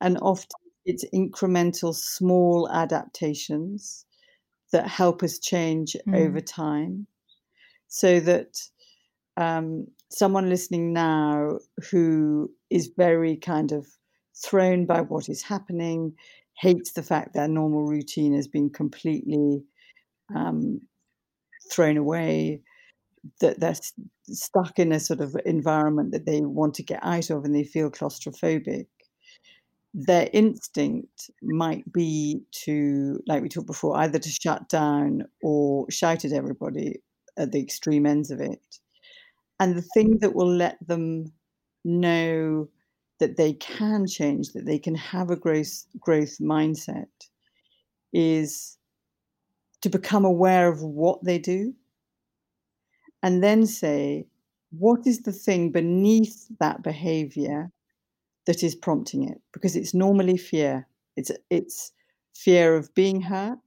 And 0.00 0.18
often 0.22 0.48
it's 0.86 1.04
incremental, 1.14 1.94
small 1.94 2.70
adaptations 2.70 4.06
that 4.72 4.88
help 4.88 5.22
us 5.22 5.38
change 5.38 5.94
mm. 6.08 6.16
over 6.16 6.40
time. 6.40 7.06
So 7.88 8.20
that 8.20 8.58
um, 9.36 9.86
someone 10.10 10.48
listening 10.48 10.92
now 10.92 11.58
who 11.90 12.50
is 12.70 12.90
very 12.96 13.36
kind 13.36 13.72
of 13.72 13.86
thrown 14.44 14.86
by 14.86 15.00
what 15.00 15.28
is 15.28 15.42
happening, 15.42 16.12
hates 16.58 16.92
the 16.92 17.02
fact 17.02 17.34
their 17.34 17.48
normal 17.48 17.84
routine 17.84 18.34
has 18.34 18.48
been 18.48 18.70
completely 18.70 19.62
um, 20.34 20.80
thrown 21.70 21.96
away, 21.96 22.62
that 23.40 23.60
they're 23.60 23.74
stuck 24.28 24.78
in 24.78 24.92
a 24.92 25.00
sort 25.00 25.20
of 25.20 25.36
environment 25.44 26.12
that 26.12 26.26
they 26.26 26.40
want 26.40 26.74
to 26.74 26.82
get 26.82 27.00
out 27.02 27.30
of 27.30 27.44
and 27.44 27.54
they 27.54 27.64
feel 27.64 27.90
claustrophobic, 27.90 28.86
their 29.94 30.28
instinct 30.32 31.30
might 31.42 31.90
be 31.92 32.42
to, 32.52 33.20
like 33.26 33.42
we 33.42 33.48
talked 33.48 33.66
before, 33.66 33.96
either 33.98 34.18
to 34.18 34.28
shut 34.28 34.68
down 34.68 35.24
or 35.42 35.90
shout 35.90 36.24
at 36.24 36.32
everybody 36.32 37.00
at 37.36 37.52
the 37.52 37.60
extreme 37.60 38.06
ends 38.06 38.30
of 38.30 38.40
it. 38.40 38.80
And 39.58 39.76
the 39.76 39.82
thing 39.82 40.18
that 40.18 40.34
will 40.34 40.52
let 40.52 40.76
them 40.86 41.32
know 41.84 42.68
that 43.20 43.36
they 43.36 43.54
can 43.54 44.06
change, 44.06 44.52
that 44.52 44.66
they 44.66 44.78
can 44.78 44.94
have 44.94 45.30
a 45.30 45.36
growth 45.36 45.86
growth 45.98 46.38
mindset, 46.38 47.06
is 48.12 48.76
to 49.82 49.88
become 49.88 50.24
aware 50.24 50.68
of 50.68 50.82
what 50.82 51.24
they 51.24 51.38
do, 51.38 51.72
and 53.22 53.42
then 53.42 53.66
say, 53.66 54.26
what 54.70 55.06
is 55.06 55.22
the 55.22 55.32
thing 55.32 55.70
beneath 55.70 56.46
that 56.60 56.82
behavior 56.82 57.70
that 58.46 58.62
is 58.62 58.74
prompting 58.74 59.28
it? 59.28 59.40
Because 59.52 59.76
it's 59.76 59.94
normally 59.94 60.36
fear. 60.36 60.86
It's 61.16 61.30
it's 61.50 61.92
fear 62.34 62.76
of 62.76 62.94
being 62.94 63.22
hurt 63.22 63.58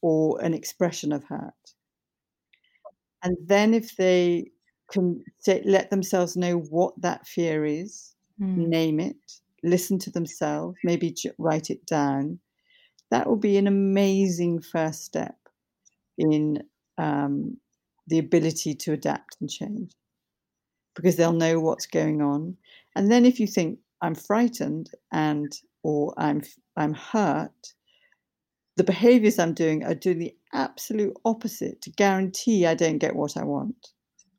or 0.00 0.40
an 0.40 0.54
expression 0.54 1.12
of 1.12 1.24
hurt. 1.24 1.74
And 3.22 3.36
then 3.44 3.74
if 3.74 3.96
they 3.96 4.50
can 4.90 5.24
say, 5.38 5.62
let 5.64 5.90
themselves 5.90 6.36
know 6.36 6.58
what 6.58 6.94
that 7.02 7.26
fear 7.26 7.64
is, 7.64 8.14
mm. 8.40 8.56
name 8.56 9.00
it, 9.00 9.16
listen 9.62 9.98
to 9.98 10.10
themselves, 10.10 10.76
maybe 10.84 11.14
write 11.38 11.70
it 11.70 11.84
down, 11.86 12.38
that 13.10 13.26
will 13.26 13.36
be 13.36 13.56
an 13.56 13.66
amazing 13.66 14.60
first 14.60 15.04
step 15.04 15.36
in 16.16 16.62
um, 16.96 17.56
the 18.06 18.18
ability 18.18 18.74
to 18.74 18.92
adapt 18.92 19.36
and 19.40 19.50
change 19.50 19.92
because 20.94 21.16
they'll 21.16 21.32
know 21.32 21.60
what's 21.60 21.86
going 21.86 22.20
on. 22.20 22.56
And 22.96 23.10
then 23.10 23.24
if 23.24 23.38
you 23.38 23.46
think, 23.46 23.78
I'm 24.00 24.14
frightened 24.14 24.90
and 25.12 25.52
or 25.82 26.14
I'm 26.16 26.42
I'm 26.76 26.94
hurt, 26.94 27.74
the 28.78 28.84
behaviors 28.84 29.40
I'm 29.40 29.54
doing 29.54 29.84
are 29.84 29.94
doing 29.94 30.20
the 30.20 30.36
absolute 30.52 31.14
opposite 31.24 31.82
to 31.82 31.90
guarantee 31.90 32.64
I 32.64 32.74
don't 32.74 32.98
get 32.98 33.16
what 33.16 33.36
I 33.36 33.42
want. 33.42 33.88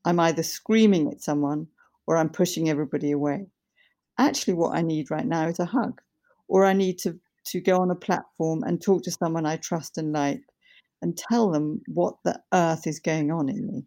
I'm 0.05 0.19
either 0.21 0.43
screaming 0.43 1.11
at 1.11 1.21
someone 1.21 1.67
or 2.07 2.15
I'm 2.15 2.29
pushing 2.29 2.69
everybody 2.69 3.11
away. 3.11 3.47
Actually, 4.17 4.53
what 4.53 4.75
I 4.75 4.81
need 4.81 5.11
right 5.11 5.25
now 5.25 5.47
is 5.47 5.59
a 5.59 5.65
hug, 5.65 6.01
or 6.47 6.63
I 6.63 6.71
need 6.71 6.99
to, 6.99 7.19
to 7.47 7.59
go 7.59 7.81
on 7.81 7.91
a 7.91 7.95
platform 7.95 8.63
and 8.63 8.81
talk 8.81 9.03
to 9.03 9.11
someone 9.11 9.45
I 9.45 9.57
trust 9.57 9.97
and 9.97 10.13
like 10.13 10.41
and 11.01 11.17
tell 11.17 11.51
them 11.51 11.81
what 11.87 12.15
the 12.23 12.41
earth 12.53 12.87
is 12.87 12.99
going 12.99 13.31
on 13.31 13.49
in 13.49 13.67
me, 13.67 13.83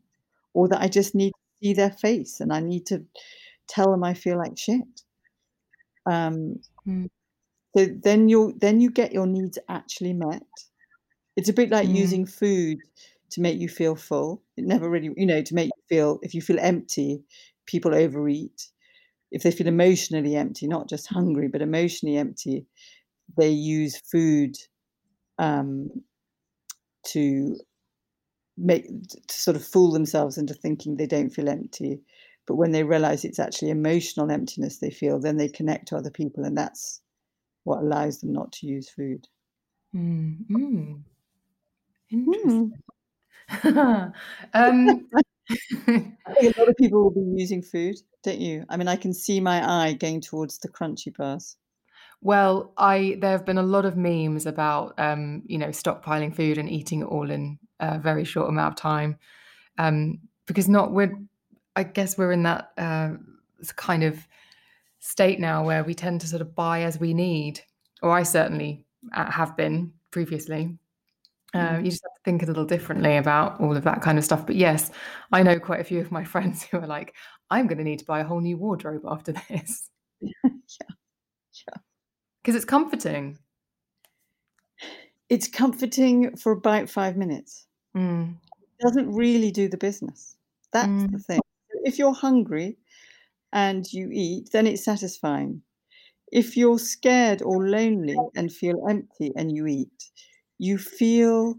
or 0.53 0.69
that 0.69 0.83
I 0.83 0.89
just 0.89 1.15
need 1.15 1.31
to 1.31 1.67
see 1.67 1.73
their 1.73 1.91
face 1.91 2.41
and 2.41 2.53
I 2.53 2.61
need 2.61 2.85
to 2.87 3.03
tell 3.69 3.91
them 3.91 4.05
I 4.05 4.13
feel 4.13 4.37
like 4.37 4.59
shit. 4.59 4.83
Um, 6.05 6.57
mm. 6.87 7.09
So 7.77 7.87
then 8.03 8.29
you 8.29 8.55
then 8.61 8.81
you 8.81 8.91
get 8.91 9.13
your 9.13 9.27
needs 9.27 9.59
actually 9.69 10.13
met. 10.13 10.43
It's 11.37 11.49
a 11.49 11.55
bit 11.55 11.71
like 11.71 11.89
mm. 11.89 11.97
using 11.97 12.27
food 12.27 12.79
to 13.31 13.41
make 13.41 13.59
you 13.59 13.69
feel 13.69 13.97
full. 13.97 14.43
It 14.57 14.65
never 14.67 14.89
really, 14.91 15.11
you 15.17 15.27
know, 15.27 15.43
to 15.43 15.55
make 15.55 15.67
you 15.69 15.83
feel 15.89 16.19
if 16.23 16.35
you 16.35 16.43
feel 16.43 16.59
empty, 16.61 17.23
people 17.67 17.95
overeat. 17.95 18.69
If 19.31 19.43
they 19.43 19.51
feel 19.51 19.67
emotionally 19.67 20.37
empty, 20.37 20.69
not 20.69 20.91
just 20.91 21.07
hungry, 21.07 21.49
but 21.49 21.63
emotionally 21.63 22.19
empty, 22.19 22.67
they 23.39 23.49
use 23.49 23.97
food 23.97 24.57
um, 25.39 25.89
to 27.07 27.57
make 28.59 28.87
to 29.09 29.35
sort 29.35 29.57
of 29.57 29.65
fool 29.65 29.93
themselves 29.93 30.37
into 30.37 30.53
thinking 30.53 30.97
they 30.97 31.07
don't 31.07 31.31
feel 31.31 31.49
empty. 31.49 32.01
But 32.47 32.57
when 32.57 32.73
they 32.73 32.85
realize 32.85 33.25
it's 33.25 33.39
actually 33.39 33.71
emotional 33.71 34.31
emptiness 34.31 34.79
they 34.79 34.91
feel, 34.91 35.19
then 35.19 35.39
they 35.39 35.49
connect 35.49 35.89
to 35.89 35.97
other 35.97 36.11
people, 36.11 36.45
and 36.45 36.59
that's 36.59 37.01
what 37.65 37.81
allows 37.81 38.21
them 38.21 38.33
not 38.33 38.53
to 38.53 38.67
use 38.67 38.89
food. 38.89 39.27
Mm. 39.95 40.47
Mm. 40.51 41.03
Interesting. 42.11 42.73
Mm. 43.51 44.13
um, 44.55 45.09
I 45.87 46.35
think 46.35 46.57
a 46.57 46.61
lot 46.61 46.69
of 46.69 46.77
people 46.77 47.03
will 47.03 47.11
be 47.11 47.41
using 47.41 47.63
food, 47.63 47.97
don't 48.23 48.41
you? 48.41 48.65
I 48.69 48.77
mean, 48.77 48.89
I 48.89 48.97
can 48.97 49.13
see 49.13 49.41
my 49.41 49.87
eye 49.87 49.93
going 49.95 50.21
towards 50.21 50.59
the 50.59 50.69
crunchy 50.69 51.15
bars. 51.15 51.57
Well, 52.21 52.73
I 52.77 53.17
there 53.21 53.33
have 53.33 53.45
been 53.45 53.59
a 53.59 53.63
lot 53.63 53.85
of 53.85 53.97
memes 53.97 54.47
about 54.47 54.95
um, 54.99 55.43
you 55.47 55.59
know 55.59 55.69
stockpiling 55.69 56.35
food 56.35 56.57
and 56.59 56.71
eating 56.71 57.03
it 57.03 57.07
all 57.07 57.31
in 57.31 57.59
a 57.81 57.99
very 57.99 58.25
short 58.25 58.49
amount 58.49 58.73
of 58.73 58.77
time, 58.77 59.19
um, 59.79 60.21
because 60.47 60.69
not 60.69 60.93
we're 60.93 61.13
I 61.75 61.83
guess 61.83 62.17
we're 62.17 62.33
in 62.33 62.45
that 62.45 62.71
uh, 62.79 63.11
kind 63.77 64.05
of 64.05 64.27
state 65.03 65.41
now 65.41 65.65
where 65.65 65.83
we 65.83 65.95
tend 65.95 66.21
to 66.21 66.29
sort 66.29 66.41
of 66.41 66.55
buy 66.55 66.83
as 66.83 66.99
we 66.99 67.13
need, 67.13 67.61
or 68.03 68.13
I 68.13 68.23
certainly 68.23 68.87
uh, 69.13 69.31
have 69.31 69.57
been 69.57 69.93
previously. 70.11 70.79
Uh, 71.55 71.59
mm. 71.59 71.85
you 71.85 71.91
just 71.91 72.05
have 72.05 72.15
to 72.15 72.21
think 72.25 72.43
a 72.43 72.47
little 72.47 72.65
differently 72.65 73.17
about 73.17 73.61
all 73.61 73.77
of 73.77 73.85
that 73.85 74.01
kind 74.01 74.17
of 74.17 74.25
stuff. 74.25 74.47
But 74.47 74.57
yes, 74.57 74.91
I 75.33 75.43
know 75.43 75.59
quite 75.59 75.81
a 75.81 75.85
few 75.85 76.01
of 76.01 76.13
my 76.13 76.25
friends 76.33 76.63
who 76.63 76.79
are 76.79 76.87
like, 76.87 77.15
I'm 77.51 77.67
going 77.67 77.79
to 77.79 77.85
need 77.85 77.99
to 77.99 78.05
buy 78.05 78.21
a 78.21 78.25
whole 78.25 78.41
new 78.41 78.57
wardrobe 78.57 79.03
after 79.07 79.33
this. 79.51 79.91
yeah. 80.21 80.31
Yeah. 80.43 81.81
Because 82.43 82.55
it's 82.55 82.65
comforting. 82.65 83.39
It's 85.29 85.49
comforting 85.49 86.37
for 86.37 86.53
about 86.53 86.89
five 86.89 87.17
minutes. 87.17 87.67
Mm. 87.97 88.37
It 88.63 88.83
doesn't 88.83 89.13
really 89.13 89.51
do 89.51 89.69
the 89.69 89.77
business. 89.77 90.37
That's 90.73 90.89
mm. 90.89 91.13
the 91.13 91.19
thing. 91.19 91.41
If 91.85 91.99
you're 91.99 92.15
hungry 92.15 92.79
and 93.53 93.91
you 93.93 94.09
eat, 94.13 94.51
then 94.53 94.67
it's 94.67 94.85
satisfying. 94.85 95.63
If 96.31 96.57
you're 96.57 96.79
scared 96.79 97.43
or 97.43 97.69
lonely 97.69 98.17
and 98.35 98.53
feel 98.53 98.87
empty 98.89 99.33
and 99.37 99.55
you 99.55 99.67
eat, 99.67 100.11
you 100.59 100.79
feel 100.79 101.57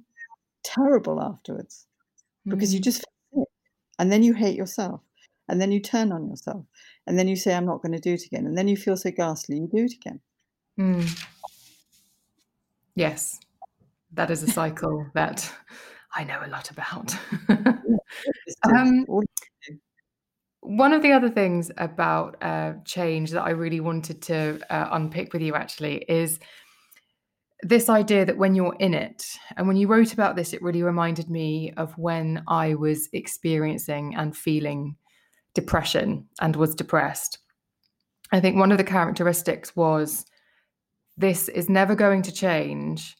terrible 0.64 1.22
afterwards 1.22 1.86
because 2.48 2.72
mm. 2.72 2.76
you 2.76 2.80
just 2.80 3.06
feel 3.32 3.46
and 4.00 4.12
then 4.12 4.24
you 4.24 4.34
hate 4.34 4.56
yourself 4.56 5.02
and 5.50 5.62
then 5.62 5.72
you 5.72 5.80
turn 5.80 6.12
on 6.12 6.28
yourself 6.28 6.66
and 7.06 7.20
then 7.20 7.28
you 7.28 7.36
say 7.36 7.54
i'm 7.54 7.66
not 7.66 7.82
going 7.82 7.91
to 7.91 8.00
do 8.00 8.14
it 8.14 8.26
again 8.26 8.46
and 8.46 8.58
then 8.58 8.68
you 8.68 8.78
feel 8.78 8.96
so 8.96 9.12
ghastly 9.12 9.58
you 9.58 9.68
do 9.68 9.84
it 9.84 9.94
again 9.94 10.20
mm. 10.80 11.26
yes 12.96 13.39
that 14.14 14.32
is 14.32 14.41
a 14.44 14.48
cycle 14.48 15.06
that 15.14 15.52
i 16.16 16.24
know 16.24 16.39
a 16.46 16.48
lot 16.48 16.72
about 16.72 17.16
um, 18.64 19.06
one 20.66 20.93
of 20.93 21.01
the 21.01 21.11
other 21.11 21.30
things 21.30 21.72
about 21.78 22.36
uh, 22.41 22.74
change 22.86 23.32
that 23.32 23.43
i 23.43 23.49
really 23.49 23.80
wanted 23.80 24.22
to 24.22 24.59
uh, 24.70 24.89
unpick 24.91 25.34
with 25.34 25.41
you 25.41 25.53
actually 25.53 25.97
is 26.07 26.39
this 27.64 27.88
idea 27.88 28.26
that 28.26 28.38
when 28.38 28.55
you're 28.55 28.76
in 28.80 28.93
it, 28.93 29.26
and 29.55 29.68
when 29.68 29.78
you 29.78 29.88
wrote 29.88 30.14
about 30.14 30.36
this, 30.36 30.53
it 30.53 30.61
really 30.61 30.84
reminded 30.84 31.30
me 31.30 31.72
of 31.78 31.97
when 31.97 32.43
I 32.47 32.76
was 32.76 33.07
experiencing 33.14 34.16
and 34.16 34.36
feeling 34.36 34.97
depression 35.53 36.28
and 36.41 36.55
was 36.55 36.76
depressed. 36.76 37.39
I 38.32 38.41
think 38.41 38.57
one 38.57 38.72
of 38.72 38.78
the 38.78 38.84
characteristics 38.84 39.76
was 39.76 40.26
this 41.16 41.47
is 41.49 41.70
never 41.70 41.95
going 41.95 42.22
to 42.24 42.32
change. 42.32 43.16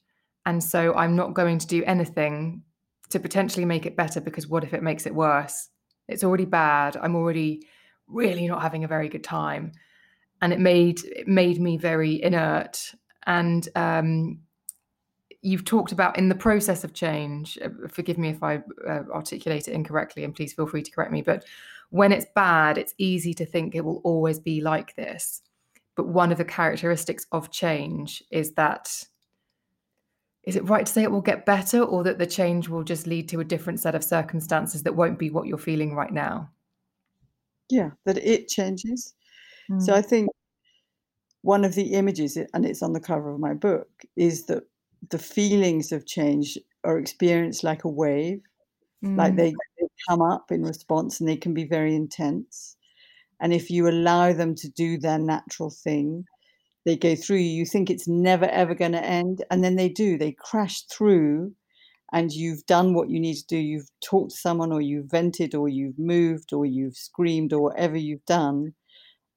And 0.46 0.62
so 0.62 0.94
I'm 0.94 1.16
not 1.16 1.36
going 1.36 1.60
to 1.60 1.68
do 1.68 1.84
anything 1.86 2.64
to 3.12 3.20
potentially 3.20 3.66
make 3.66 3.86
it 3.86 3.96
better 3.96 4.20
because 4.20 4.48
what 4.48 4.64
if 4.64 4.74
it 4.74 4.84
makes 4.84 5.06
it 5.06 5.16
worse? 5.16 5.70
It's 6.14 6.24
already 6.24 6.46
bad. 6.46 6.98
I'm 6.98 7.16
already 7.16 7.68
really 8.08 8.48
not 8.48 8.62
having 8.62 8.84
a 8.84 8.88
very 8.88 9.10
good 9.10 9.24
time. 9.24 9.72
And 10.42 10.54
it 10.54 10.60
made 10.60 11.04
it 11.04 11.28
made 11.28 11.60
me 11.60 11.78
very 11.78 12.22
inert 12.22 12.94
and 13.26 13.68
um, 13.76 14.40
you've 15.42 15.66
talked 15.66 15.92
about 15.92 16.18
in 16.18 16.30
the 16.30 16.36
process 16.36 16.84
of 16.84 16.94
change. 16.94 17.58
Uh, 17.64 17.70
forgive 17.90 18.18
me 18.18 18.30
if 18.30 18.42
I 18.42 18.64
uh, 18.88 19.04
articulate 19.14 19.68
it 19.68 19.74
incorrectly, 19.74 20.24
and 20.24 20.34
please 20.34 20.54
feel 20.54 20.68
free 20.68 20.82
to 20.82 20.92
correct 20.92 21.12
me. 21.12 21.22
But 21.22 21.46
when 21.90 22.12
it's 22.12 22.26
bad, 22.34 22.78
it's 22.78 22.94
easy 22.98 23.34
to 23.36 23.46
think 23.46 23.76
it 23.76 23.86
will 23.86 24.02
always 24.04 24.40
be 24.40 24.62
like 24.62 24.96
this. 24.96 25.42
But 25.96 26.08
one 26.08 26.32
of 26.32 26.38
the 26.38 26.46
characteristics 26.46 27.28
of 27.32 27.52
change 27.52 28.24
is 28.32 28.54
that 28.54 28.90
is 30.44 30.56
it 30.56 30.68
right 30.68 30.86
to 30.86 30.92
say 30.92 31.04
it 31.04 31.12
will 31.12 31.22
get 31.22 31.46
better 31.46 31.82
or 31.82 32.04
that 32.04 32.20
the 32.20 32.28
change 32.28 32.68
will 32.68 32.84
just 32.84 33.08
lead 33.08 33.30
to 33.30 33.40
a 33.40 33.46
different 33.46 33.80
set 33.80 33.96
of 33.96 34.04
circumstances 34.04 34.84
that 34.84 34.96
won't 34.96 35.18
be 35.20 35.30
what 35.30 35.48
you're 35.48 35.58
feeling 35.58 35.96
right 35.96 36.12
now? 36.12 36.50
Yeah, 37.70 37.92
that 38.06 38.18
it 38.18 38.50
changes. 38.50 39.14
Mm. 39.72 39.82
So 39.82 39.94
I 39.94 40.02
think 40.02 40.30
one 41.42 41.64
of 41.64 41.76
the 41.76 41.94
images, 41.94 42.38
and 42.54 42.66
it's 42.66 42.84
on 42.84 42.94
the 42.94 43.00
cover 43.00 43.34
of 43.34 43.40
my 43.40 43.54
book, 43.54 43.88
is 44.18 44.46
that 44.46 44.64
the 45.10 45.18
feelings 45.18 45.92
of 45.92 46.06
change 46.06 46.58
are 46.84 46.98
experienced 46.98 47.64
like 47.64 47.86
a 47.86 47.90
wave, 47.90 48.42
mm. 49.04 49.18
like 49.18 49.36
they, 49.36 49.52
they 49.80 49.88
come 50.10 50.22
up 50.22 50.52
in 50.52 50.64
response 50.64 51.20
and 51.20 51.30
they 51.30 51.38
can 51.38 51.54
be 51.54 51.66
very 51.66 51.96
intense. 51.96 52.76
And 53.40 53.54
if 53.54 53.70
you 53.70 53.88
allow 53.88 54.34
them 54.34 54.56
to 54.56 54.70
do 54.70 54.98
their 54.98 55.20
natural 55.20 55.70
thing, 55.70 56.26
they 56.86 56.98
go 56.98 57.16
through 57.16 57.38
you. 57.38 57.50
You 57.50 57.66
think 57.66 57.90
it's 57.90 58.08
never, 58.08 58.46
ever 58.46 58.76
going 58.76 58.92
to 58.92 59.04
end. 59.04 59.44
And 59.50 59.64
then 59.64 59.76
they 59.76 59.90
do, 59.90 60.18
they 60.18 60.36
crash 60.38 60.84
through, 60.84 61.54
and 62.12 62.32
you've 62.32 62.66
done 62.66 62.94
what 62.94 63.10
you 63.10 63.20
need 63.20 63.36
to 63.36 63.46
do. 63.48 63.58
You've 63.58 63.90
talked 64.04 64.32
to 64.32 64.38
someone, 64.38 64.72
or 64.72 64.82
you've 64.82 65.10
vented, 65.10 65.56
or 65.56 65.70
you've 65.70 65.98
moved, 65.98 66.54
or 66.54 66.66
you've 66.66 66.98
screamed, 66.98 67.54
or 67.54 67.62
whatever 67.62 67.98
you've 67.98 68.26
done. 68.26 68.74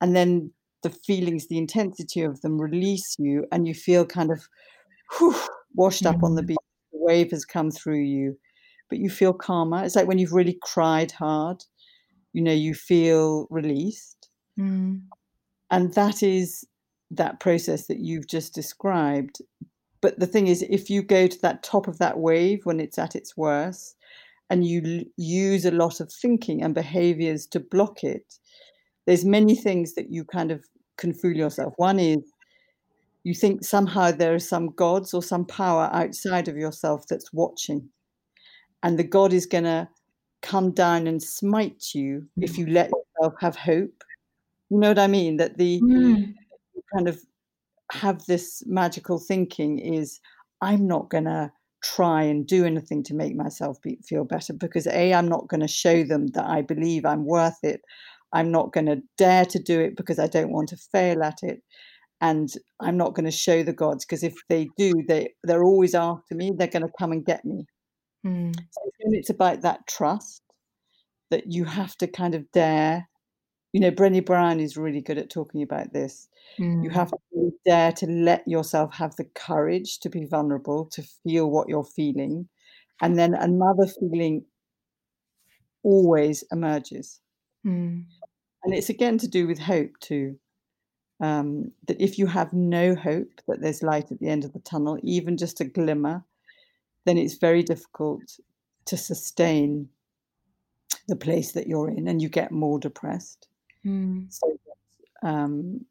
And 0.00 0.14
then 0.14 0.52
the 0.82 0.90
feelings, 0.90 1.48
the 1.48 1.58
intensity 1.58 2.22
of 2.22 2.40
them 2.42 2.60
release 2.60 3.16
you, 3.18 3.46
and 3.50 3.66
you 3.66 3.74
feel 3.74 4.04
kind 4.04 4.30
of 4.30 4.46
whew, 5.18 5.34
washed 5.74 6.04
up 6.04 6.22
on 6.22 6.34
the 6.34 6.42
mm. 6.42 6.48
beach. 6.48 6.56
The 6.92 6.98
wave 7.00 7.30
has 7.30 7.44
come 7.44 7.70
through 7.70 8.02
you, 8.02 8.36
but 8.90 8.98
you 8.98 9.08
feel 9.08 9.32
calmer. 9.32 9.84
It's 9.84 9.96
like 9.96 10.06
when 10.06 10.18
you've 10.18 10.32
really 10.32 10.58
cried 10.62 11.12
hard. 11.12 11.64
you 12.36 12.42
know, 12.42 12.52
you 12.52 12.74
feel 12.74 13.46
released. 13.48 14.28
Mm. 14.60 15.04
And 15.70 15.94
that 15.94 16.22
is 16.22 16.66
that 17.10 17.40
process 17.40 17.86
that 17.86 18.00
you've 18.00 18.26
just 18.26 18.54
described. 18.54 19.40
But 20.00 20.18
the 20.18 20.26
thing 20.26 20.46
is, 20.46 20.62
if 20.62 20.90
you 20.90 21.02
go 21.02 21.26
to 21.26 21.40
that 21.42 21.62
top 21.62 21.88
of 21.88 21.98
that 21.98 22.18
wave 22.18 22.60
when 22.64 22.80
it's 22.80 22.98
at 22.98 23.16
its 23.16 23.36
worst, 23.36 23.96
and 24.50 24.64
you 24.66 24.82
l- 24.84 25.04
use 25.16 25.64
a 25.64 25.70
lot 25.70 26.00
of 26.00 26.12
thinking 26.12 26.62
and 26.62 26.74
behaviors 26.74 27.46
to 27.48 27.60
block 27.60 28.04
it, 28.04 28.34
there's 29.06 29.24
many 29.24 29.54
things 29.54 29.94
that 29.94 30.10
you 30.10 30.24
kind 30.24 30.50
of 30.50 30.64
can 30.96 31.12
fool 31.12 31.32
yourself. 31.32 31.74
One 31.76 31.98
is 31.98 32.18
you 33.24 33.34
think 33.34 33.64
somehow 33.64 34.12
there 34.12 34.34
are 34.34 34.38
some 34.38 34.70
gods 34.70 35.12
or 35.12 35.22
some 35.22 35.44
power 35.44 35.90
outside 35.92 36.48
of 36.48 36.56
yourself 36.56 37.06
that's 37.08 37.32
watching, 37.32 37.88
and 38.82 38.98
the 38.98 39.04
God 39.04 39.32
is 39.32 39.46
going 39.46 39.64
to 39.64 39.88
come 40.42 40.70
down 40.70 41.06
and 41.06 41.20
smite 41.20 41.94
you 41.94 42.26
if 42.40 42.56
you 42.56 42.66
let 42.66 42.90
yourself 42.90 43.34
have 43.40 43.56
hope. 43.56 44.04
You 44.70 44.78
know 44.78 44.88
what 44.88 44.98
I 44.98 45.06
mean? 45.06 45.38
That 45.38 45.58
the 45.58 45.80
Mm. 45.82 46.34
Kind 46.94 47.08
of 47.08 47.20
have 47.92 48.24
this 48.26 48.62
magical 48.66 49.18
thinking 49.18 49.78
is 49.78 50.20
I'm 50.60 50.86
not 50.86 51.10
going 51.10 51.24
to 51.24 51.52
try 51.82 52.22
and 52.22 52.46
do 52.46 52.64
anything 52.64 53.02
to 53.04 53.14
make 53.14 53.36
myself 53.36 53.80
be, 53.82 53.98
feel 54.06 54.24
better 54.24 54.52
because 54.52 54.86
A, 54.86 55.14
I'm 55.14 55.28
not 55.28 55.48
going 55.48 55.60
to 55.60 55.68
show 55.68 56.02
them 56.02 56.28
that 56.28 56.46
I 56.46 56.62
believe 56.62 57.04
I'm 57.04 57.24
worth 57.24 57.58
it. 57.62 57.80
I'm 58.32 58.50
not 58.50 58.72
going 58.72 58.86
to 58.86 59.02
dare 59.16 59.44
to 59.46 59.58
do 59.58 59.80
it 59.80 59.96
because 59.96 60.18
I 60.18 60.26
don't 60.26 60.52
want 60.52 60.70
to 60.70 60.76
fail 60.76 61.22
at 61.22 61.38
it. 61.42 61.62
And 62.20 62.48
I'm 62.80 62.96
not 62.96 63.14
going 63.14 63.26
to 63.26 63.30
show 63.30 63.62
the 63.62 63.72
gods 63.72 64.04
because 64.04 64.22
if 64.22 64.34
they 64.48 64.68
do, 64.76 64.92
they, 65.06 65.34
they're 65.44 65.62
always 65.62 65.94
after 65.94 66.34
me. 66.34 66.52
They're 66.56 66.66
going 66.66 66.82
to 66.82 66.92
come 66.98 67.12
and 67.12 67.24
get 67.24 67.44
me. 67.44 67.66
Mm. 68.26 68.56
So 68.56 68.80
it's 69.12 69.30
about 69.30 69.60
that 69.62 69.86
trust 69.86 70.42
that 71.30 71.52
you 71.52 71.64
have 71.64 71.96
to 71.98 72.06
kind 72.06 72.34
of 72.34 72.50
dare. 72.52 73.08
You 73.72 73.80
know, 73.80 73.90
Brené 73.90 74.24
Brown 74.24 74.60
is 74.60 74.76
really 74.76 75.00
good 75.00 75.18
at 75.18 75.28
talking 75.30 75.62
about 75.62 75.92
this. 75.92 76.28
You 76.58 76.64
Mm. 76.64 76.92
have 76.92 77.10
to 77.10 77.18
really 77.32 77.52
dare 77.64 77.92
to 77.92 78.06
let 78.06 78.46
yourself 78.48 78.94
have 78.94 79.16
the 79.16 79.24
courage 79.24 79.98
to 80.00 80.08
be 80.08 80.24
vulnerable, 80.24 80.86
to 80.86 81.02
feel 81.02 81.50
what 81.50 81.68
you're 81.68 81.84
feeling. 81.84 82.48
And 83.02 83.18
then 83.18 83.34
another 83.34 83.86
feeling 83.86 84.46
always 85.82 86.42
emerges. 86.50 87.20
Mm. 87.64 88.06
And 88.64 88.74
it's 88.74 88.88
again 88.88 89.18
to 89.18 89.28
do 89.28 89.46
with 89.46 89.58
hope, 89.58 89.98
too. 90.00 90.38
Um, 91.20 91.72
that 91.86 92.00
if 92.00 92.18
you 92.18 92.26
have 92.26 92.52
no 92.52 92.94
hope 92.94 93.40
that 93.48 93.60
there's 93.60 93.82
light 93.82 94.10
at 94.12 94.18
the 94.20 94.28
end 94.28 94.44
of 94.44 94.52
the 94.52 94.58
tunnel, 94.60 94.98
even 95.02 95.36
just 95.36 95.60
a 95.60 95.64
glimmer, 95.64 96.24
then 97.04 97.16
it's 97.18 97.34
very 97.34 97.62
difficult 97.62 98.38
to 98.86 98.96
sustain 98.96 99.88
the 101.08 101.16
place 101.16 101.52
that 101.52 101.66
you're 101.66 101.88
in 101.90 102.06
and 102.08 102.20
you 102.20 102.28
get 102.28 102.50
more 102.52 102.78
depressed. 102.78 103.48
Mm. 103.86 104.32
So, 104.32 104.58
um, 105.22 105.84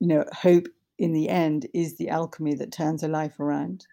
you 0.00 0.08
know, 0.08 0.24
hope 0.32 0.66
in 0.98 1.12
the 1.12 1.28
end 1.28 1.66
is 1.74 1.96
the 1.96 2.08
alchemy 2.10 2.54
that 2.56 2.72
turns 2.72 3.02
a 3.02 3.08
life 3.08 3.40
around. 3.40 3.86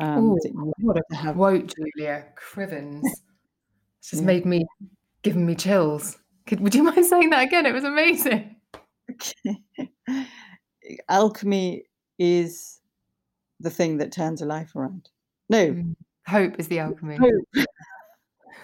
Um, 0.00 0.30
Ooh, 0.30 0.38
you 0.42 0.72
what 0.80 0.96
have 0.96 1.04
a 1.10 1.16
have- 1.22 1.34
quote, 1.36 1.72
Julia 1.74 2.26
Crivens. 2.36 3.02
It's 4.00 4.10
just 4.10 4.22
Yeah. 4.22 4.26
made 4.26 4.44
me, 4.46 4.66
given 5.22 5.46
me 5.46 5.54
chills. 5.54 6.18
Could, 6.48 6.58
would 6.58 6.74
you 6.74 6.82
mind 6.90 7.06
saying 7.06 7.30
that 7.30 7.44
again? 7.44 7.66
It 7.66 7.72
was 7.72 7.84
amazing. 7.84 8.56
alchemy 11.08 11.84
is 12.18 12.80
the 13.60 13.70
thing 13.70 13.98
that 13.98 14.10
turns 14.10 14.42
a 14.42 14.46
life 14.46 14.74
around. 14.74 15.08
No, 15.48 15.68
Mm. 15.72 15.94
Hope 16.26 16.58
is 16.58 16.66
the 16.68 16.78
alchemy. 16.80 17.18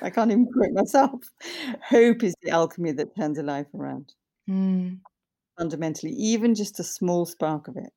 I 0.02 0.10
can't 0.10 0.30
even 0.30 0.46
quote 0.46 0.72
myself. 0.72 1.20
Hope 1.82 2.22
is 2.22 2.34
the 2.42 2.50
alchemy 2.50 2.92
that 2.92 3.16
turns 3.16 3.38
a 3.38 3.42
life 3.42 3.66
around. 3.74 4.12
Mm. 4.48 5.00
Fundamentally, 5.58 6.12
even 6.12 6.54
just 6.54 6.80
a 6.80 6.84
small 6.84 7.26
spark 7.26 7.68
of 7.68 7.76
it. 7.76 7.92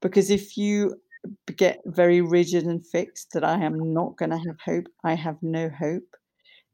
Because 0.00 0.30
if 0.30 0.56
you 0.56 0.96
get 1.56 1.80
very 1.86 2.20
rigid 2.20 2.64
and 2.64 2.84
fixed 2.84 3.30
that 3.32 3.44
I 3.44 3.62
am 3.64 3.92
not 3.94 4.16
going 4.16 4.30
to 4.30 4.38
have 4.38 4.58
hope, 4.64 4.86
I 5.04 5.14
have 5.14 5.36
no 5.42 5.68
hope, 5.68 6.16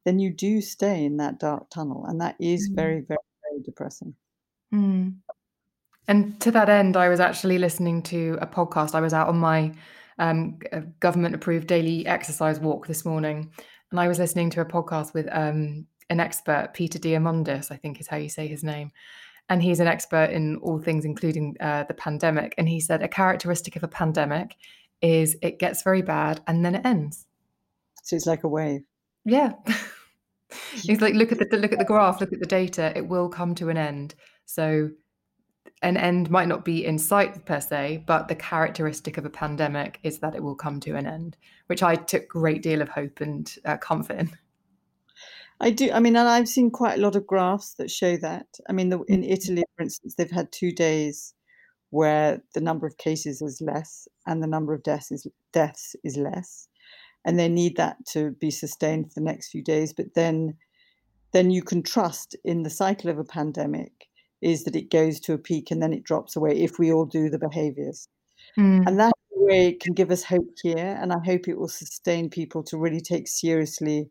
then 0.05 0.19
you 0.19 0.33
do 0.33 0.63
stay 0.63 1.05
in 1.05 1.19
that 1.19 1.39
dark 1.39 1.69
tunnel. 1.69 2.07
And 2.07 2.21
that 2.21 2.37
is 2.41 2.71
Mm. 2.71 2.75
very, 2.75 3.01
very, 3.01 3.19
very 3.51 3.63
depressing. 3.63 4.15
Mm. 4.73 5.17
And 6.07 6.41
to 6.41 6.51
that 6.53 6.71
end, 6.71 6.97
I 6.97 7.11
was 7.11 7.21
actually 7.21 7.59
listening 7.59 8.03
to 8.05 8.39
a 8.41 8.47
podcast. 8.47 8.95
I 8.95 9.01
was 9.01 9.13
out 9.13 9.29
on 9.29 9.37
my 9.37 9.75
um, 10.19 10.59
government 11.01 11.35
approved 11.35 11.67
daily 11.67 12.07
exercise 12.07 12.59
walk 12.59 12.87
this 12.87 13.05
morning, 13.05 13.53
and 13.91 14.01
I 14.01 14.09
was 14.09 14.19
listening 14.19 14.51
to 14.51 14.61
a 14.61 14.65
podcast 14.65 15.15
with 15.15 15.29
um, 15.33 15.87
an 16.11 16.21
expert, 16.21 16.71
Peter 16.75 16.99
Diamandis, 16.99 17.71
I 17.71 17.77
think 17.77 18.01
is 18.01 18.07
how 18.07 18.17
you 18.17 18.29
say 18.29 18.47
his 18.47 18.65
name. 18.65 18.91
And 19.49 19.63
he's 19.63 19.81
an 19.81 19.87
expert 19.87 20.31
in 20.31 20.57
all 20.57 20.79
things, 20.79 21.05
including 21.05 21.57
uh, 21.61 21.85
the 21.85 21.95
pandemic. 21.95 22.55
And 22.59 22.69
he 22.69 22.81
said 22.81 23.03
a 23.03 23.09
characteristic 23.09 23.77
of 23.77 23.83
a 23.83 23.89
pandemic 23.89 24.57
is 25.01 25.37
it 25.43 25.59
gets 25.59 25.83
very 25.83 26.03
bad 26.03 26.41
and 26.47 26.65
then 26.65 26.75
it 26.75 26.85
ends. 26.85 27.27
So 28.03 28.17
it's 28.17 28.27
like 28.27 28.45
a 28.45 28.49
wave. 28.49 28.83
Yeah. 29.25 29.53
He's 30.73 31.01
like, 31.01 31.15
look 31.15 31.33
at 31.33 31.39
the 31.39 31.57
look 31.57 31.73
at 31.73 31.79
the 31.79 31.85
graph, 31.85 32.21
look 32.21 32.33
at 32.33 32.41
the 32.41 32.47
data. 32.47 32.93
It 32.97 33.07
will 33.07 33.29
come 33.29 33.55
to 33.57 33.69
an 33.69 33.77
end. 33.77 34.15
So, 34.47 34.91
an 35.83 35.97
end 35.97 36.31
might 36.31 36.49
not 36.49 36.65
be 36.65 36.85
in 36.85 36.99
sight 36.99 37.45
per 37.45 37.61
se, 37.61 38.05
but 38.07 38.29
the 38.29 38.35
characteristic 38.35 39.17
of 39.17 39.25
a 39.25 39.31
pandemic 39.31 40.01
is 40.03 40.19
that 40.19 40.35
it 40.35 40.43
will 40.43 40.57
come 40.57 40.81
to 40.81 40.97
an 40.97 41.07
end, 41.07 41.37
which 41.67 41.83
I 41.83 41.95
took 41.95 42.29
great 42.29 42.63
deal 42.63 42.83
of 42.83 42.89
hope 42.89 43.21
and 43.21 43.55
uh, 43.65 43.77
comfort 43.77 44.19
in. 44.19 44.31
I 45.61 45.71
do. 45.71 45.91
I 45.93 46.01
mean, 46.01 46.17
and 46.17 46.29
I've 46.29 46.49
seen 46.49 46.71
quite 46.71 46.99
a 46.99 47.03
lot 47.03 47.17
of 47.17 47.27
graphs 47.27 47.75
that 47.75 47.91
show 47.91 48.17
that. 48.19 48.47
I 48.69 48.73
mean, 48.73 48.91
the, 48.91 49.01
in 49.03 49.25
Italy, 49.25 49.65
for 49.77 49.83
instance, 49.83 50.15
they've 50.15 50.31
had 50.31 50.53
two 50.53 50.73
days 50.73 51.35
where 51.91 52.43
the 52.55 52.61
number 52.61 52.87
of 52.87 52.99
cases 52.99 53.41
is 53.41 53.61
less 53.61 54.07
and 54.27 54.43
the 54.43 54.47
number 54.47 54.75
of 54.75 54.83
deaths 54.83 55.11
is 55.11 55.27
deaths 55.53 55.97
is 56.05 56.17
less, 56.17 56.69
and 57.25 57.39
they 57.39 57.49
need 57.49 57.77
that 57.77 57.97
to 58.07 58.33
be 58.33 58.51
sustained 58.51 59.07
for 59.07 59.21
the 59.21 59.25
next 59.25 59.51
few 59.51 59.63
days. 59.63 59.93
But 59.93 60.15
then, 60.15 60.55
then 61.33 61.51
you 61.51 61.63
can 61.63 61.83
trust 61.83 62.37
in 62.45 62.63
the 62.63 62.71
cycle 62.71 63.11
of 63.11 63.19
a 63.19 63.25
pandemic 63.25 64.08
is 64.41 64.65
that 64.65 64.77
it 64.77 64.91
goes 64.91 65.21
to 65.21 65.33
a 65.33 65.39
peak 65.39 65.71
and 65.71 65.83
then 65.83 65.93
it 65.93 66.05
drops 66.05 66.37
away 66.37 66.53
if 66.53 66.79
we 66.79 66.93
all 66.93 67.05
do 67.05 67.29
the 67.29 67.39
behaviors. 67.39 68.09
Mm. 68.59 68.87
And 68.87 69.01
that 69.01 69.13
way 69.31 69.73
can 69.73 69.95
give 69.95 70.11
us 70.11 70.25
hope 70.25 70.49
here. 70.63 70.99
And 71.01 71.13
I 71.13 71.19
hope 71.25 71.49
it 71.49 71.59
will 71.59 71.69
sustain 71.69 72.31
people 72.31 72.63
to 72.65 72.79
really 72.79 73.01
take 73.01 73.29
seriously 73.29 74.11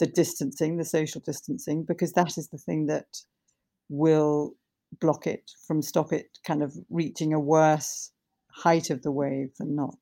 the 0.00 0.06
distancing, 0.06 0.76
the 0.76 0.84
social 0.84 1.20
distancing, 1.20 1.84
because 1.84 2.12
that 2.12 2.36
is 2.36 2.48
the 2.48 2.58
thing 2.58 2.86
that 2.86 3.06
will 3.88 4.54
block 5.00 5.26
it 5.26 5.50
from 5.66 5.82
stop 5.82 6.12
it 6.12 6.38
kind 6.46 6.62
of 6.62 6.74
reaching 6.90 7.32
a 7.32 7.40
worse 7.40 8.12
height 8.52 8.90
of 8.90 9.02
the 9.02 9.10
wave 9.10 9.50
than 9.58 9.74
not. 9.74 9.96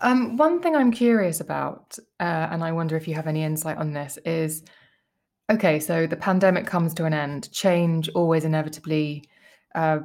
Um, 0.00 0.36
one 0.36 0.60
thing 0.60 0.76
I'm 0.76 0.92
curious 0.92 1.40
about, 1.40 1.98
uh, 2.20 2.48
and 2.50 2.62
I 2.62 2.72
wonder 2.72 2.96
if 2.96 3.08
you 3.08 3.14
have 3.14 3.26
any 3.26 3.42
insight 3.42 3.78
on 3.78 3.92
this, 3.92 4.18
is 4.24 4.62
okay, 5.50 5.80
so 5.80 6.06
the 6.06 6.16
pandemic 6.16 6.66
comes 6.66 6.94
to 6.94 7.04
an 7.04 7.14
end, 7.14 7.50
change 7.52 8.08
always 8.10 8.44
inevitably 8.44 9.24
uh, 9.74 10.00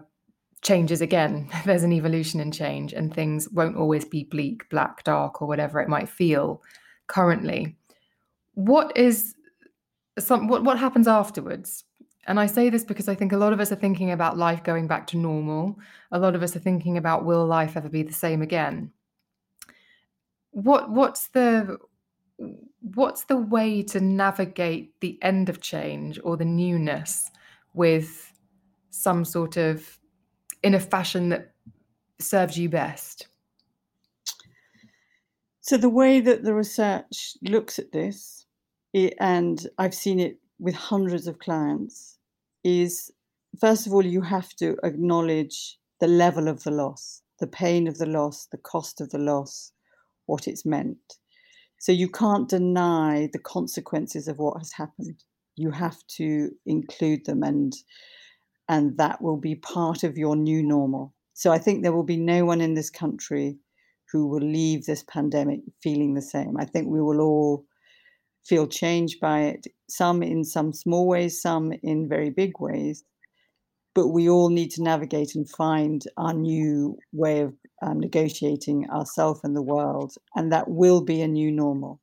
changes 0.62 1.02
again. 1.02 1.50
There's 1.66 1.84
an 1.84 1.94
evolution 1.94 2.40
in 2.40 2.52
change, 2.52 2.94
and 2.94 3.14
things 3.14 3.50
won't 3.50 3.78
always 3.78 4.06
be 4.06 4.24
bleak, 4.24 4.70
black, 4.70 5.04
dark, 5.04 5.42
or 5.42 5.48
whatever 5.48 5.80
it 5.80 5.90
might 5.90 6.10
feel 6.10 6.62
currently. 7.08 7.76
What 8.54 8.96
is 8.96 9.36
some 10.20 10.48
what 10.48 10.64
what 10.64 10.78
happens 10.78 11.08
afterwards? 11.08 11.84
And 12.28 12.40
I 12.40 12.46
say 12.46 12.70
this 12.70 12.84
because 12.84 13.10
I 13.10 13.16
think 13.16 13.32
a 13.32 13.38
lot 13.38 13.54
of 13.54 13.60
us 13.60 13.72
are 13.72 13.78
thinking 13.78 14.12
about 14.12 14.38
life 14.38 14.64
going 14.64 14.88
back 14.88 15.08
to 15.08 15.18
normal. 15.18 15.80
A 16.12 16.20
lot 16.20 16.36
of 16.36 16.44
us 16.44 16.56
are 16.56 16.60
thinking 16.60 16.98
about 16.98 17.26
will 17.26 17.48
life 17.48 17.76
ever 17.76 17.90
be 17.90 18.04
the 18.04 18.14
same 18.14 18.42
again? 18.44 18.92
What 20.52 20.92
what's 20.92 21.30
the 21.30 21.80
what's 22.82 23.26
the 23.26 23.38
way 23.38 23.84
to 23.84 24.00
navigate 24.00 25.00
the 25.02 25.18
end 25.22 25.50
of 25.50 25.62
change 25.62 26.20
or 26.24 26.38
the 26.38 26.46
newness 26.46 27.30
with 27.74 28.34
some 28.90 29.24
sort 29.24 29.58
of 29.58 30.00
in 30.64 30.74
a 30.74 30.80
fashion 30.80 31.30
that 31.30 31.52
serves 32.20 32.58
you 32.58 32.70
best? 32.70 33.28
So 35.62 35.78
the 35.78 35.90
way 35.90 36.20
that 36.20 36.44
the 36.44 36.54
research 36.54 37.38
looks 37.44 37.80
at 37.80 37.92
this, 37.92 38.46
i 38.96 39.12
and 39.20 39.68
I've 39.78 39.94
seen 39.94 40.20
it 40.20 40.40
with 40.60 40.76
hundreds 40.76 41.28
of 41.28 41.40
clients, 41.40 42.18
is 42.64 43.12
first 43.60 43.88
of 43.88 43.94
all 43.94 44.06
you 44.06 44.22
have 44.22 44.56
to 44.56 44.76
acknowledge 44.84 45.78
the 46.00 46.08
level 46.08 46.48
of 46.48 46.64
the 46.64 46.72
loss, 46.72 47.22
the 47.40 47.48
pain 47.48 47.88
of 47.88 48.00
the 48.00 48.08
loss, 48.08 48.48
the 48.48 48.58
cost 48.58 49.02
of 49.02 49.12
the 49.12 49.20
loss, 49.20 49.72
what 50.26 50.48
it's 50.48 50.66
meant. 50.66 51.18
So 51.82 51.92
you 51.92 52.10
can't 52.10 52.48
deny 52.48 53.28
the 53.34 53.40
consequences 53.40 54.28
of 54.28 54.38
what 54.38 54.60
has 54.60 54.72
happened. 54.72 55.24
You 55.56 55.72
have 55.72 55.98
to 56.18 56.52
include 56.68 57.26
them 57.26 57.42
and 57.42 57.74
and 58.70 58.96
that 59.00 59.20
will 59.20 59.38
be 59.38 59.56
part 59.56 60.04
of 60.04 60.16
your 60.16 60.36
new 60.36 60.62
normal. 60.62 61.12
So 61.34 61.52
I 61.52 61.58
think 61.58 61.82
there 61.82 61.92
will 61.92 62.04
be 62.04 62.18
no 62.18 62.46
one 62.46 62.62
in 62.62 62.76
this 62.76 62.92
country 62.92 63.58
who 64.12 64.28
will 64.28 64.44
leave 64.44 64.86
this 64.86 65.04
pandemic 65.12 65.62
feeling 65.82 66.14
the 66.14 66.22
same. 66.22 66.56
I 66.56 66.66
think 66.66 66.88
we 66.88 67.02
will 67.02 67.20
all 67.20 67.66
feel 68.46 68.68
changed 68.68 69.20
by 69.20 69.42
it, 69.46 69.66
some 69.90 70.22
in 70.22 70.46
some 70.46 70.74
small 70.74 71.08
ways, 71.08 71.42
some 71.42 71.74
in 71.82 72.08
very 72.08 72.30
big 72.30 72.60
ways. 72.60 73.04
But 73.94 74.10
we 74.10 74.30
all 74.30 74.50
need 74.50 74.72
to 74.72 74.84
navigate 74.84 75.36
and 75.36 75.50
find 75.50 76.04
our 76.18 76.34
new 76.34 76.98
way 77.12 77.42
of 77.42 77.54
um, 77.82 78.00
negotiating 78.00 78.90
ourselves 78.90 79.42
and 79.44 79.56
the 79.56 79.62
world, 79.62 80.14
and 80.36 80.52
that 80.52 80.70
will 80.70 81.02
be 81.02 81.22
a 81.22 81.28
new 81.28 81.52
normal. 81.52 82.00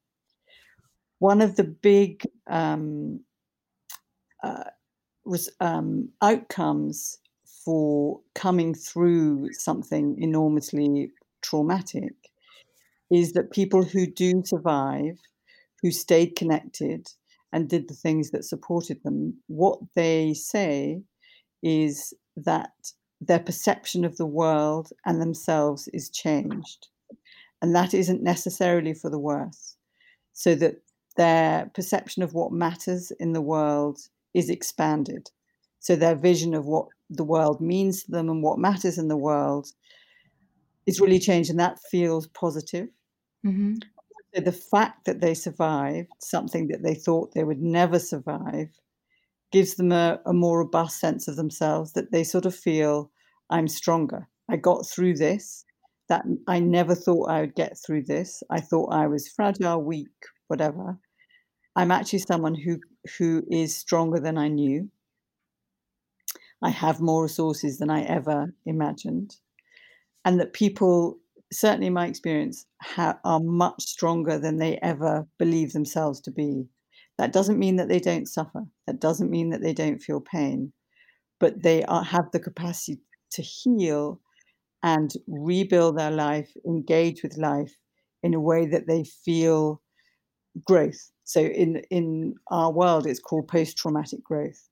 One 1.18 1.40
of 1.40 1.56
the 1.56 1.64
big 1.64 2.22
um, 2.48 3.20
uh, 4.42 4.64
um, 5.60 6.10
outcomes 6.22 7.18
for 7.64 8.20
coming 8.34 8.74
through 8.74 9.52
something 9.52 10.16
enormously 10.18 11.10
traumatic 11.42 12.14
is 13.10 13.32
that 13.32 13.50
people 13.52 13.82
who 13.82 14.06
do 14.06 14.42
survive, 14.44 15.18
who 15.82 15.90
stayed 15.90 16.36
connected 16.36 17.06
and 17.52 17.68
did 17.68 17.88
the 17.88 17.94
things 17.94 18.30
that 18.30 18.44
supported 18.44 19.02
them, 19.02 19.34
what 19.46 19.78
they 19.94 20.34
say 20.34 21.02
is 21.62 22.14
that 22.36 22.70
their 23.20 23.40
perception 23.40 24.04
of 24.04 24.16
the 24.16 24.26
world 24.26 24.90
and 25.04 25.20
themselves 25.20 25.88
is 25.88 26.08
changed. 26.08 26.88
And 27.60 27.74
that 27.74 27.94
isn't 27.94 28.22
necessarily 28.22 28.94
for 28.94 29.10
the 29.10 29.18
worse. 29.18 29.76
So 30.32 30.54
that 30.56 30.76
their 31.16 31.68
perception 31.74 32.22
of 32.22 32.32
what 32.32 32.52
matters 32.52 33.10
in 33.18 33.32
the 33.32 33.40
world 33.40 33.98
is 34.34 34.48
expanded. 34.48 35.30
So 35.80 35.96
their 35.96 36.14
vision 36.14 36.54
of 36.54 36.66
what 36.66 36.86
the 37.10 37.24
world 37.24 37.60
means 37.60 38.04
to 38.04 38.10
them 38.12 38.28
and 38.28 38.42
what 38.42 38.58
matters 38.58 38.98
in 38.98 39.08
the 39.08 39.16
world 39.16 39.68
is 40.86 41.00
really 41.00 41.18
changed. 41.18 41.50
And 41.50 41.58
that 41.58 41.80
feels 41.90 42.28
positive. 42.28 42.88
Mm-hmm. 43.44 43.76
So 44.34 44.40
the 44.42 44.52
fact 44.52 45.06
that 45.06 45.20
they 45.20 45.34
survived 45.34 46.12
something 46.20 46.68
that 46.68 46.82
they 46.82 46.94
thought 46.94 47.34
they 47.34 47.44
would 47.44 47.62
never 47.62 47.98
survive 47.98 48.68
gives 49.50 49.74
them 49.76 49.92
a, 49.92 50.20
a 50.26 50.32
more 50.32 50.58
robust 50.58 51.00
sense 51.00 51.28
of 51.28 51.36
themselves 51.36 51.92
that 51.92 52.12
they 52.12 52.24
sort 52.24 52.46
of 52.46 52.54
feel 52.54 53.10
I'm 53.50 53.68
stronger. 53.68 54.28
I 54.50 54.56
got 54.56 54.88
through 54.88 55.14
this. 55.14 55.64
That 56.08 56.24
I 56.46 56.58
never 56.58 56.94
thought 56.94 57.28
I 57.28 57.42
would 57.42 57.54
get 57.54 57.76
through 57.84 58.04
this. 58.04 58.42
I 58.48 58.60
thought 58.60 58.94
I 58.94 59.06
was 59.06 59.28
fragile, 59.28 59.82
weak, 59.82 60.08
whatever. 60.46 60.98
I'm 61.76 61.90
actually 61.90 62.20
someone 62.20 62.54
who 62.54 62.78
who 63.18 63.44
is 63.50 63.76
stronger 63.76 64.18
than 64.18 64.38
I 64.38 64.48
knew. 64.48 64.90
I 66.62 66.70
have 66.70 67.00
more 67.00 67.22
resources 67.24 67.78
than 67.78 67.90
I 67.90 68.02
ever 68.02 68.54
imagined, 68.66 69.36
and 70.24 70.40
that 70.40 70.54
people, 70.54 71.18
certainly 71.52 71.88
in 71.88 71.92
my 71.92 72.06
experience, 72.06 72.66
ha- 72.82 73.20
are 73.24 73.40
much 73.40 73.82
stronger 73.82 74.38
than 74.38 74.56
they 74.56 74.78
ever 74.82 75.26
believe 75.38 75.72
themselves 75.72 76.20
to 76.22 76.30
be. 76.30 76.68
That 77.18 77.32
doesn't 77.32 77.58
mean 77.58 77.76
that 77.76 77.88
they 77.88 78.00
don't 78.00 78.26
suffer. 78.28 78.64
That 78.86 79.00
doesn't 79.00 79.30
mean 79.30 79.50
that 79.50 79.62
they 79.62 79.74
don't 79.74 79.98
feel 80.00 80.20
pain, 80.20 80.72
but 81.40 81.62
they 81.62 81.84
are, 81.84 82.04
have 82.04 82.30
the 82.32 82.40
capacity 82.40 83.00
to 83.32 83.42
heal 83.42 84.20
and 84.82 85.12
rebuild 85.28 85.98
their 85.98 86.10
life, 86.12 86.50
engage 86.66 87.22
with 87.22 87.36
life 87.38 87.74
in 88.22 88.34
a 88.34 88.40
way 88.40 88.66
that 88.66 88.86
they 88.88 89.04
feel 89.04 89.82
growth. 90.64 91.10
So 91.24 91.40
in 91.42 91.78
in 91.90 92.34
our 92.50 92.72
world, 92.72 93.06
it's 93.06 93.20
called 93.20 93.48
post-traumatic 93.48 94.22
growth, 94.24 94.68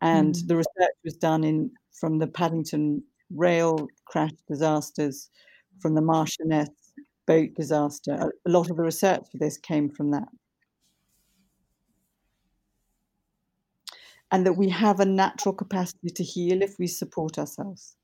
and 0.00 0.34
Mm. 0.34 0.48
the 0.48 0.56
research 0.56 0.96
was 1.04 1.16
done 1.16 1.44
in 1.44 1.72
from 2.00 2.18
the 2.18 2.26
Paddington 2.28 3.04
rail 3.30 3.88
crash 4.06 4.32
disasters, 4.48 5.30
from 5.80 5.94
the 5.94 6.02
Marchioness 6.02 6.68
boat 7.26 7.50
disaster. 7.56 8.32
A 8.46 8.50
lot 8.50 8.70
of 8.70 8.76
the 8.76 8.84
research 8.84 9.24
for 9.30 9.38
this 9.38 9.58
came 9.58 9.90
from 9.90 10.10
that. 10.12 10.28
And 14.32 14.44
that 14.44 14.54
we 14.54 14.68
have 14.68 14.98
a 15.00 15.04
natural 15.04 15.54
capacity 15.54 16.10
to 16.10 16.24
heal 16.24 16.62
if 16.62 16.78
we 16.78 16.86
support 16.88 17.38
ourselves. 17.38 17.96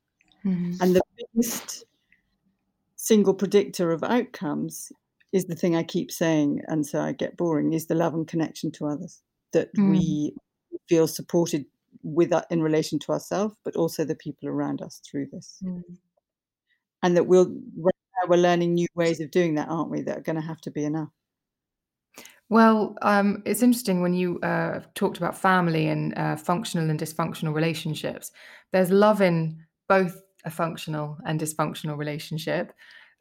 Mhm. 0.44 0.80
And 0.80 0.94
the 0.94 1.02
biggest 1.16 1.84
single 2.96 3.34
predictor 3.34 3.90
of 3.90 4.04
outcomes 4.04 4.92
is 5.32 5.46
the 5.46 5.56
thing 5.56 5.74
I 5.74 5.82
keep 5.82 6.12
saying, 6.12 6.62
and 6.68 6.86
so 6.86 7.00
I 7.00 7.12
get 7.12 7.36
boring, 7.36 7.72
is 7.72 7.86
the 7.86 7.94
love 7.94 8.14
and 8.14 8.28
connection 8.28 8.70
to 8.72 8.86
others. 8.86 9.22
That 9.52 9.74
Mm. 9.74 9.90
we 9.90 10.36
feel 10.88 11.08
supported 11.08 11.66
with 12.02 12.32
uh, 12.32 12.44
in 12.50 12.62
relation 12.62 12.98
to 13.00 13.12
ourselves, 13.12 13.54
but 13.64 13.76
also 13.76 14.04
the 14.04 14.14
people 14.14 14.48
around 14.48 14.80
us 14.82 15.00
through 15.00 15.26
this. 15.26 15.58
Mm. 15.64 15.82
And 17.02 17.16
that 17.16 17.26
we'll 17.26 17.46
right 17.76 17.94
now 18.16 18.28
we're 18.28 18.36
learning 18.36 18.74
new 18.74 18.86
ways 18.94 19.20
of 19.20 19.30
doing 19.30 19.54
that, 19.56 19.68
aren't 19.68 19.90
we? 19.90 20.02
That 20.02 20.18
are 20.18 20.22
going 20.22 20.36
to 20.36 20.42
have 20.42 20.60
to 20.62 20.70
be 20.70 20.84
enough. 20.84 21.10
Well, 22.52 22.98
um, 23.00 23.42
it's 23.46 23.62
interesting 23.62 24.02
when 24.02 24.12
you 24.12 24.38
uh, 24.40 24.80
talked 24.94 25.16
about 25.16 25.38
family 25.38 25.88
and 25.88 26.12
uh, 26.18 26.36
functional 26.36 26.90
and 26.90 27.00
dysfunctional 27.00 27.54
relationships. 27.54 28.30
There's 28.72 28.90
love 28.90 29.22
in 29.22 29.64
both 29.88 30.22
a 30.44 30.50
functional 30.50 31.16
and 31.24 31.40
dysfunctional 31.40 31.96
relationship. 31.96 32.74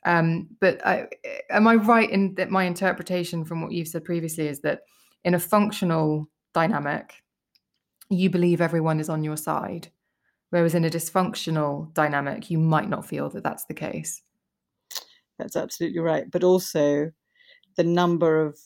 Um, 0.06 0.50
but 0.60 0.86
I, 0.86 1.08
am 1.50 1.66
I 1.66 1.76
right 1.76 2.10
in 2.10 2.36
that 2.36 2.52
my 2.52 2.66
interpretation 2.66 3.46
from 3.46 3.62
what 3.62 3.72
you've 3.72 3.88
said 3.88 4.04
previously 4.04 4.50
is 4.50 4.60
that 4.64 4.82
in 5.24 5.34
a 5.34 5.40
functional 5.40 6.28
dynamic, 6.54 7.24
you 8.10 8.30
believe 8.30 8.60
everyone 8.60 9.00
is 9.00 9.08
on 9.08 9.24
your 9.24 9.38
side, 9.38 9.88
whereas 10.50 10.76
in 10.76 10.84
a 10.84 10.90
dysfunctional 10.90 11.94
dynamic, 11.94 12.52
you 12.52 12.58
might 12.58 12.90
not 12.90 13.06
feel 13.06 13.30
that 13.30 13.44
that's 13.44 13.64
the 13.64 13.76
case. 13.76 14.24
That's 15.40 15.56
absolutely 15.56 16.00
right. 16.02 16.30
But 16.30 16.44
also, 16.44 17.14
the 17.78 17.86
number 17.86 18.46
of 18.46 18.60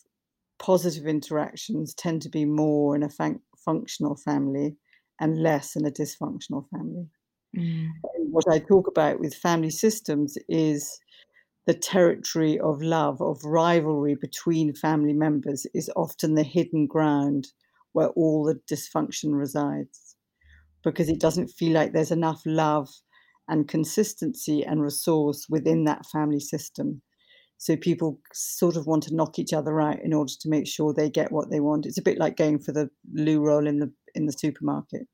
positive 0.60 1.06
interactions 1.08 1.94
tend 1.94 2.22
to 2.24 2.30
be 2.30 2.46
more 2.46 2.96
in 2.96 3.04
a 3.04 3.10
fun- 3.10 3.42
functional 3.58 4.16
family 4.16 4.78
and 5.20 5.42
less 5.42 5.76
in 5.76 5.86
a 5.86 5.92
dysfunctional 5.92 6.66
family. 6.70 7.08
Mm. 7.58 7.90
What 8.32 8.46
I 8.50 8.60
talk 8.60 8.88
about 8.88 9.20
with 9.20 9.34
family 9.34 9.70
systems 9.70 10.38
is 10.50 11.00
the 11.66 11.74
territory 11.74 12.60
of 12.60 12.82
love, 12.82 13.22
of 13.22 13.44
rivalry 13.44 14.16
between 14.16 14.74
family 14.74 15.14
members, 15.14 15.66
is 15.74 15.90
often 15.96 16.36
the 16.36 16.44
hidden 16.44 16.86
ground 16.86 17.48
where 17.94 18.10
all 18.10 18.44
the 18.44 18.60
dysfunction 18.72 19.34
resides 19.38 20.16
because 20.84 21.10
it 21.10 21.20
doesn't 21.20 21.48
feel 21.48 21.74
like 21.74 21.92
there's 21.92 22.12
enough 22.12 22.42
love 22.46 22.90
and 23.48 23.68
consistency 23.68 24.64
and 24.64 24.82
resource 24.82 25.48
within 25.50 25.86
that 25.86 26.06
family 26.06 26.40
system. 26.40 27.02
So 27.58 27.76
people 27.78 28.20
sort 28.34 28.76
of 28.76 28.86
want 28.86 29.04
to 29.04 29.16
knock 29.16 29.40
each 29.40 29.54
other 29.54 29.80
out 29.82 30.02
in 30.02 30.14
order 30.14 30.34
to 30.40 30.50
make 30.50 30.68
sure 30.68 30.94
they 30.94 31.10
get 31.10 31.32
what 31.32 31.50
they 31.50 31.60
want. 31.62 31.86
It's 31.86 31.98
a 31.98 32.02
bit 32.04 32.18
like 32.18 32.38
going 32.38 32.60
for 32.60 32.72
the 32.72 32.90
loo 33.14 33.40
roll 33.42 33.66
in 33.68 33.80
the 33.80 33.92
in 34.14 34.26
the 34.26 34.34
supermarket. 34.34 35.08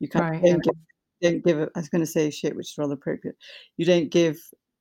You 0.00 0.08
can't 0.08 0.24
Right, 0.24 0.42
don't, 0.42 0.66
yeah. 0.66 0.72
give, 1.20 1.42
don't 1.42 1.44
give 1.44 1.60
a, 1.60 1.70
I 1.76 1.80
was 1.80 1.88
going 1.88 2.00
to 2.02 2.06
say 2.10 2.30
shit, 2.30 2.56
which 2.56 2.70
is 2.72 2.78
rather 2.78 2.94
appropriate. 2.94 3.36
You 3.76 3.84
don't 3.86 4.10
give 4.10 4.38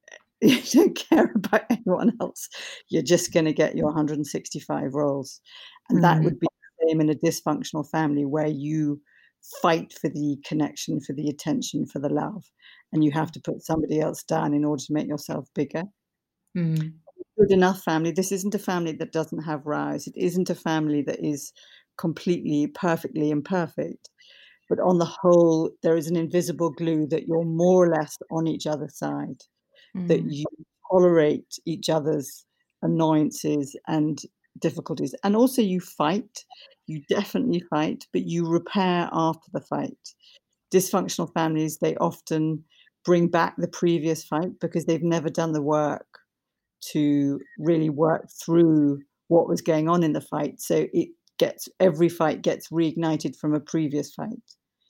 you 0.41 0.61
don't 0.71 0.95
care 0.95 1.31
about 1.35 1.63
anyone 1.69 2.13
else. 2.21 2.49
You're 2.89 3.03
just 3.03 3.31
going 3.33 3.45
to 3.45 3.53
get 3.53 3.75
your 3.75 3.85
165 3.87 4.93
rolls, 4.95 5.39
and 5.89 6.03
that 6.03 6.19
Mhm. 6.19 6.23
would 6.23 6.39
be 6.39 6.47
the 6.79 6.87
same 6.89 7.01
in 7.01 7.09
a 7.09 7.15
dysfunctional 7.15 7.87
family 7.89 8.25
where 8.25 8.47
you 8.47 9.01
fight 9.61 9.93
for 9.93 10.09
the 10.09 10.37
connection, 10.45 10.99
for 11.01 11.13
the 11.13 11.29
attention, 11.29 11.85
for 11.85 11.99
the 11.99 12.09
love, 12.09 12.43
and 12.91 13.03
you 13.03 13.11
have 13.11 13.31
to 13.33 13.41
put 13.41 13.61
somebody 13.63 13.99
else 13.99 14.23
down 14.23 14.53
in 14.53 14.65
order 14.65 14.81
to 14.83 14.93
make 14.93 15.07
yourself 15.07 15.47
bigger. 15.53 15.83
Mm. 16.57 17.00
Good 17.41 17.53
enough 17.53 17.81
family. 17.81 18.11
This 18.11 18.31
isn't 18.31 18.53
a 18.53 18.59
family 18.59 18.91
that 18.91 19.13
doesn't 19.13 19.41
have 19.41 19.65
rows. 19.65 20.05
It 20.05 20.13
isn't 20.15 20.51
a 20.51 20.55
family 20.55 21.01
that 21.03 21.25
is 21.25 21.51
completely, 21.97 22.67
perfectly 22.67 23.31
imperfect. 23.31 24.11
But 24.69 24.79
on 24.79 24.99
the 24.99 25.05
whole, 25.05 25.71
there 25.81 25.97
is 25.97 26.07
an 26.07 26.15
invisible 26.15 26.69
glue 26.69 27.07
that 27.07 27.27
you're 27.27 27.43
more 27.43 27.85
or 27.85 27.89
less 27.89 28.15
on 28.29 28.45
each 28.45 28.67
other's 28.67 28.95
side 28.95 29.41
that 29.95 30.23
Mm. 30.23 30.31
you 30.31 30.45
tolerate 30.91 31.59
each 31.65 31.89
other's 31.89 32.45
annoyances 32.83 33.75
and 33.87 34.21
difficulties. 34.59 35.15
And 35.23 35.35
also, 35.35 35.63
you 35.63 35.79
fight. 35.79 36.45
You 36.85 37.01
definitely 37.09 37.61
fight, 37.71 38.05
but 38.13 38.27
you 38.27 38.47
repair 38.47 39.09
after 39.11 39.49
the 39.51 39.61
fight. 39.61 40.13
Dysfunctional 40.71 41.33
families, 41.33 41.79
they 41.79 41.95
often 41.95 42.63
bring 43.03 43.29
back 43.29 43.55
the 43.57 43.67
previous 43.67 44.23
fight 44.23 44.59
because 44.59 44.85
they've 44.85 45.01
never 45.01 45.29
done 45.29 45.53
the 45.53 45.61
work 45.63 46.20
to 46.91 47.39
really 47.59 47.89
work 47.89 48.29
through 48.43 48.99
what 49.27 49.47
was 49.47 49.61
going 49.61 49.87
on 49.87 50.03
in 50.03 50.13
the 50.13 50.21
fight. 50.21 50.59
So 50.59 50.87
it 50.93 51.09
gets 51.37 51.69
every 51.79 52.09
fight 52.09 52.41
gets 52.41 52.69
reignited 52.69 53.35
from 53.35 53.53
a 53.53 53.59
previous 53.59 54.13
fight. 54.13 54.41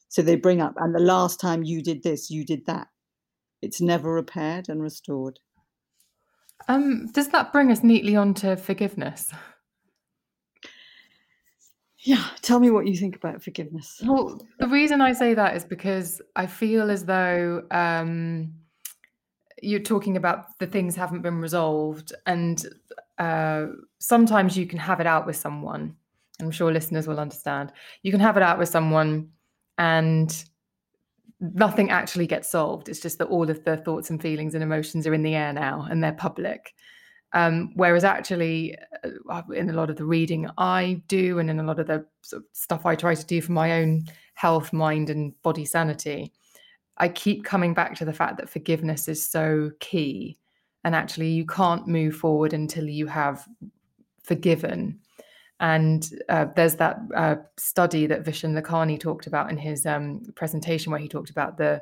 So 0.09 0.21
they 0.21 0.35
bring 0.35 0.61
up, 0.61 0.73
and 0.77 0.93
the 0.93 0.99
last 0.99 1.39
time 1.39 1.63
you 1.63 1.81
did 1.81 2.03
this, 2.03 2.29
you 2.29 2.43
did 2.45 2.65
that. 2.65 2.87
It's 3.61 3.79
never 3.79 4.11
repaired 4.11 4.67
and 4.67 4.81
restored. 4.81 5.39
Um, 6.67 7.07
does 7.13 7.29
that 7.29 7.53
bring 7.53 7.71
us 7.71 7.83
neatly 7.83 8.15
onto 8.15 8.55
forgiveness? 8.55 9.31
Yeah, 12.03 12.25
tell 12.41 12.59
me 12.59 12.71
what 12.71 12.87
you 12.87 12.95
think 12.95 13.15
about 13.15 13.43
forgiveness. 13.43 14.01
Well, 14.03 14.41
the 14.59 14.67
reason 14.67 15.01
I 15.01 15.13
say 15.13 15.35
that 15.35 15.55
is 15.55 15.63
because 15.63 16.19
I 16.35 16.47
feel 16.47 16.89
as 16.89 17.05
though 17.05 17.63
um, 17.69 18.53
you're 19.61 19.79
talking 19.79 20.17
about 20.17 20.57
the 20.59 20.67
things 20.67 20.95
haven't 20.95 21.21
been 21.21 21.39
resolved, 21.39 22.13
and 22.25 22.65
uh, 23.17 23.67
sometimes 23.99 24.57
you 24.57 24.65
can 24.65 24.79
have 24.79 24.99
it 24.99 25.07
out 25.07 25.25
with 25.25 25.35
someone. 25.35 25.95
I'm 26.39 26.51
sure 26.51 26.71
listeners 26.71 27.07
will 27.07 27.19
understand. 27.19 27.71
You 28.01 28.11
can 28.11 28.19
have 28.19 28.37
it 28.37 28.43
out 28.43 28.57
with 28.57 28.69
someone, 28.69 29.29
and 29.77 30.43
nothing 31.39 31.89
actually 31.89 32.27
gets 32.27 32.49
solved. 32.49 32.89
It's 32.89 32.99
just 32.99 33.17
that 33.19 33.27
all 33.27 33.49
of 33.49 33.63
the 33.63 33.77
thoughts 33.77 34.09
and 34.09 34.21
feelings 34.21 34.53
and 34.53 34.63
emotions 34.63 35.07
are 35.07 35.13
in 35.13 35.23
the 35.23 35.35
air 35.35 35.53
now, 35.53 35.87
and 35.89 36.03
they're 36.03 36.13
public. 36.13 36.73
Um, 37.33 37.71
whereas 37.75 38.03
actually, 38.03 38.75
uh, 39.29 39.41
in 39.55 39.69
a 39.69 39.73
lot 39.73 39.89
of 39.89 39.95
the 39.95 40.05
reading 40.05 40.49
I 40.57 41.01
do, 41.07 41.39
and 41.39 41.49
in 41.49 41.59
a 41.59 41.63
lot 41.63 41.79
of 41.79 41.87
the 41.87 42.05
sort 42.21 42.43
of 42.43 42.47
stuff 42.51 42.85
I 42.85 42.95
try 42.95 43.15
to 43.15 43.25
do 43.25 43.41
for 43.41 43.53
my 43.53 43.73
own 43.73 44.05
health, 44.33 44.73
mind, 44.73 45.09
and 45.09 45.39
body 45.41 45.65
sanity, 45.65 46.33
I 47.01 47.09
keep 47.09 47.43
coming 47.43 47.73
back 47.73 47.95
to 47.95 48.05
the 48.05 48.13
fact 48.13 48.37
that 48.37 48.49
forgiveness 48.49 49.07
is 49.07 49.27
so 49.27 49.71
key. 49.79 50.37
And 50.83 50.95
actually, 50.95 51.29
you 51.29 51.45
can't 51.45 51.87
move 51.87 52.15
forward 52.15 52.53
until 52.53 52.87
you 52.87 53.07
have 53.07 53.45
forgiven. 54.23 54.99
And 55.59 56.07
uh, 56.29 56.45
there's 56.55 56.75
that 56.75 56.99
uh, 57.15 57.35
study 57.57 58.05
that 58.05 58.23
Vishen 58.23 58.59
Lakhiani 58.59 58.99
talked 58.99 59.27
about 59.27 59.49
in 59.49 59.57
his 59.57 59.85
um, 59.85 60.21
presentation, 60.35 60.91
where 60.91 61.01
he 61.01 61.07
talked 61.07 61.31
about 61.31 61.57
the 61.57 61.81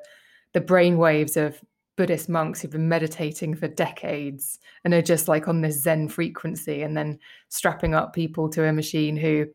the 0.53 0.61
brain 0.61 0.97
waves 0.97 1.37
of 1.37 1.61
Buddhist 1.95 2.29
monks 2.29 2.61
who've 2.61 2.71
been 2.71 2.89
meditating 2.89 3.55
for 3.55 3.67
decades 3.67 4.57
and 4.83 4.93
are 4.93 5.01
just 5.01 5.27
like 5.27 5.47
on 5.47 5.61
this 5.61 5.81
Zen 5.81 6.07
frequency, 6.07 6.81
and 6.81 6.95
then 6.95 7.19
strapping 7.49 7.93
up 7.93 8.13
people 8.13 8.49
to 8.49 8.65
a 8.65 8.73
machine 8.73 9.17
who 9.17 9.47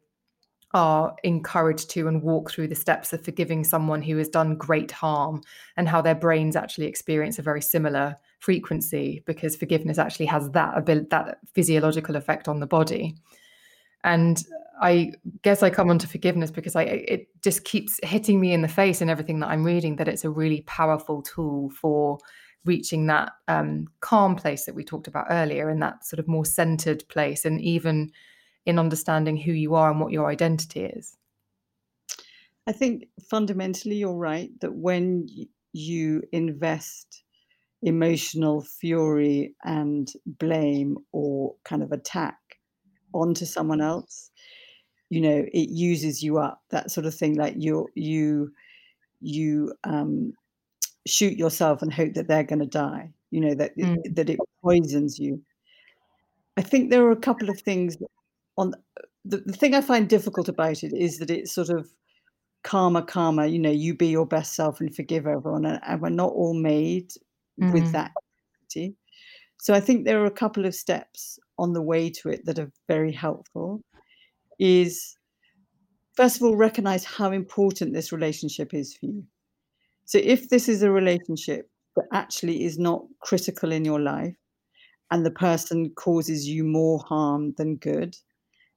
are 0.74 1.14
encouraged 1.22 1.88
to 1.90 2.08
and 2.08 2.22
walk 2.22 2.50
through 2.50 2.68
the 2.68 2.74
steps 2.74 3.12
of 3.12 3.24
forgiving 3.24 3.64
someone 3.64 4.02
who 4.02 4.18
has 4.18 4.28
done 4.28 4.56
great 4.56 4.90
harm, 4.90 5.40
and 5.76 5.88
how 5.88 6.02
their 6.02 6.14
brains 6.14 6.56
actually 6.56 6.86
experience 6.86 7.38
a 7.38 7.42
very 7.42 7.62
similar 7.62 8.16
frequency 8.40 9.22
because 9.24 9.56
forgiveness 9.56 9.98
actually 9.98 10.26
has 10.26 10.50
that 10.50 10.84
that 11.10 11.38
physiological 11.54 12.16
effect 12.16 12.48
on 12.48 12.60
the 12.60 12.66
body. 12.66 13.14
And 14.02 14.44
I 14.82 15.12
guess 15.42 15.62
I 15.62 15.70
come 15.70 15.88
onto 15.88 16.06
forgiveness 16.06 16.50
because 16.50 16.76
I 16.76 16.82
it 16.82 17.28
just 17.42 17.64
keeps 17.64 17.98
hitting 18.02 18.40
me 18.40 18.52
in 18.52 18.62
the 18.62 18.68
face 18.68 19.00
in 19.00 19.08
everything 19.08 19.38
that 19.40 19.48
I'm 19.48 19.64
reading 19.64 19.96
that 19.96 20.08
it's 20.08 20.24
a 20.24 20.30
really 20.30 20.62
powerful 20.66 21.22
tool 21.22 21.70
for 21.70 22.18
reaching 22.64 23.06
that 23.06 23.32
um, 23.46 23.86
calm 24.00 24.34
place 24.34 24.64
that 24.64 24.74
we 24.74 24.82
talked 24.82 25.06
about 25.06 25.26
earlier, 25.30 25.68
and 25.68 25.80
that 25.80 26.04
sort 26.04 26.18
of 26.18 26.26
more 26.26 26.44
centered 26.44 27.04
place, 27.08 27.44
and 27.44 27.60
even 27.60 28.10
in 28.66 28.78
understanding 28.78 29.36
who 29.36 29.52
you 29.52 29.74
are 29.74 29.90
and 29.90 30.00
what 30.00 30.12
your 30.12 30.28
identity 30.28 30.84
is. 30.84 31.16
I 32.66 32.72
think 32.72 33.08
fundamentally 33.28 33.96
you're 33.96 34.14
right 34.14 34.50
that 34.60 34.74
when 34.74 35.28
you 35.72 36.22
invest 36.32 37.24
emotional 37.82 38.62
fury 38.62 39.54
and 39.64 40.10
blame 40.24 40.96
or 41.12 41.54
kind 41.64 41.82
of 41.82 41.92
attack 41.92 42.38
onto 43.12 43.44
someone 43.44 43.80
else 43.80 44.30
you 45.10 45.20
know 45.20 45.44
it 45.52 45.68
uses 45.68 46.22
you 46.22 46.38
up 46.38 46.62
that 46.70 46.90
sort 46.90 47.06
of 47.06 47.14
thing 47.14 47.34
like 47.36 47.54
you 47.56 47.86
you 47.94 48.50
you 49.20 49.72
um 49.84 50.32
shoot 51.06 51.36
yourself 51.36 51.82
and 51.82 51.92
hope 51.92 52.14
that 52.14 52.26
they're 52.26 52.42
going 52.42 52.58
to 52.58 52.66
die 52.66 53.10
you 53.30 53.40
know 53.40 53.54
that 53.54 53.76
mm. 53.76 53.96
that 54.14 54.30
it 54.30 54.38
poisons 54.62 55.18
you 55.18 55.40
i 56.56 56.62
think 56.62 56.90
there 56.90 57.04
are 57.04 57.12
a 57.12 57.16
couple 57.16 57.50
of 57.50 57.60
things 57.60 57.96
on 58.56 58.74
the, 59.24 59.38
the 59.38 59.52
thing 59.52 59.74
i 59.74 59.80
find 59.80 60.08
difficult 60.08 60.48
about 60.48 60.82
it 60.82 60.92
is 60.92 61.18
that 61.18 61.30
it's 61.30 61.52
sort 61.52 61.70
of 61.70 61.88
karma 62.62 63.02
karma 63.02 63.46
you 63.46 63.58
know 63.58 63.70
you 63.70 63.94
be 63.94 64.08
your 64.08 64.26
best 64.26 64.54
self 64.54 64.80
and 64.80 64.94
forgive 64.94 65.26
everyone 65.26 65.64
and, 65.64 65.80
and 65.86 66.00
we're 66.00 66.08
not 66.08 66.32
all 66.32 66.54
made 66.54 67.10
mm. 67.60 67.72
with 67.72 67.90
that 67.92 68.12
so 69.60 69.74
i 69.74 69.80
think 69.80 70.04
there 70.04 70.22
are 70.22 70.26
a 70.26 70.30
couple 70.30 70.64
of 70.64 70.74
steps 70.74 71.38
on 71.58 71.72
the 71.72 71.82
way 71.82 72.10
to 72.10 72.28
it 72.28 72.44
that 72.46 72.58
are 72.58 72.70
very 72.88 73.12
helpful. 73.12 73.80
Is 74.58 75.16
first 76.14 76.36
of 76.36 76.42
all 76.42 76.56
recognize 76.56 77.04
how 77.04 77.32
important 77.32 77.92
this 77.92 78.12
relationship 78.12 78.74
is 78.74 78.94
for 78.94 79.06
you. 79.06 79.24
So 80.04 80.18
if 80.22 80.48
this 80.48 80.68
is 80.68 80.82
a 80.82 80.90
relationship 80.90 81.68
that 81.96 82.06
actually 82.12 82.64
is 82.64 82.78
not 82.78 83.04
critical 83.20 83.72
in 83.72 83.84
your 83.84 84.00
life 84.00 84.36
and 85.10 85.24
the 85.24 85.30
person 85.30 85.90
causes 85.96 86.48
you 86.48 86.64
more 86.64 87.00
harm 87.06 87.54
than 87.56 87.76
good 87.76 88.16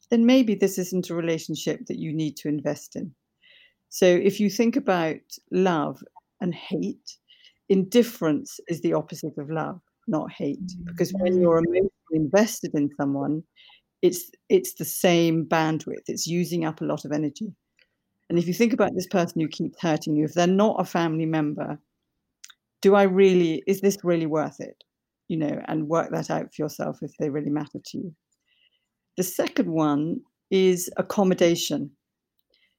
then 0.10 0.26
maybe 0.26 0.56
this 0.56 0.78
isn't 0.78 1.10
a 1.10 1.16
relationship 1.16 1.86
that 1.88 2.00
you 2.00 2.14
need 2.14 2.38
to 2.38 2.48
invest 2.48 2.96
in. 2.96 3.12
So 3.90 4.06
if 4.06 4.40
you 4.40 4.50
think 4.50 4.76
about 4.76 5.18
love 5.52 6.02
and 6.42 6.54
hate 6.54 7.18
indifference 7.70 8.60
is 8.68 8.82
the 8.82 8.94
opposite 8.94 9.38
of 9.38 9.50
love 9.50 9.82
not 10.08 10.32
hate. 10.32 10.72
Because 10.86 11.12
when 11.20 11.34
mm. 11.34 11.42
you're 11.42 11.58
emotionally 11.58 11.92
invested 12.12 12.72
in 12.74 12.90
someone 12.98 13.44
it's 14.02 14.30
it's 14.50 14.76
the 14.76 14.86
same 14.86 15.46
bandwidth. 15.46 16.04
It's 16.08 16.28
using 16.28 16.66
up 16.66 16.82
a 16.82 16.86
lot 16.86 17.04
of 17.04 17.12
energy. 17.12 17.54
And 18.30 18.38
if 18.38 18.48
you 18.48 18.54
think 18.54 18.74
about 18.74 18.94
this 18.94 19.08
person 19.08 19.42
who 19.42 19.48
keeps 19.48 19.82
hurting 19.82 20.16
you 20.16 20.26
if 20.26 20.34
they're 20.34 20.48
not 20.48 20.80
a 20.80 20.86
family 20.86 21.26
member 21.26 21.80
do 22.82 22.94
i 22.94 23.04
really 23.04 23.64
is 23.66 23.82
this 23.82 23.98
really 24.04 24.26
worth 24.26 24.60
it? 24.60 24.84
You 25.28 25.38
know 25.38 25.62
and 25.68 25.88
work 25.88 26.12
that 26.12 26.30
out 26.30 26.54
for 26.54 26.62
yourself 26.62 27.00
if 27.02 27.12
they 27.20 27.30
really 27.30 27.50
matter 27.50 27.80
to 27.84 27.98
you 27.98 28.16
the 29.18 29.24
second 29.24 29.70
one 29.72 30.20
is 30.52 30.90
accommodation 30.98 31.92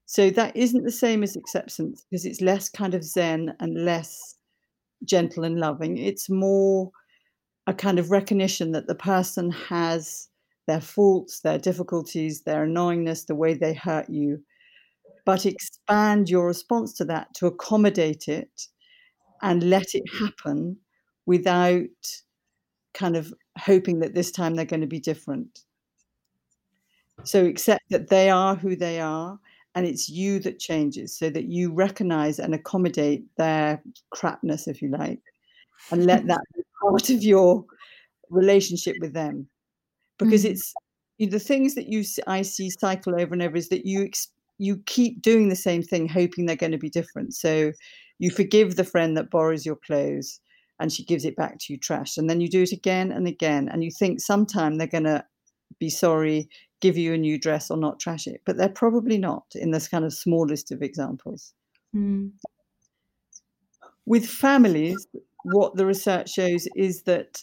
so 0.07 0.31
that 0.31 0.57
isn't 0.57 0.85
the 0.85 0.91
same 0.91 1.23
as 1.23 1.37
acceptance 1.37 2.07
because 2.11 2.25
it's 2.25 2.41
less 2.41 2.69
kind 2.69 2.95
of 2.95 3.05
zen 3.05 3.55
and 3.61 3.85
less 3.85 4.37
gentle 5.05 5.45
and 5.45 5.61
loving 5.61 5.99
it's 5.99 6.31
more 6.31 6.91
a 7.67 7.75
kind 7.75 7.99
of 7.99 8.11
recognition 8.11 8.73
that 8.73 8.87
the 8.87 8.95
person 8.95 9.51
has 9.51 10.29
their 10.67 10.81
faults, 10.81 11.41
their 11.41 11.59
difficulties, 11.59 12.43
their 12.43 12.67
annoyingness, 12.67 13.27
the 13.27 13.35
way 13.35 13.55
they 13.55 13.75
hurt 13.75 14.09
you, 14.09 14.39
but 15.27 15.47
expand 15.47 16.29
your 16.29 16.47
response 16.47 16.93
to 16.95 17.05
that 17.07 17.29
to 17.35 17.47
accommodate 17.47 18.29
it 18.29 18.69
and 19.43 19.69
let 19.69 19.95
it 19.95 20.05
happen 20.19 20.77
without 21.27 21.83
kind 22.95 23.17
of 23.17 23.33
hoping 23.59 24.01
that 24.01 24.15
this 24.15 24.31
time 24.31 24.55
they're 24.55 24.65
going 24.65 24.81
to 24.81 24.87
be 24.87 25.01
different. 25.01 25.61
So 27.25 27.45
accept 27.45 27.85
that 27.91 28.09
they 28.09 28.31
are 28.31 28.55
who 28.55 28.77
they 28.77 29.01
are 29.01 29.39
and 29.75 29.87
it's 29.87 30.09
you 30.09 30.39
that 30.41 30.59
changes 30.59 31.17
so 31.17 31.31
that 31.31 31.45
you 31.45 31.73
recognize 31.73 32.39
and 32.39 32.55
accommodate 32.55 33.25
their 33.37 33.83
crapness, 34.11 34.67
if 34.67 34.83
you 34.83 34.89
like, 34.89 35.21
and 35.91 36.07
let 36.07 36.27
that 36.27 36.41
be 36.55 36.63
part 36.83 37.11
of 37.11 37.23
your 37.23 37.65
relationship 38.31 38.97
with 39.01 39.13
them 39.13 39.49
because 40.19 40.45
mm. 40.45 40.51
it's 40.51 40.75
the 41.19 41.39
things 41.39 41.75
that 41.75 41.89
you 41.89 42.05
I 42.27 42.43
see 42.43 42.71
cycle 42.71 43.15
over 43.15 43.33
and 43.33 43.43
over 43.43 43.57
is 43.57 43.69
that 43.71 43.87
you 43.87 44.11
you 44.59 44.83
keep 44.87 45.23
doing 45.23 45.49
the 45.49 45.57
same 45.57 45.83
thing 45.83 46.09
hoping 46.09 46.47
they're 46.47 46.57
going 46.57 46.73
to 46.73 46.79
be 46.79 46.91
different 46.91 47.35
so 47.35 47.73
you 48.19 48.31
forgive 48.31 48.77
the 48.77 48.85
friend 48.85 49.17
that 49.17 49.31
borrows 49.31 49.65
your 49.65 49.77
clothes 49.77 50.41
and 50.81 50.93
she 50.93 51.05
gives 51.05 51.25
it 51.25 51.37
back 51.37 51.59
to 51.59 51.73
you 51.73 51.79
trash 51.79 52.17
and 52.17 52.29
then 52.29 52.41
you 52.41 52.49
do 52.49 52.63
it 52.63 52.73
again 52.73 53.11
and 53.13 53.27
again 53.27 53.69
and 53.69 53.83
you 53.83 53.91
think 53.91 54.21
sometime 54.21 54.77
they're 54.77 54.87
going 54.87 55.05
to 55.05 55.25
be 55.79 55.91
sorry 55.91 56.49
give 56.81 56.97
you 56.97 57.13
a 57.15 57.19
new 57.19 57.39
dress 57.39 57.71
or 57.71 57.77
not 57.77 57.99
trash 57.99 58.27
it 58.27 58.41
but 58.45 58.57
they're 58.57 58.69
probably 58.69 59.19
not 59.19 59.45
in 59.55 59.71
this 59.71 59.89
kind 59.89 60.05
of 60.05 60.13
small 60.13 60.47
list 60.47 60.71
of 60.71 60.83
examples 60.83 61.53
mm. 61.95 62.31
with 64.07 64.27
families 64.27 65.07
what 65.45 65.77
the 65.77 65.87
research 65.87 66.31
shows 66.31 66.69
is 66.77 67.03
that 67.03 67.43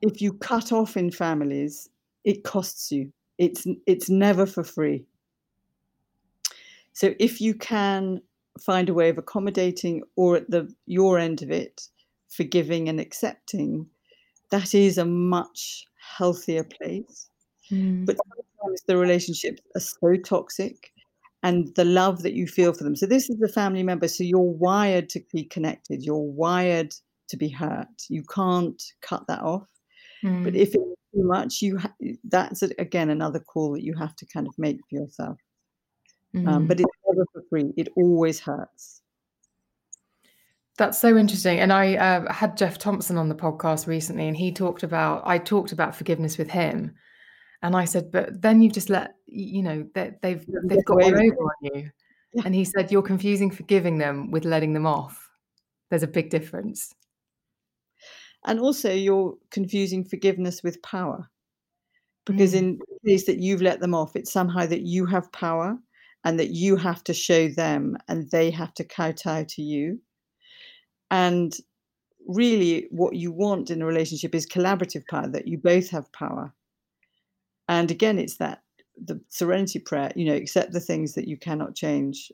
if 0.00 0.20
you 0.20 0.32
cut 0.34 0.72
off 0.72 0.96
in 0.96 1.10
families, 1.10 1.88
it 2.24 2.44
costs 2.44 2.90
you. 2.92 3.12
It's 3.38 3.66
it's 3.86 4.10
never 4.10 4.46
for 4.46 4.64
free. 4.64 5.04
So 6.92 7.14
if 7.18 7.40
you 7.40 7.54
can 7.54 8.20
find 8.60 8.88
a 8.88 8.94
way 8.94 9.08
of 9.08 9.18
accommodating 9.18 10.02
or 10.16 10.36
at 10.36 10.50
the 10.50 10.72
your 10.86 11.18
end 11.18 11.42
of 11.42 11.50
it, 11.50 11.88
forgiving 12.28 12.88
and 12.88 13.00
accepting, 13.00 13.86
that 14.50 14.74
is 14.74 14.98
a 14.98 15.04
much 15.04 15.86
healthier 16.16 16.64
place. 16.64 17.30
Mm. 17.72 18.06
But 18.06 18.16
sometimes 18.16 18.82
the 18.86 18.96
relationships 18.96 19.62
are 19.74 19.80
so 19.80 20.16
toxic 20.16 20.92
and 21.42 21.74
the 21.74 21.84
love 21.84 22.22
that 22.22 22.34
you 22.34 22.46
feel 22.46 22.72
for 22.72 22.84
them. 22.84 22.94
So 22.94 23.06
this 23.06 23.28
is 23.28 23.40
a 23.42 23.48
family 23.48 23.82
member. 23.82 24.08
So 24.08 24.22
you're 24.22 24.40
wired 24.40 25.08
to 25.10 25.22
be 25.32 25.44
connected. 25.44 26.04
You're 26.04 26.16
wired 26.18 26.94
to 27.28 27.36
be 27.36 27.48
hurt. 27.48 27.88
You 28.08 28.22
can't 28.22 28.80
cut 29.00 29.26
that 29.26 29.40
off. 29.40 29.68
Mm. 30.22 30.44
But 30.44 30.54
if 30.54 30.68
it's 30.68 30.84
too 31.14 31.24
much, 31.24 31.62
you 31.62 31.78
ha- 31.78 31.94
that's 32.24 32.62
again 32.62 33.10
another 33.10 33.40
call 33.40 33.72
that 33.72 33.82
you 33.82 33.94
have 33.94 34.14
to 34.16 34.26
kind 34.26 34.46
of 34.46 34.56
make 34.58 34.78
for 34.88 34.96
yourself. 34.96 35.38
Mm. 36.34 36.48
Um, 36.48 36.66
but 36.66 36.80
it's 36.80 36.90
never 37.08 37.26
for 37.32 37.42
free. 37.50 37.72
It 37.76 37.88
always 37.96 38.38
hurts. 38.38 39.02
That's 40.78 40.98
so 40.98 41.16
interesting. 41.16 41.58
And 41.58 41.72
I 41.72 41.96
uh, 41.96 42.32
had 42.32 42.56
Jeff 42.56 42.78
Thompson 42.78 43.18
on 43.18 43.28
the 43.28 43.34
podcast 43.34 43.86
recently, 43.86 44.26
and 44.26 44.36
he 44.36 44.52
talked 44.52 44.82
about 44.82 45.22
I 45.26 45.38
talked 45.38 45.72
about 45.72 45.94
forgiveness 45.94 46.38
with 46.38 46.50
him, 46.50 46.94
and 47.62 47.76
I 47.76 47.84
said, 47.84 48.10
but 48.10 48.42
then 48.42 48.60
you've 48.62 48.72
just 48.72 48.90
let 48.90 49.14
you 49.26 49.62
know 49.62 49.86
that 49.94 50.22
they've 50.22 50.44
they've 50.64 50.84
got 50.84 51.00
one 51.00 51.14
over 51.14 51.20
on 51.22 51.54
you, 51.62 51.90
yeah. 52.34 52.42
and 52.44 52.54
he 52.54 52.64
said 52.64 52.90
you're 52.90 53.02
confusing 53.02 53.50
forgiving 53.50 53.98
them 53.98 54.30
with 54.30 54.44
letting 54.44 54.72
them 54.72 54.86
off. 54.86 55.30
There's 55.90 56.02
a 56.02 56.08
big 56.08 56.30
difference. 56.30 56.92
And 58.44 58.58
also, 58.58 58.92
you're 58.92 59.36
confusing 59.50 60.04
forgiveness 60.04 60.62
with 60.62 60.82
power. 60.82 61.30
Because 62.26 62.54
Mm. 62.54 62.58
in 62.58 62.78
the 62.78 63.10
case 63.10 63.26
that 63.26 63.38
you've 63.38 63.62
let 63.62 63.80
them 63.80 63.94
off, 63.94 64.16
it's 64.16 64.32
somehow 64.32 64.66
that 64.66 64.82
you 64.82 65.06
have 65.06 65.30
power 65.32 65.78
and 66.24 66.38
that 66.38 66.50
you 66.50 66.76
have 66.76 67.02
to 67.04 67.14
show 67.14 67.48
them 67.48 67.96
and 68.08 68.30
they 68.30 68.50
have 68.50 68.74
to 68.74 68.84
kowtow 68.84 69.44
to 69.44 69.62
you. 69.62 70.00
And 71.10 71.52
really, 72.26 72.88
what 72.90 73.14
you 73.16 73.32
want 73.32 73.70
in 73.70 73.82
a 73.82 73.86
relationship 73.86 74.34
is 74.34 74.46
collaborative 74.46 75.06
power, 75.08 75.28
that 75.28 75.46
you 75.48 75.58
both 75.58 75.90
have 75.90 76.12
power. 76.12 76.54
And 77.72 77.90
again, 77.90 78.18
it's 78.18 78.36
that 78.36 78.60
the 79.02 79.18
serenity 79.30 79.78
prayer, 79.78 80.12
you 80.14 80.26
know, 80.26 80.34
accept 80.34 80.72
the 80.72 80.80
things 80.80 81.14
that 81.14 81.26
you 81.26 81.38
cannot 81.38 81.74
change 81.74 82.30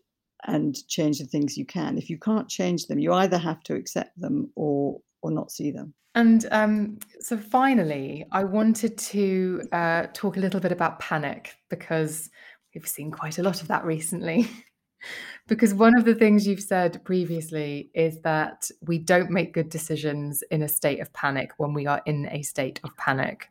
and 0.48 0.76
change 0.88 1.20
the 1.20 1.26
things 1.26 1.56
you 1.56 1.64
can. 1.64 1.96
If 1.96 2.10
you 2.10 2.18
can't 2.18 2.48
change 2.48 2.88
them, 2.88 2.98
you 2.98 3.12
either 3.12 3.38
have 3.38 3.62
to 3.64 3.74
accept 3.74 4.20
them 4.20 4.50
or 4.56 5.00
or 5.22 5.30
not 5.30 5.52
see 5.52 5.70
them. 5.70 5.94
And 6.16 6.44
um, 6.50 6.98
so 7.20 7.36
finally, 7.36 8.26
I 8.32 8.42
wanted 8.42 8.98
to 8.98 9.62
uh, 9.70 10.06
talk 10.12 10.36
a 10.36 10.40
little 10.40 10.58
bit 10.58 10.72
about 10.72 10.98
panic 10.98 11.54
because 11.68 12.30
we've 12.74 12.88
seen 12.88 13.12
quite 13.12 13.38
a 13.38 13.42
lot 13.44 13.62
of 13.62 13.68
that 13.68 13.84
recently. 13.84 14.50
because 15.46 15.72
one 15.72 15.96
of 15.96 16.04
the 16.04 16.16
things 16.16 16.48
you've 16.48 16.62
said 16.74 17.04
previously 17.04 17.90
is 17.94 18.20
that 18.22 18.68
we 18.80 18.98
don't 18.98 19.30
make 19.30 19.54
good 19.54 19.68
decisions 19.68 20.42
in 20.50 20.62
a 20.62 20.68
state 20.68 20.98
of 20.98 21.12
panic 21.12 21.52
when 21.58 21.72
we 21.74 21.86
are 21.86 22.02
in 22.06 22.28
a 22.32 22.42
state 22.42 22.80
of 22.82 22.96
panic. 22.96 23.48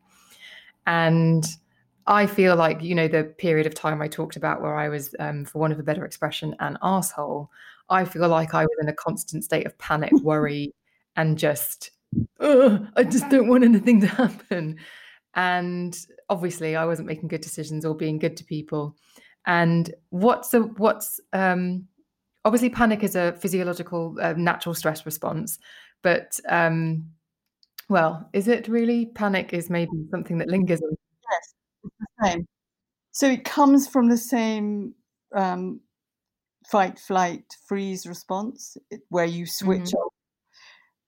And 0.85 1.45
I 2.07 2.25
feel 2.25 2.55
like, 2.55 2.81
you 2.81 2.95
know, 2.95 3.07
the 3.07 3.25
period 3.25 3.67
of 3.67 3.75
time 3.75 4.01
I 4.01 4.07
talked 4.07 4.37
about 4.37 4.61
where 4.61 4.75
I 4.75 4.89
was, 4.89 5.13
um, 5.19 5.45
for 5.45 5.59
want 5.59 5.73
of 5.73 5.79
a 5.79 5.83
better 5.83 6.05
expression, 6.05 6.55
an 6.59 6.77
asshole, 6.81 7.51
I 7.89 8.05
feel 8.05 8.27
like 8.29 8.53
I 8.53 8.63
was 8.63 8.77
in 8.81 8.87
a 8.89 8.93
constant 8.93 9.43
state 9.43 9.65
of 9.65 9.77
panic, 9.77 10.11
worry, 10.23 10.73
and 11.15 11.37
just, 11.37 11.91
I 12.39 13.03
just 13.09 13.29
don't 13.29 13.47
want 13.47 13.63
anything 13.65 14.01
to 14.01 14.07
happen. 14.07 14.77
And 15.35 15.97
obviously, 16.29 16.75
I 16.75 16.85
wasn't 16.85 17.07
making 17.07 17.27
good 17.27 17.41
decisions 17.41 17.85
or 17.85 17.95
being 17.95 18.19
good 18.19 18.37
to 18.37 18.43
people. 18.45 18.95
And 19.45 19.93
what's 20.09 20.49
the, 20.49 20.61
what's, 20.61 21.19
um, 21.33 21.87
obviously, 22.45 22.69
panic 22.69 23.03
is 23.03 23.15
a 23.15 23.33
physiological, 23.33 24.15
uh, 24.21 24.33
natural 24.37 24.75
stress 24.75 25.05
response, 25.05 25.59
but, 26.03 26.39
um, 26.49 27.09
well, 27.89 28.29
is 28.33 28.47
it 28.47 28.67
really? 28.67 29.05
Panic 29.07 29.53
is 29.53 29.69
maybe 29.69 29.91
something 30.11 30.37
that 30.39 30.49
lingers. 30.49 30.81
Yes, 30.81 31.53
the 31.99 32.27
same. 32.27 32.47
So 33.11 33.27
it 33.27 33.43
comes 33.43 33.87
from 33.87 34.09
the 34.09 34.17
same 34.17 34.93
um, 35.35 35.81
fight, 36.69 36.99
flight, 36.99 37.45
freeze 37.67 38.05
response 38.05 38.77
where 39.09 39.25
you 39.25 39.45
switch 39.45 39.93
off. 39.93 40.13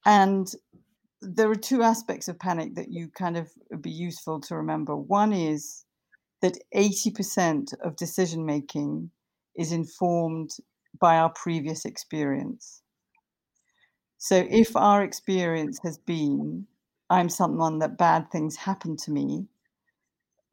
And 0.05 0.51
there 1.21 1.51
are 1.51 1.55
two 1.55 1.84
aspects 1.84 2.27
of 2.27 2.39
panic 2.39 2.75
that 2.75 2.91
you 2.91 3.09
kind 3.09 3.38
of 3.38 3.49
be 3.82 3.91
useful 3.91 4.39
to 4.41 4.55
remember. 4.55 4.95
One 4.95 5.34
is 5.34 5.86
that 6.41 6.57
80% 6.75 7.73
of 7.84 7.95
decision 7.95 8.45
making 8.45 9.11
is 9.55 9.71
informed 9.71 10.51
by 10.99 11.17
our 11.17 11.30
previous 11.30 11.86
experience. 11.86 12.82
So 14.17 14.47
if 14.49 14.75
our 14.75 15.03
experience 15.03 15.80
has 15.84 15.97
been, 15.97 16.67
I'm 17.09 17.30
someone 17.30 17.80
that 17.80 17.97
bad 17.97 18.32
things 18.32 18.55
happen 18.55 18.95
to 18.97 19.11
me, 19.11 19.47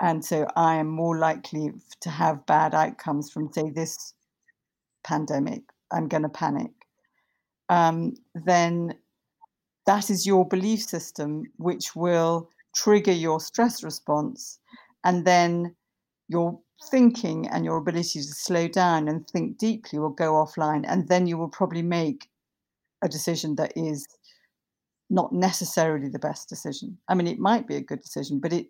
and 0.00 0.24
so 0.24 0.46
I 0.56 0.76
am 0.76 0.88
more 0.88 1.18
likely 1.18 1.72
to 2.00 2.10
have 2.10 2.46
bad 2.46 2.74
outcomes 2.74 3.30
from, 3.30 3.52
say, 3.52 3.70
this 3.70 4.14
pandemic, 5.04 5.62
I'm 5.90 6.08
going 6.08 6.24
to 6.24 6.28
panic, 6.28 6.72
um, 7.68 8.14
then 8.34 8.94
that 9.86 10.10
is 10.10 10.26
your 10.26 10.46
belief 10.46 10.82
system, 10.82 11.44
which 11.56 11.94
will 11.94 12.50
trigger 12.74 13.12
your 13.12 13.40
stress 13.40 13.82
response. 13.82 14.58
And 15.04 15.24
then 15.24 15.74
your 16.28 16.58
thinking 16.90 17.48
and 17.48 17.64
your 17.64 17.76
ability 17.76 18.20
to 18.20 18.34
slow 18.34 18.68
down 18.68 19.08
and 19.08 19.26
think 19.28 19.58
deeply 19.58 19.98
will 19.98 20.10
go 20.10 20.32
offline. 20.32 20.84
And 20.86 21.08
then 21.08 21.26
you 21.26 21.38
will 21.38 21.48
probably 21.48 21.82
make 21.82 22.28
a 23.02 23.08
decision 23.08 23.54
that 23.56 23.72
is 23.76 24.06
not 25.08 25.32
necessarily 25.32 26.08
the 26.08 26.18
best 26.18 26.48
decision. 26.48 26.98
I 27.08 27.14
mean, 27.14 27.28
it 27.28 27.38
might 27.38 27.68
be 27.68 27.76
a 27.76 27.80
good 27.80 28.02
decision, 28.02 28.40
but 28.40 28.52
it 28.52 28.66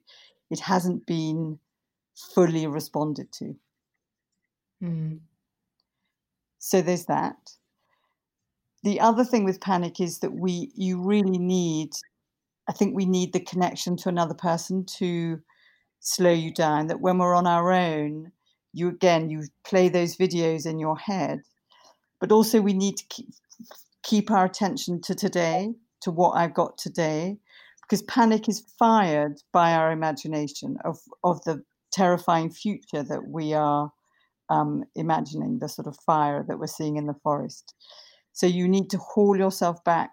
it 0.51 0.61
hasn't 0.61 1.07
been 1.07 1.59
fully 2.35 2.67
responded 2.67 3.33
to. 3.33 3.57
Mm. 4.83 5.21
So 6.59 6.83
there's 6.83 7.07
that. 7.07 7.37
The 8.83 9.01
other 9.01 9.25
thing 9.25 9.45
with 9.45 9.61
panic 9.61 10.01
is 10.01 10.19
that 10.21 10.33
we 10.33 10.71
you 10.75 11.03
really 11.03 11.39
need 11.39 11.91
I 12.69 12.73
think 12.73 12.95
we 12.95 13.07
need 13.07 13.33
the 13.33 13.41
connection 13.41 13.97
to 13.99 14.09
another 14.09 14.35
person 14.35 14.85
to 14.99 15.41
slow 16.01 16.33
you 16.33 16.53
down 16.53 16.89
that 16.89 17.01
when 17.01 17.19
we're 17.19 17.35
on 17.35 17.47
our 17.47 17.73
own 17.73 18.33
you 18.73 18.89
again 18.89 19.31
you 19.31 19.45
play 19.65 19.89
those 19.89 20.17
videos 20.17 20.67
in 20.67 20.79
your 20.79 20.97
head 20.97 21.41
but 22.21 22.31
also 22.31 22.61
we 22.61 22.73
need 22.73 22.97
to 22.97 23.05
keep, 23.09 23.29
keep 24.03 24.31
our 24.31 24.45
attention 24.45 25.01
to 25.03 25.15
today 25.15 25.75
to 26.03 26.11
what 26.11 26.33
I've 26.33 26.55
got 26.55 26.79
today 26.79 27.39
because 27.89 28.03
panic 28.03 28.49
is 28.49 28.65
fired 28.79 29.41
by 29.53 29.73
our 29.73 29.93
imagination 29.93 30.77
of 30.85 30.99
of 31.23 31.43
the 31.45 31.63
terrifying 31.93 32.51
future 32.51 33.03
that 33.03 33.29
we 33.29 33.55
are 33.55 33.91
um, 34.51 34.85
imagining 34.95 35.59
the 35.59 35.69
sort 35.69 35.87
of 35.87 35.97
fire 36.05 36.45
that 36.47 36.59
we're 36.59 36.67
seeing 36.67 36.97
in 36.97 37.07
the 37.07 37.15
forest. 37.23 37.75
So 38.33 38.47
you 38.47 38.69
need 38.69 38.91
to 38.91 38.99
haul 38.99 39.37
yourself 39.37 39.83
back 39.85 40.11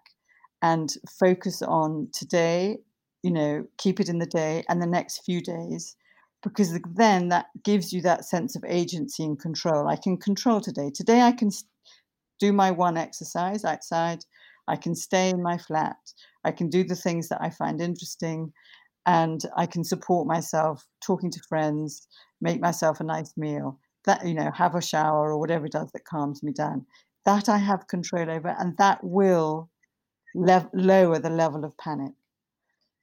and 0.62 0.94
focus 1.20 1.62
on 1.62 2.08
today, 2.14 2.78
you 3.22 3.32
know, 3.32 3.66
keep 3.78 4.00
it 4.00 4.10
in 4.10 4.20
the 4.20 4.26
day 4.26 4.64
and 4.70 4.82
the 4.82 4.88
next 4.88 5.26
few 5.26 5.42
days, 5.42 5.96
because 6.42 6.80
then 6.96 7.30
that 7.30 7.48
gives 7.64 7.92
you 7.92 8.02
that 8.02 8.26
sense 8.26 8.56
of 8.56 8.64
agency 8.66 9.24
and 9.24 9.40
control. 9.40 9.88
I 9.88 9.98
can 9.98 10.18
control 10.18 10.62
today. 10.62 10.90
Today 10.94 11.22
I 11.22 11.34
can 11.34 11.50
do 12.40 12.54
my 12.54 12.72
one 12.72 12.98
exercise 12.98 13.66
outside. 13.66 14.24
I 14.68 14.76
can 14.76 14.96
stay 14.96 15.30
in 15.30 15.42
my 15.42 15.58
flat. 15.58 15.98
I 16.44 16.52
can 16.52 16.70
do 16.70 16.84
the 16.84 16.96
things 16.96 17.30
that 17.30 17.42
I 17.42 17.50
find 17.50 17.82
interesting 17.82 18.54
and 19.06 19.44
I 19.58 19.66
can 19.66 19.84
support 19.84 20.28
myself 20.28 20.86
talking 21.06 21.30
to 21.32 21.42
friends, 21.50 22.08
make 22.42 22.62
myself 22.62 23.00
a 23.00 23.04
nice 23.04 23.34
meal, 23.36 23.80
that 24.06 24.26
you 24.26 24.34
know, 24.34 24.52
have 24.52 24.76
a 24.76 24.82
shower 24.82 25.32
or 25.32 25.40
whatever 25.40 25.66
it 25.66 25.74
does 25.74 25.92
that 25.92 26.06
calms 26.06 26.44
me 26.44 26.54
down. 26.54 26.86
That 27.26 27.50
I 27.50 27.58
have 27.58 27.88
control 27.88 28.30
over, 28.30 28.56
and 28.60 28.78
that 28.78 29.04
will 29.04 29.70
lower 30.36 31.20
the 31.20 31.30
level 31.30 31.64
of 31.64 31.78
panic. 31.78 32.14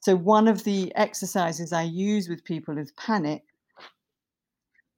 So 0.00 0.16
one 0.16 0.48
of 0.48 0.64
the 0.64 0.94
exercises 0.96 1.72
I 1.72 1.82
use 1.82 2.28
with 2.28 2.44
people 2.44 2.74
with 2.74 2.96
panic 2.96 3.42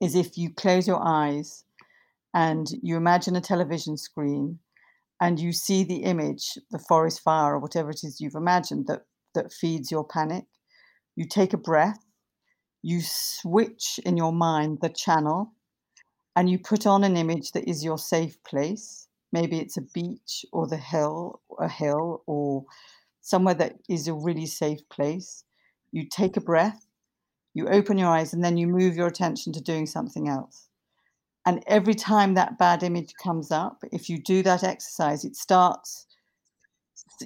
is 0.00 0.14
if 0.14 0.36
you 0.36 0.52
close 0.54 0.86
your 0.86 1.00
eyes 1.06 1.64
and 2.34 2.68
you 2.82 2.96
imagine 2.96 3.36
a 3.36 3.40
television 3.40 3.96
screen 3.96 4.58
and 5.22 5.38
you 5.38 5.52
see 5.52 5.84
the 5.84 6.02
image, 6.02 6.58
the 6.72 6.80
forest 6.80 7.20
fire 7.20 7.54
or 7.54 7.60
whatever 7.60 7.90
it 7.90 8.02
is 8.02 8.20
you've 8.20 8.34
imagined 8.34 8.88
that 8.88 9.02
that 9.36 9.52
feeds 9.52 9.88
your 9.88 10.04
panic, 10.04 10.46
you 11.14 11.24
take 11.24 11.52
a 11.52 11.56
breath, 11.56 12.04
you 12.82 13.00
switch 13.00 14.00
in 14.04 14.16
your 14.16 14.32
mind 14.32 14.78
the 14.82 14.88
channel, 14.88 15.52
and 16.34 16.50
you 16.50 16.58
put 16.58 16.88
on 16.88 17.04
an 17.04 17.16
image 17.16 17.52
that 17.52 17.70
is 17.70 17.84
your 17.84 17.98
safe 17.98 18.42
place. 18.42 19.06
Maybe 19.32 19.60
it's 19.60 19.76
a 19.76 19.86
beach 19.94 20.44
or 20.52 20.66
the 20.66 20.76
hill, 20.76 21.40
a 21.56 21.68
hill, 21.68 22.24
or 22.26 22.64
somewhere 23.20 23.54
that 23.54 23.76
is 23.88 24.08
a 24.08 24.12
really 24.12 24.46
safe 24.46 24.80
place. 24.88 25.44
You 25.92 26.08
take 26.08 26.36
a 26.36 26.40
breath, 26.40 26.84
you 27.54 27.68
open 27.68 27.96
your 27.96 28.08
eyes, 28.08 28.34
and 28.34 28.42
then 28.42 28.56
you 28.56 28.66
move 28.66 28.96
your 28.96 29.06
attention 29.06 29.52
to 29.52 29.62
doing 29.62 29.86
something 29.86 30.28
else. 30.28 30.68
And 31.44 31.62
every 31.66 31.94
time 31.94 32.34
that 32.34 32.58
bad 32.58 32.82
image 32.82 33.14
comes 33.22 33.50
up, 33.50 33.82
if 33.90 34.08
you 34.08 34.22
do 34.22 34.42
that 34.42 34.62
exercise, 34.62 35.24
it 35.24 35.34
starts, 35.34 36.06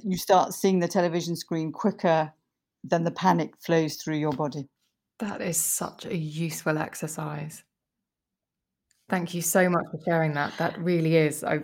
you 0.03 0.17
start 0.17 0.55
seeing 0.55 0.79
the 0.79 0.89
television 0.89 1.37
screen 1.37 1.71
quicker 1.71 2.33
than 2.83 3.05
the 3.05 3.11
panic 3.11 3.55
flows 3.61 3.97
through 3.97 4.17
your 4.17 4.33
body. 4.33 4.69
That 5.19 5.43
is 5.43 5.59
such 5.59 6.07
a 6.07 6.17
useful 6.17 6.79
exercise. 6.79 7.63
Thank 9.09 9.35
you 9.35 9.43
so 9.43 9.69
much 9.69 9.85
for 9.91 10.01
sharing 10.05 10.33
that. 10.35 10.57
That 10.59 10.79
really 10.79 11.17
is. 11.17 11.45
I 11.45 11.61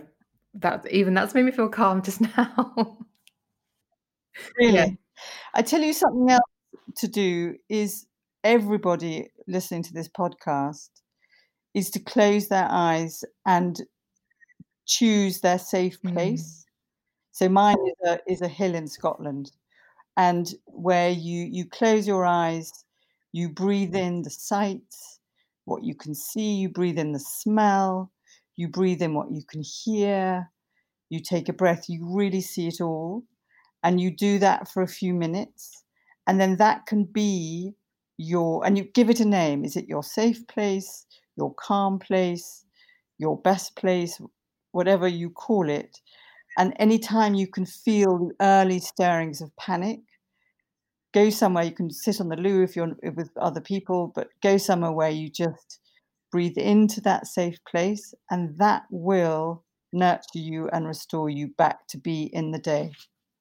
that 0.55 0.85
even 0.91 1.13
that's 1.13 1.33
made 1.33 1.45
me 1.45 1.51
feel 1.51 1.69
calm 1.69 2.01
just 2.01 2.21
now. 2.37 2.97
Really? 4.57 4.73
Yeah. 4.73 4.87
I 5.53 5.61
tell 5.61 5.81
you 5.81 5.93
something 5.93 6.29
else 6.29 6.41
to 6.97 7.07
do 7.07 7.55
is 7.69 8.05
everybody 8.43 9.29
listening 9.47 9.83
to 9.83 9.93
this 9.93 10.07
podcast 10.07 10.89
is 11.73 11.89
to 11.91 11.99
close 11.99 12.47
their 12.49 12.67
eyes 12.69 13.23
and 13.45 13.81
choose 14.85 15.41
their 15.41 15.59
safe 15.59 16.01
Mm. 16.03 16.13
place. 16.13 16.65
So 17.31 17.49
mine 17.49 17.77
is 17.87 18.09
a 18.09 18.19
is 18.31 18.41
a 18.41 18.47
hill 18.47 18.75
in 18.75 18.87
Scotland, 18.87 19.51
and 20.17 20.53
where 20.67 21.09
you 21.11 21.45
you 21.45 21.65
close 21.69 22.07
your 22.07 22.25
eyes, 22.25 22.85
you 23.33 23.49
breathe 23.49 23.95
in 23.95 24.23
the 24.23 24.29
sights, 24.31 25.19
what 25.65 25.83
you 25.83 25.95
can 25.95 26.15
see, 26.15 26.55
you 26.55 26.69
breathe 26.69 26.99
in 26.99 27.13
the 27.13 27.19
smell, 27.19 28.11
you 28.55 28.67
breathe 28.69 29.01
in 29.01 29.13
what 29.15 29.31
you 29.31 29.43
can 29.45 29.63
hear, 29.63 30.51
you 31.09 31.19
take 31.21 31.49
a 31.49 31.53
breath, 31.53 31.89
you 31.89 32.05
really 32.15 32.41
see 32.41 32.67
it 32.67 32.81
all, 32.81 33.23
And 33.83 34.01
you 34.01 34.11
do 34.15 34.39
that 34.39 34.67
for 34.69 34.83
a 34.83 34.87
few 34.87 35.13
minutes. 35.13 35.83
And 36.27 36.39
then 36.41 36.57
that 36.57 36.85
can 36.87 37.05
be 37.05 37.73
your, 38.17 38.65
and 38.65 38.77
you 38.77 38.85
give 38.85 39.09
it 39.09 39.19
a 39.19 39.25
name. 39.25 39.65
Is 39.65 39.75
it 39.77 39.87
your 39.89 40.03
safe 40.03 40.45
place, 40.47 41.05
your 41.35 41.53
calm 41.55 41.99
place, 41.99 42.65
your 43.17 43.37
best 43.41 43.75
place, 43.75 44.19
whatever 44.71 45.07
you 45.07 45.29
call 45.29 45.69
it? 45.69 45.99
And 46.57 46.73
anytime 46.77 47.33
you 47.33 47.47
can 47.47 47.65
feel 47.65 48.17
the 48.17 48.33
early 48.41 48.79
stirrings 48.79 49.41
of 49.41 49.55
panic, 49.57 49.99
go 51.13 51.29
somewhere. 51.29 51.63
You 51.63 51.71
can 51.71 51.89
sit 51.89 52.21
on 52.21 52.29
the 52.29 52.35
loo 52.35 52.63
if 52.63 52.75
you're 52.75 52.95
with 53.15 53.31
other 53.37 53.61
people, 53.61 54.11
but 54.13 54.27
go 54.41 54.57
somewhere 54.57 54.91
where 54.91 55.09
you 55.09 55.29
just 55.29 55.79
breathe 56.31 56.57
into 56.57 56.99
that 57.01 57.27
safe 57.27 57.57
place, 57.69 58.13
and 58.29 58.57
that 58.57 58.83
will 58.89 59.63
nurture 59.91 60.39
you 60.39 60.67
and 60.69 60.87
restore 60.87 61.29
you 61.29 61.47
back 61.57 61.87
to 61.87 61.97
be 61.97 62.29
in 62.33 62.51
the 62.51 62.59
day. 62.59 62.91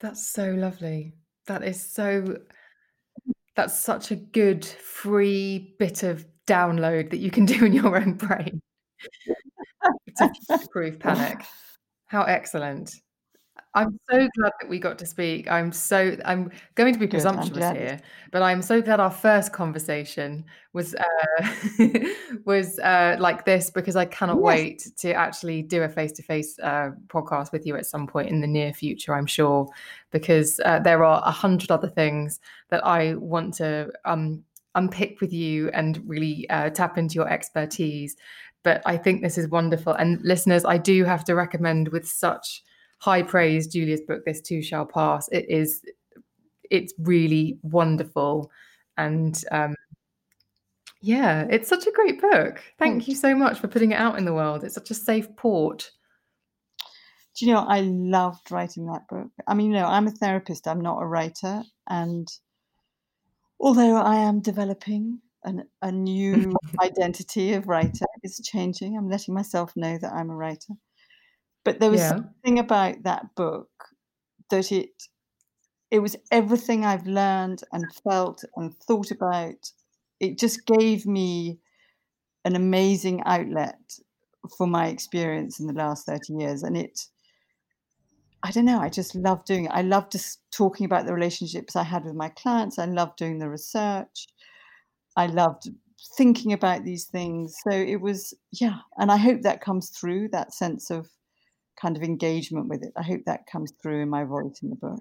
That's 0.01 0.27
so 0.27 0.51
lovely. 0.51 1.15
That 1.47 1.65
is 1.65 1.83
so. 1.83 2.39
That's 3.55 3.79
such 3.79 4.11
a 4.11 4.17
good 4.17 4.65
free 4.65 5.75
bit 5.79 6.03
of 6.03 6.25
download 6.47 7.11
that 7.11 7.19
you 7.19 7.31
can 7.31 7.45
do 7.45 7.65
in 7.65 7.73
your 7.73 7.97
own 7.97 8.15
brain 8.15 8.61
to 10.17 10.31
proof 10.71 10.99
panic. 10.99 11.45
How 12.07 12.23
excellent. 12.23 12.95
I'm 13.75 13.99
so 14.11 14.17
glad 14.37 14.53
that 14.61 14.69
we 14.69 14.79
got 14.79 14.99
to 14.99 15.07
speak. 15.07 15.51
I'm 15.51 15.73
so 15.73 16.15
I'm 16.27 16.51
going 16.75 16.93
to 16.93 16.99
be 17.01 17.07
presumptuous 17.07 17.57
glad. 17.57 17.77
here, 17.77 18.01
but 18.31 18.43
I'm 18.43 18.61
so 18.61 18.83
glad 18.83 19.01
our 19.01 19.11
first 19.11 19.53
conversation 19.55 20.45
was 20.75 20.95
uh, 20.95 21.49
was 22.45 22.79
uh, 22.81 23.17
like 23.19 23.47
this 23.47 23.71
because 23.71 23.97
I 23.97 24.05
cannot 24.05 24.37
Yes. 24.37 24.43
wait 24.45 24.89
to 24.99 25.15
actually 25.15 25.63
do 25.63 25.83
a 25.85 25.89
face 25.89 26.13
to 26.13 26.23
face 26.23 26.59
podcast 26.61 27.51
with 27.51 27.65
you 27.67 27.75
at 27.77 27.87
some 27.87 28.07
point 28.07 28.29
in 28.29 28.43
the 28.43 28.47
near 28.47 28.75
future. 28.75 29.15
I'm 29.15 29.27
sure 29.27 29.67
because 30.11 30.61
uh, 30.67 30.81
there 30.81 31.03
are 31.03 31.23
a 31.25 31.31
hundred 31.31 31.71
other 31.71 31.89
things 31.89 32.41
that 32.69 32.85
I 32.87 33.15
want 33.15 33.55
to 33.55 33.91
um, 34.05 34.45
unpick 34.75 35.21
with 35.21 35.33
you 35.33 35.69
and 35.71 36.03
really 36.07 36.49
uh, 36.51 36.71
tap 36.71 36.99
into 36.99 37.15
your 37.15 37.29
expertise. 37.29 38.17
But 38.63 38.83
I 38.87 38.97
think 38.97 39.23
this 39.23 39.39
is 39.39 39.49
wonderful. 39.49 39.93
And 39.95 40.21
listeners, 40.23 40.65
I 40.65 40.79
do 40.79 41.05
have 41.05 41.25
to 41.25 41.35
recommend 41.35 41.89
with 41.89 42.09
such 42.09 42.63
high 43.03 43.23
praise 43.23 43.67
Julia's 43.67 44.01
book 44.01 44.25
this 44.25 44.41
too 44.41 44.63
shall 44.63 44.87
pass 44.87 45.29
it 45.33 45.45
is 45.49 45.83
it's 46.71 46.95
really 46.99 47.59
wonderful 47.63 48.49
and 48.97 49.45
um 49.51 49.75
yeah 51.01 51.45
it's 51.51 51.69
such 51.69 51.89
a 51.89 51.91
great 51.91 52.21
book 52.21 52.63
thank 52.79 52.93
Thank 52.93 53.09
you 53.09 53.17
so 53.17 53.35
much 53.35 53.59
for 53.59 53.67
putting 53.67 53.91
it 53.91 53.97
out 53.97 54.19
in 54.19 54.25
the 54.25 54.33
world 54.33 54.63
it's 54.63 54.77
such 54.77 54.93
a 54.93 54.95
safe 54.95 55.35
port 55.35 55.91
Do 57.35 57.47
you 57.47 57.53
know, 57.53 57.65
I 57.67 57.81
loved 57.81 58.53
writing 58.53 58.87
that 58.87 59.09
book. 59.09 59.31
I 59.47 59.55
mean, 59.55 59.73
you 59.73 59.79
know, 59.79 59.87
I'm 59.87 60.07
a 60.07 60.11
therapist, 60.13 60.69
I'm 60.69 60.81
not 60.81 61.03
a 61.03 61.07
writer. 61.07 61.63
And 61.89 62.29
although 63.63 63.97
I 63.97 64.17
am 64.17 64.41
developing 64.41 65.23
an, 65.45 65.69
a 65.83 65.93
new 65.93 66.59
identity 66.83 67.55
of 67.55 67.69
writer, 67.69 68.07
it's 68.23 68.43
changing. 68.43 68.97
I'm 68.99 69.11
letting 69.11 69.35
myself 69.35 69.73
know 69.77 69.99
that 69.99 70.13
I'm 70.13 70.31
a 70.31 70.37
writer. 70.37 70.75
But 71.65 71.81
there 71.81 71.91
was 71.91 72.07
Yeah. 72.07 72.23
something 72.45 72.59
about 72.59 73.03
that 73.05 73.35
book 73.37 73.71
that 74.51 74.73
it 74.73 74.91
it 75.91 76.01
was 76.01 76.17
everything 76.31 76.85
I've 76.85 77.07
learned 77.07 77.63
and 77.73 77.95
felt 77.95 78.45
and 78.57 78.77
thought 78.77 79.11
about. 79.11 79.71
It 80.21 80.39
just 80.39 80.67
gave 80.67 81.07
me 81.07 81.61
an 82.45 82.57
amazing 82.57 83.23
outlet 83.25 83.81
for 84.57 84.67
my 84.67 84.89
experience 84.89 85.61
in 85.61 85.67
the 85.67 85.75
last 85.75 86.07
30 86.07 86.35
years. 86.35 86.63
And 86.63 86.77
it, 86.77 87.07
I 88.43 88.51
don't 88.51 88.65
know, 88.65 88.81
I 88.81 88.89
just 88.89 89.15
love 89.15 89.45
doing 89.45 89.67
it. 89.67 89.71
I 89.73 89.83
love 89.83 90.11
just 90.11 90.41
talking 90.51 90.85
about 90.85 91.07
the 91.07 91.15
relationships 91.15 91.77
I 91.77 91.85
had 91.85 92.05
with 92.05 92.15
my 92.15 92.29
clients. 92.31 92.79
I 92.79 92.87
love 92.87 93.15
doing 93.17 93.39
the 93.39 93.49
research. 93.49 94.27
I 95.17 95.27
loved 95.27 95.71
thinking 96.17 96.53
about 96.53 96.85
these 96.85 97.05
things. 97.07 97.57
So 97.63 97.71
it 97.71 98.01
was, 98.01 98.35
yeah. 98.51 98.79
And 98.99 99.13
I 99.13 99.17
hope 99.17 99.43
that 99.43 99.61
comes 99.61 99.91
through 99.91 100.29
that 100.31 100.53
sense 100.55 100.91
of 100.91 101.09
kind 101.81 101.97
of 101.97 102.03
engagement 102.03 102.69
with 102.69 102.83
it. 102.83 102.93
I 102.97 103.03
hope 103.03 103.23
that 103.27 103.47
comes 103.47 103.73
through 103.81 104.03
in 104.03 104.09
my 104.09 104.25
voice 104.25 104.59
in 104.63 104.71
the 104.71 104.77
book. 104.77 105.01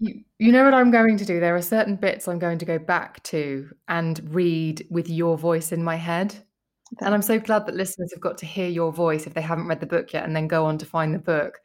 you, 0.00 0.22
you 0.38 0.52
know 0.52 0.64
what 0.64 0.74
i'm 0.74 0.90
going 0.90 1.16
to 1.16 1.24
do 1.24 1.40
there 1.40 1.54
are 1.54 1.62
certain 1.62 1.96
bits 1.96 2.26
i'm 2.26 2.38
going 2.38 2.58
to 2.58 2.64
go 2.64 2.78
back 2.78 3.22
to 3.22 3.70
and 3.88 4.20
read 4.34 4.86
with 4.90 5.08
your 5.08 5.38
voice 5.38 5.72
in 5.72 5.82
my 5.82 5.96
head 5.96 6.34
and 7.00 7.14
i'm 7.14 7.22
so 7.22 7.38
glad 7.38 7.64
that 7.66 7.76
listeners 7.76 8.12
have 8.12 8.20
got 8.20 8.36
to 8.38 8.46
hear 8.46 8.68
your 8.68 8.92
voice 8.92 9.26
if 9.26 9.34
they 9.34 9.40
haven't 9.40 9.66
read 9.66 9.80
the 9.80 9.86
book 9.86 10.12
yet 10.12 10.24
and 10.24 10.34
then 10.34 10.48
go 10.48 10.66
on 10.66 10.76
to 10.78 10.86
find 10.86 11.14
the 11.14 11.18
book 11.18 11.58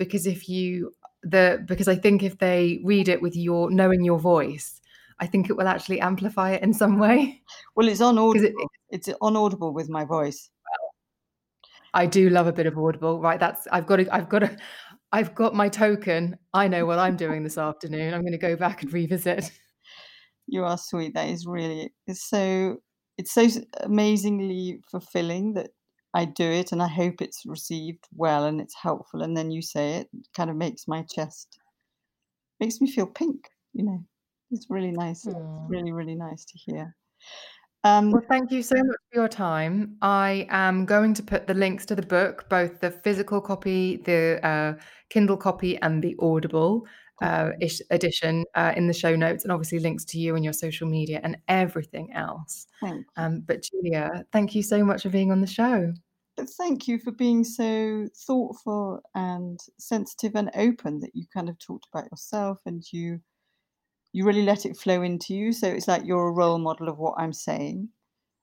because 0.00 0.26
if 0.26 0.48
you 0.48 0.92
the 1.34 1.62
because 1.68 1.88
i 1.88 1.94
think 1.94 2.22
if 2.24 2.38
they 2.38 2.80
read 2.84 3.08
it 3.08 3.20
with 3.22 3.36
your 3.36 3.70
knowing 3.70 4.02
your 4.04 4.18
voice 4.18 4.80
i 5.20 5.26
think 5.26 5.50
it 5.50 5.56
will 5.56 5.68
actually 5.68 6.00
amplify 6.00 6.50
it 6.52 6.62
in 6.62 6.72
some 6.74 6.98
way 6.98 7.42
Well, 7.76 7.88
it's 7.88 8.00
on 8.00 8.18
Audible. 8.18 8.46
it- 8.46 8.68
it's 8.90 9.08
on 9.20 9.36
Audible 9.36 9.72
with 9.72 9.88
my 9.88 10.04
voice. 10.04 10.50
I 11.94 12.06
do 12.06 12.30
love 12.30 12.46
a 12.46 12.52
bit 12.52 12.66
of 12.66 12.78
audible. 12.78 13.20
Right, 13.20 13.38
that's 13.40 13.66
I've 13.72 13.86
got 13.86 13.96
to 13.96 14.14
I've 14.14 14.28
got 14.28 14.40
to 14.40 14.56
I've 15.12 15.34
got 15.34 15.54
my 15.54 15.68
token. 15.68 16.36
I 16.54 16.68
know 16.68 16.86
what 16.86 16.98
I'm 16.98 17.16
doing 17.16 17.42
this 17.42 17.58
afternoon. 17.58 18.14
I'm 18.14 18.22
going 18.22 18.32
to 18.32 18.38
go 18.38 18.56
back 18.56 18.82
and 18.82 18.92
revisit. 18.92 19.50
You 20.52 20.64
are 20.64 20.78
sweet. 20.78 21.14
That 21.14 21.28
is 21.28 21.46
really 21.46 21.92
it's 22.08 22.28
so 22.28 22.78
it's 23.18 23.30
so 23.32 23.46
amazingly 23.82 24.80
fulfilling 24.90 25.52
that 25.54 25.70
I 26.12 26.24
do 26.24 26.44
it, 26.44 26.72
and 26.72 26.82
I 26.82 26.88
hope 26.88 27.20
it's 27.20 27.44
received 27.46 28.06
well 28.14 28.44
and 28.44 28.60
it's 28.60 28.74
helpful. 28.74 29.22
And 29.22 29.36
then 29.36 29.50
you 29.50 29.62
say 29.62 29.94
it, 29.96 30.08
it 30.12 30.26
kind 30.34 30.50
of 30.50 30.56
makes 30.56 30.88
my 30.88 31.02
chest 31.02 31.60
makes 32.60 32.80
me 32.80 32.90
feel 32.90 33.06
pink. 33.06 33.48
You 33.72 33.84
know, 33.84 34.04
it's 34.50 34.66
really 34.68 34.92
nice. 34.92 35.26
It's 35.26 35.36
really 35.68 35.92
really 35.92 36.14
nice 36.14 36.44
to 36.44 36.58
hear. 36.58 36.94
Um, 37.82 38.10
Well, 38.10 38.22
thank 38.28 38.52
you 38.52 38.62
so 38.62 38.76
much 38.76 38.96
for 39.10 39.20
your 39.20 39.28
time. 39.28 39.96
I 40.02 40.46
am 40.50 40.84
going 40.84 41.14
to 41.14 41.22
put 41.22 41.46
the 41.46 41.54
links 41.54 41.86
to 41.86 41.94
the 41.94 42.02
book, 42.02 42.46
both 42.50 42.80
the 42.80 42.90
physical 42.90 43.40
copy, 43.40 43.96
the 43.96 44.38
uh, 44.46 44.74
Kindle 45.08 45.38
copy, 45.38 45.78
and 45.78 46.02
the 46.02 46.14
Audible 46.18 46.86
uh, 47.20 47.50
ish 47.60 47.80
edition 47.90 48.44
uh, 48.54 48.72
in 48.76 48.86
the 48.86 48.94
show 48.94 49.14
notes, 49.16 49.44
and 49.44 49.52
obviously 49.52 49.78
links 49.78 50.04
to 50.06 50.18
you 50.18 50.34
and 50.34 50.44
your 50.44 50.52
social 50.52 50.88
media 50.88 51.20
and 51.22 51.36
everything 51.48 52.12
else. 52.14 52.66
Um, 53.16 53.42
but 53.46 53.62
Julia, 53.62 54.24
thank 54.32 54.54
you 54.54 54.62
so 54.62 54.84
much 54.84 55.02
for 55.02 55.10
being 55.10 55.30
on 55.30 55.40
the 55.40 55.46
show. 55.46 55.92
But 56.36 56.48
thank 56.48 56.88
you 56.88 56.98
for 56.98 57.12
being 57.12 57.44
so 57.44 58.08
thoughtful 58.26 59.00
and 59.14 59.60
sensitive 59.78 60.34
and 60.34 60.50
open 60.54 61.00
that 61.00 61.10
you 61.14 61.26
kind 61.34 61.48
of 61.50 61.58
talked 61.58 61.86
about 61.92 62.10
yourself 62.10 62.60
and 62.64 62.82
you 62.92 63.20
you 64.12 64.24
really 64.24 64.42
let 64.42 64.66
it 64.66 64.76
flow 64.76 65.02
into 65.02 65.34
you. 65.34 65.52
So 65.52 65.68
it's 65.68 65.86
like 65.86 66.04
you're 66.04 66.28
a 66.28 66.32
role 66.32 66.58
model 66.58 66.88
of 66.88 66.98
what 66.98 67.14
I'm 67.18 67.32
saying. 67.32 67.90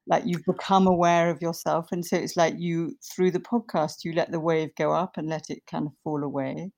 Like 0.06 0.24
you've 0.26 0.46
become 0.46 0.88
aware 0.88 1.30
of 1.30 1.42
yourself. 1.42 1.88
And 1.92 2.06
so 2.06 2.16
it's 2.18 2.38
like 2.38 2.54
you 2.58 2.96
through 3.04 3.32
the 3.32 3.40
podcast, 3.40 4.06
you 4.06 4.14
let 4.14 4.32
the 4.32 4.40
wave 4.40 4.70
go 4.76 4.94
up 4.94 5.18
and 5.18 5.28
let 5.28 5.50
it 5.50 5.66
kind 5.70 5.88
of 5.88 5.94
fall 6.04 6.24
away. 6.24 6.72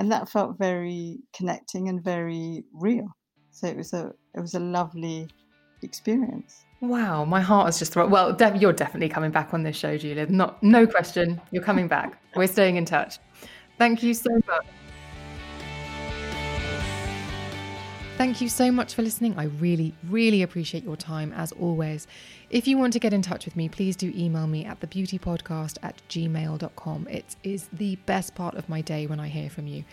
And 0.00 0.10
that 0.10 0.30
felt 0.30 0.56
very 0.58 1.18
connecting 1.36 1.90
and 1.90 2.02
very 2.02 2.64
real. 2.72 3.06
So 3.50 3.66
it 3.66 3.76
was 3.76 3.92
a 3.92 4.12
it 4.34 4.40
was 4.40 4.54
a 4.54 4.58
lovely 4.58 5.28
experience. 5.82 6.64
Wow, 6.80 7.26
my 7.26 7.42
heart 7.42 7.68
is 7.68 7.78
just 7.78 7.92
throbbing. 7.92 8.10
Well, 8.10 8.34
you're 8.56 8.72
definitely 8.72 9.10
coming 9.10 9.30
back 9.30 9.52
on 9.52 9.62
this 9.62 9.76
show, 9.76 9.98
Julia. 9.98 10.24
Not, 10.26 10.62
no 10.62 10.86
question. 10.86 11.38
You're 11.50 11.62
coming 11.62 11.86
back. 11.86 12.18
We're 12.34 12.46
staying 12.46 12.76
in 12.76 12.86
touch. 12.86 13.18
Thank 13.76 14.02
you 14.02 14.14
so 14.14 14.30
much. 14.46 14.64
Thank 18.20 18.42
you 18.42 18.50
so 18.50 18.70
much 18.70 18.92
for 18.92 19.00
listening. 19.00 19.38
I 19.38 19.44
really, 19.44 19.94
really 20.06 20.42
appreciate 20.42 20.84
your 20.84 20.94
time 20.94 21.32
as 21.32 21.52
always. 21.52 22.06
If 22.50 22.68
you 22.68 22.76
want 22.76 22.92
to 22.92 22.98
get 22.98 23.14
in 23.14 23.22
touch 23.22 23.46
with 23.46 23.56
me, 23.56 23.70
please 23.70 23.96
do 23.96 24.12
email 24.14 24.46
me 24.46 24.66
at 24.66 24.78
thebeautypodcast 24.78 25.78
at 25.82 26.02
gmail.com. 26.10 27.08
It 27.08 27.36
is 27.42 27.70
the 27.72 27.96
best 28.04 28.34
part 28.34 28.56
of 28.56 28.68
my 28.68 28.82
day 28.82 29.06
when 29.06 29.20
I 29.20 29.28
hear 29.28 29.48
from 29.48 29.66
you. 29.66 29.84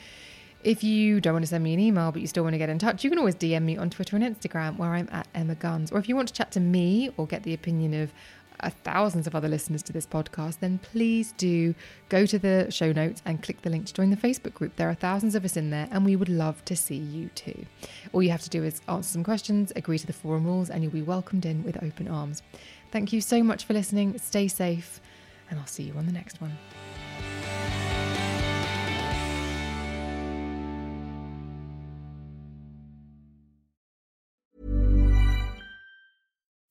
If 0.61 0.83
you 0.83 1.21
don't 1.21 1.35
want 1.35 1.43
to 1.43 1.47
send 1.47 1.63
me 1.63 1.73
an 1.73 1.79
email, 1.79 2.11
but 2.11 2.19
you 2.19 2.27
still 2.27 2.43
want 2.43 2.55
to 2.55 2.57
get 2.57 2.67
in 2.67 2.79
touch, 2.79 3.01
you 3.01 3.09
can 3.09 3.17
always 3.17 3.35
DM 3.35 3.63
me 3.63 3.77
on 3.77 3.89
Twitter 3.89 4.17
and 4.17 4.25
Instagram 4.25 4.75
where 4.75 4.93
I'm 4.93 5.07
at 5.09 5.29
Emma 5.33 5.55
Guns. 5.55 5.93
Or 5.93 5.97
if 5.97 6.09
you 6.09 6.15
want 6.17 6.27
to 6.27 6.33
chat 6.33 6.51
to 6.51 6.59
me 6.59 7.09
or 7.15 7.27
get 7.27 7.43
the 7.43 7.53
opinion 7.53 7.93
of 7.93 8.11
Uh, 8.59 8.71
thousands 8.83 9.27
of 9.27 9.35
other 9.35 9.47
listeners 9.47 9.83
to 9.83 9.93
this 9.93 10.07
podcast, 10.07 10.59
then 10.61 10.79
please 10.79 11.31
do 11.37 11.75
go 12.09 12.25
to 12.25 12.39
the 12.39 12.65
show 12.71 12.91
notes 12.91 13.21
and 13.23 13.43
click 13.43 13.61
the 13.61 13.69
link 13.69 13.85
to 13.85 13.93
join 13.93 14.09
the 14.09 14.17
Facebook 14.17 14.55
group. 14.55 14.75
There 14.77 14.89
are 14.89 14.95
thousands 14.95 15.35
of 15.35 15.45
us 15.45 15.55
in 15.55 15.69
there, 15.69 15.87
and 15.91 16.03
we 16.03 16.15
would 16.15 16.27
love 16.27 16.65
to 16.65 16.75
see 16.75 16.95
you 16.95 17.29
too. 17.35 17.67
All 18.13 18.23
you 18.23 18.31
have 18.31 18.41
to 18.41 18.49
do 18.49 18.63
is 18.63 18.81
answer 18.87 19.09
some 19.09 19.23
questions, 19.23 19.71
agree 19.75 19.99
to 19.99 20.07
the 20.07 20.13
forum 20.13 20.45
rules, 20.45 20.71
and 20.71 20.81
you'll 20.81 20.91
be 20.91 21.03
welcomed 21.03 21.45
in 21.45 21.63
with 21.63 21.83
open 21.83 22.07
arms. 22.07 22.41
Thank 22.91 23.13
you 23.13 23.21
so 23.21 23.43
much 23.43 23.63
for 23.63 23.73
listening. 23.73 24.17
Stay 24.17 24.47
safe, 24.47 25.01
and 25.51 25.59
I'll 25.59 25.67
see 25.67 25.83
you 25.83 25.93
on 25.93 26.07
the 26.07 26.11
next 26.11 26.41
one. 26.41 26.57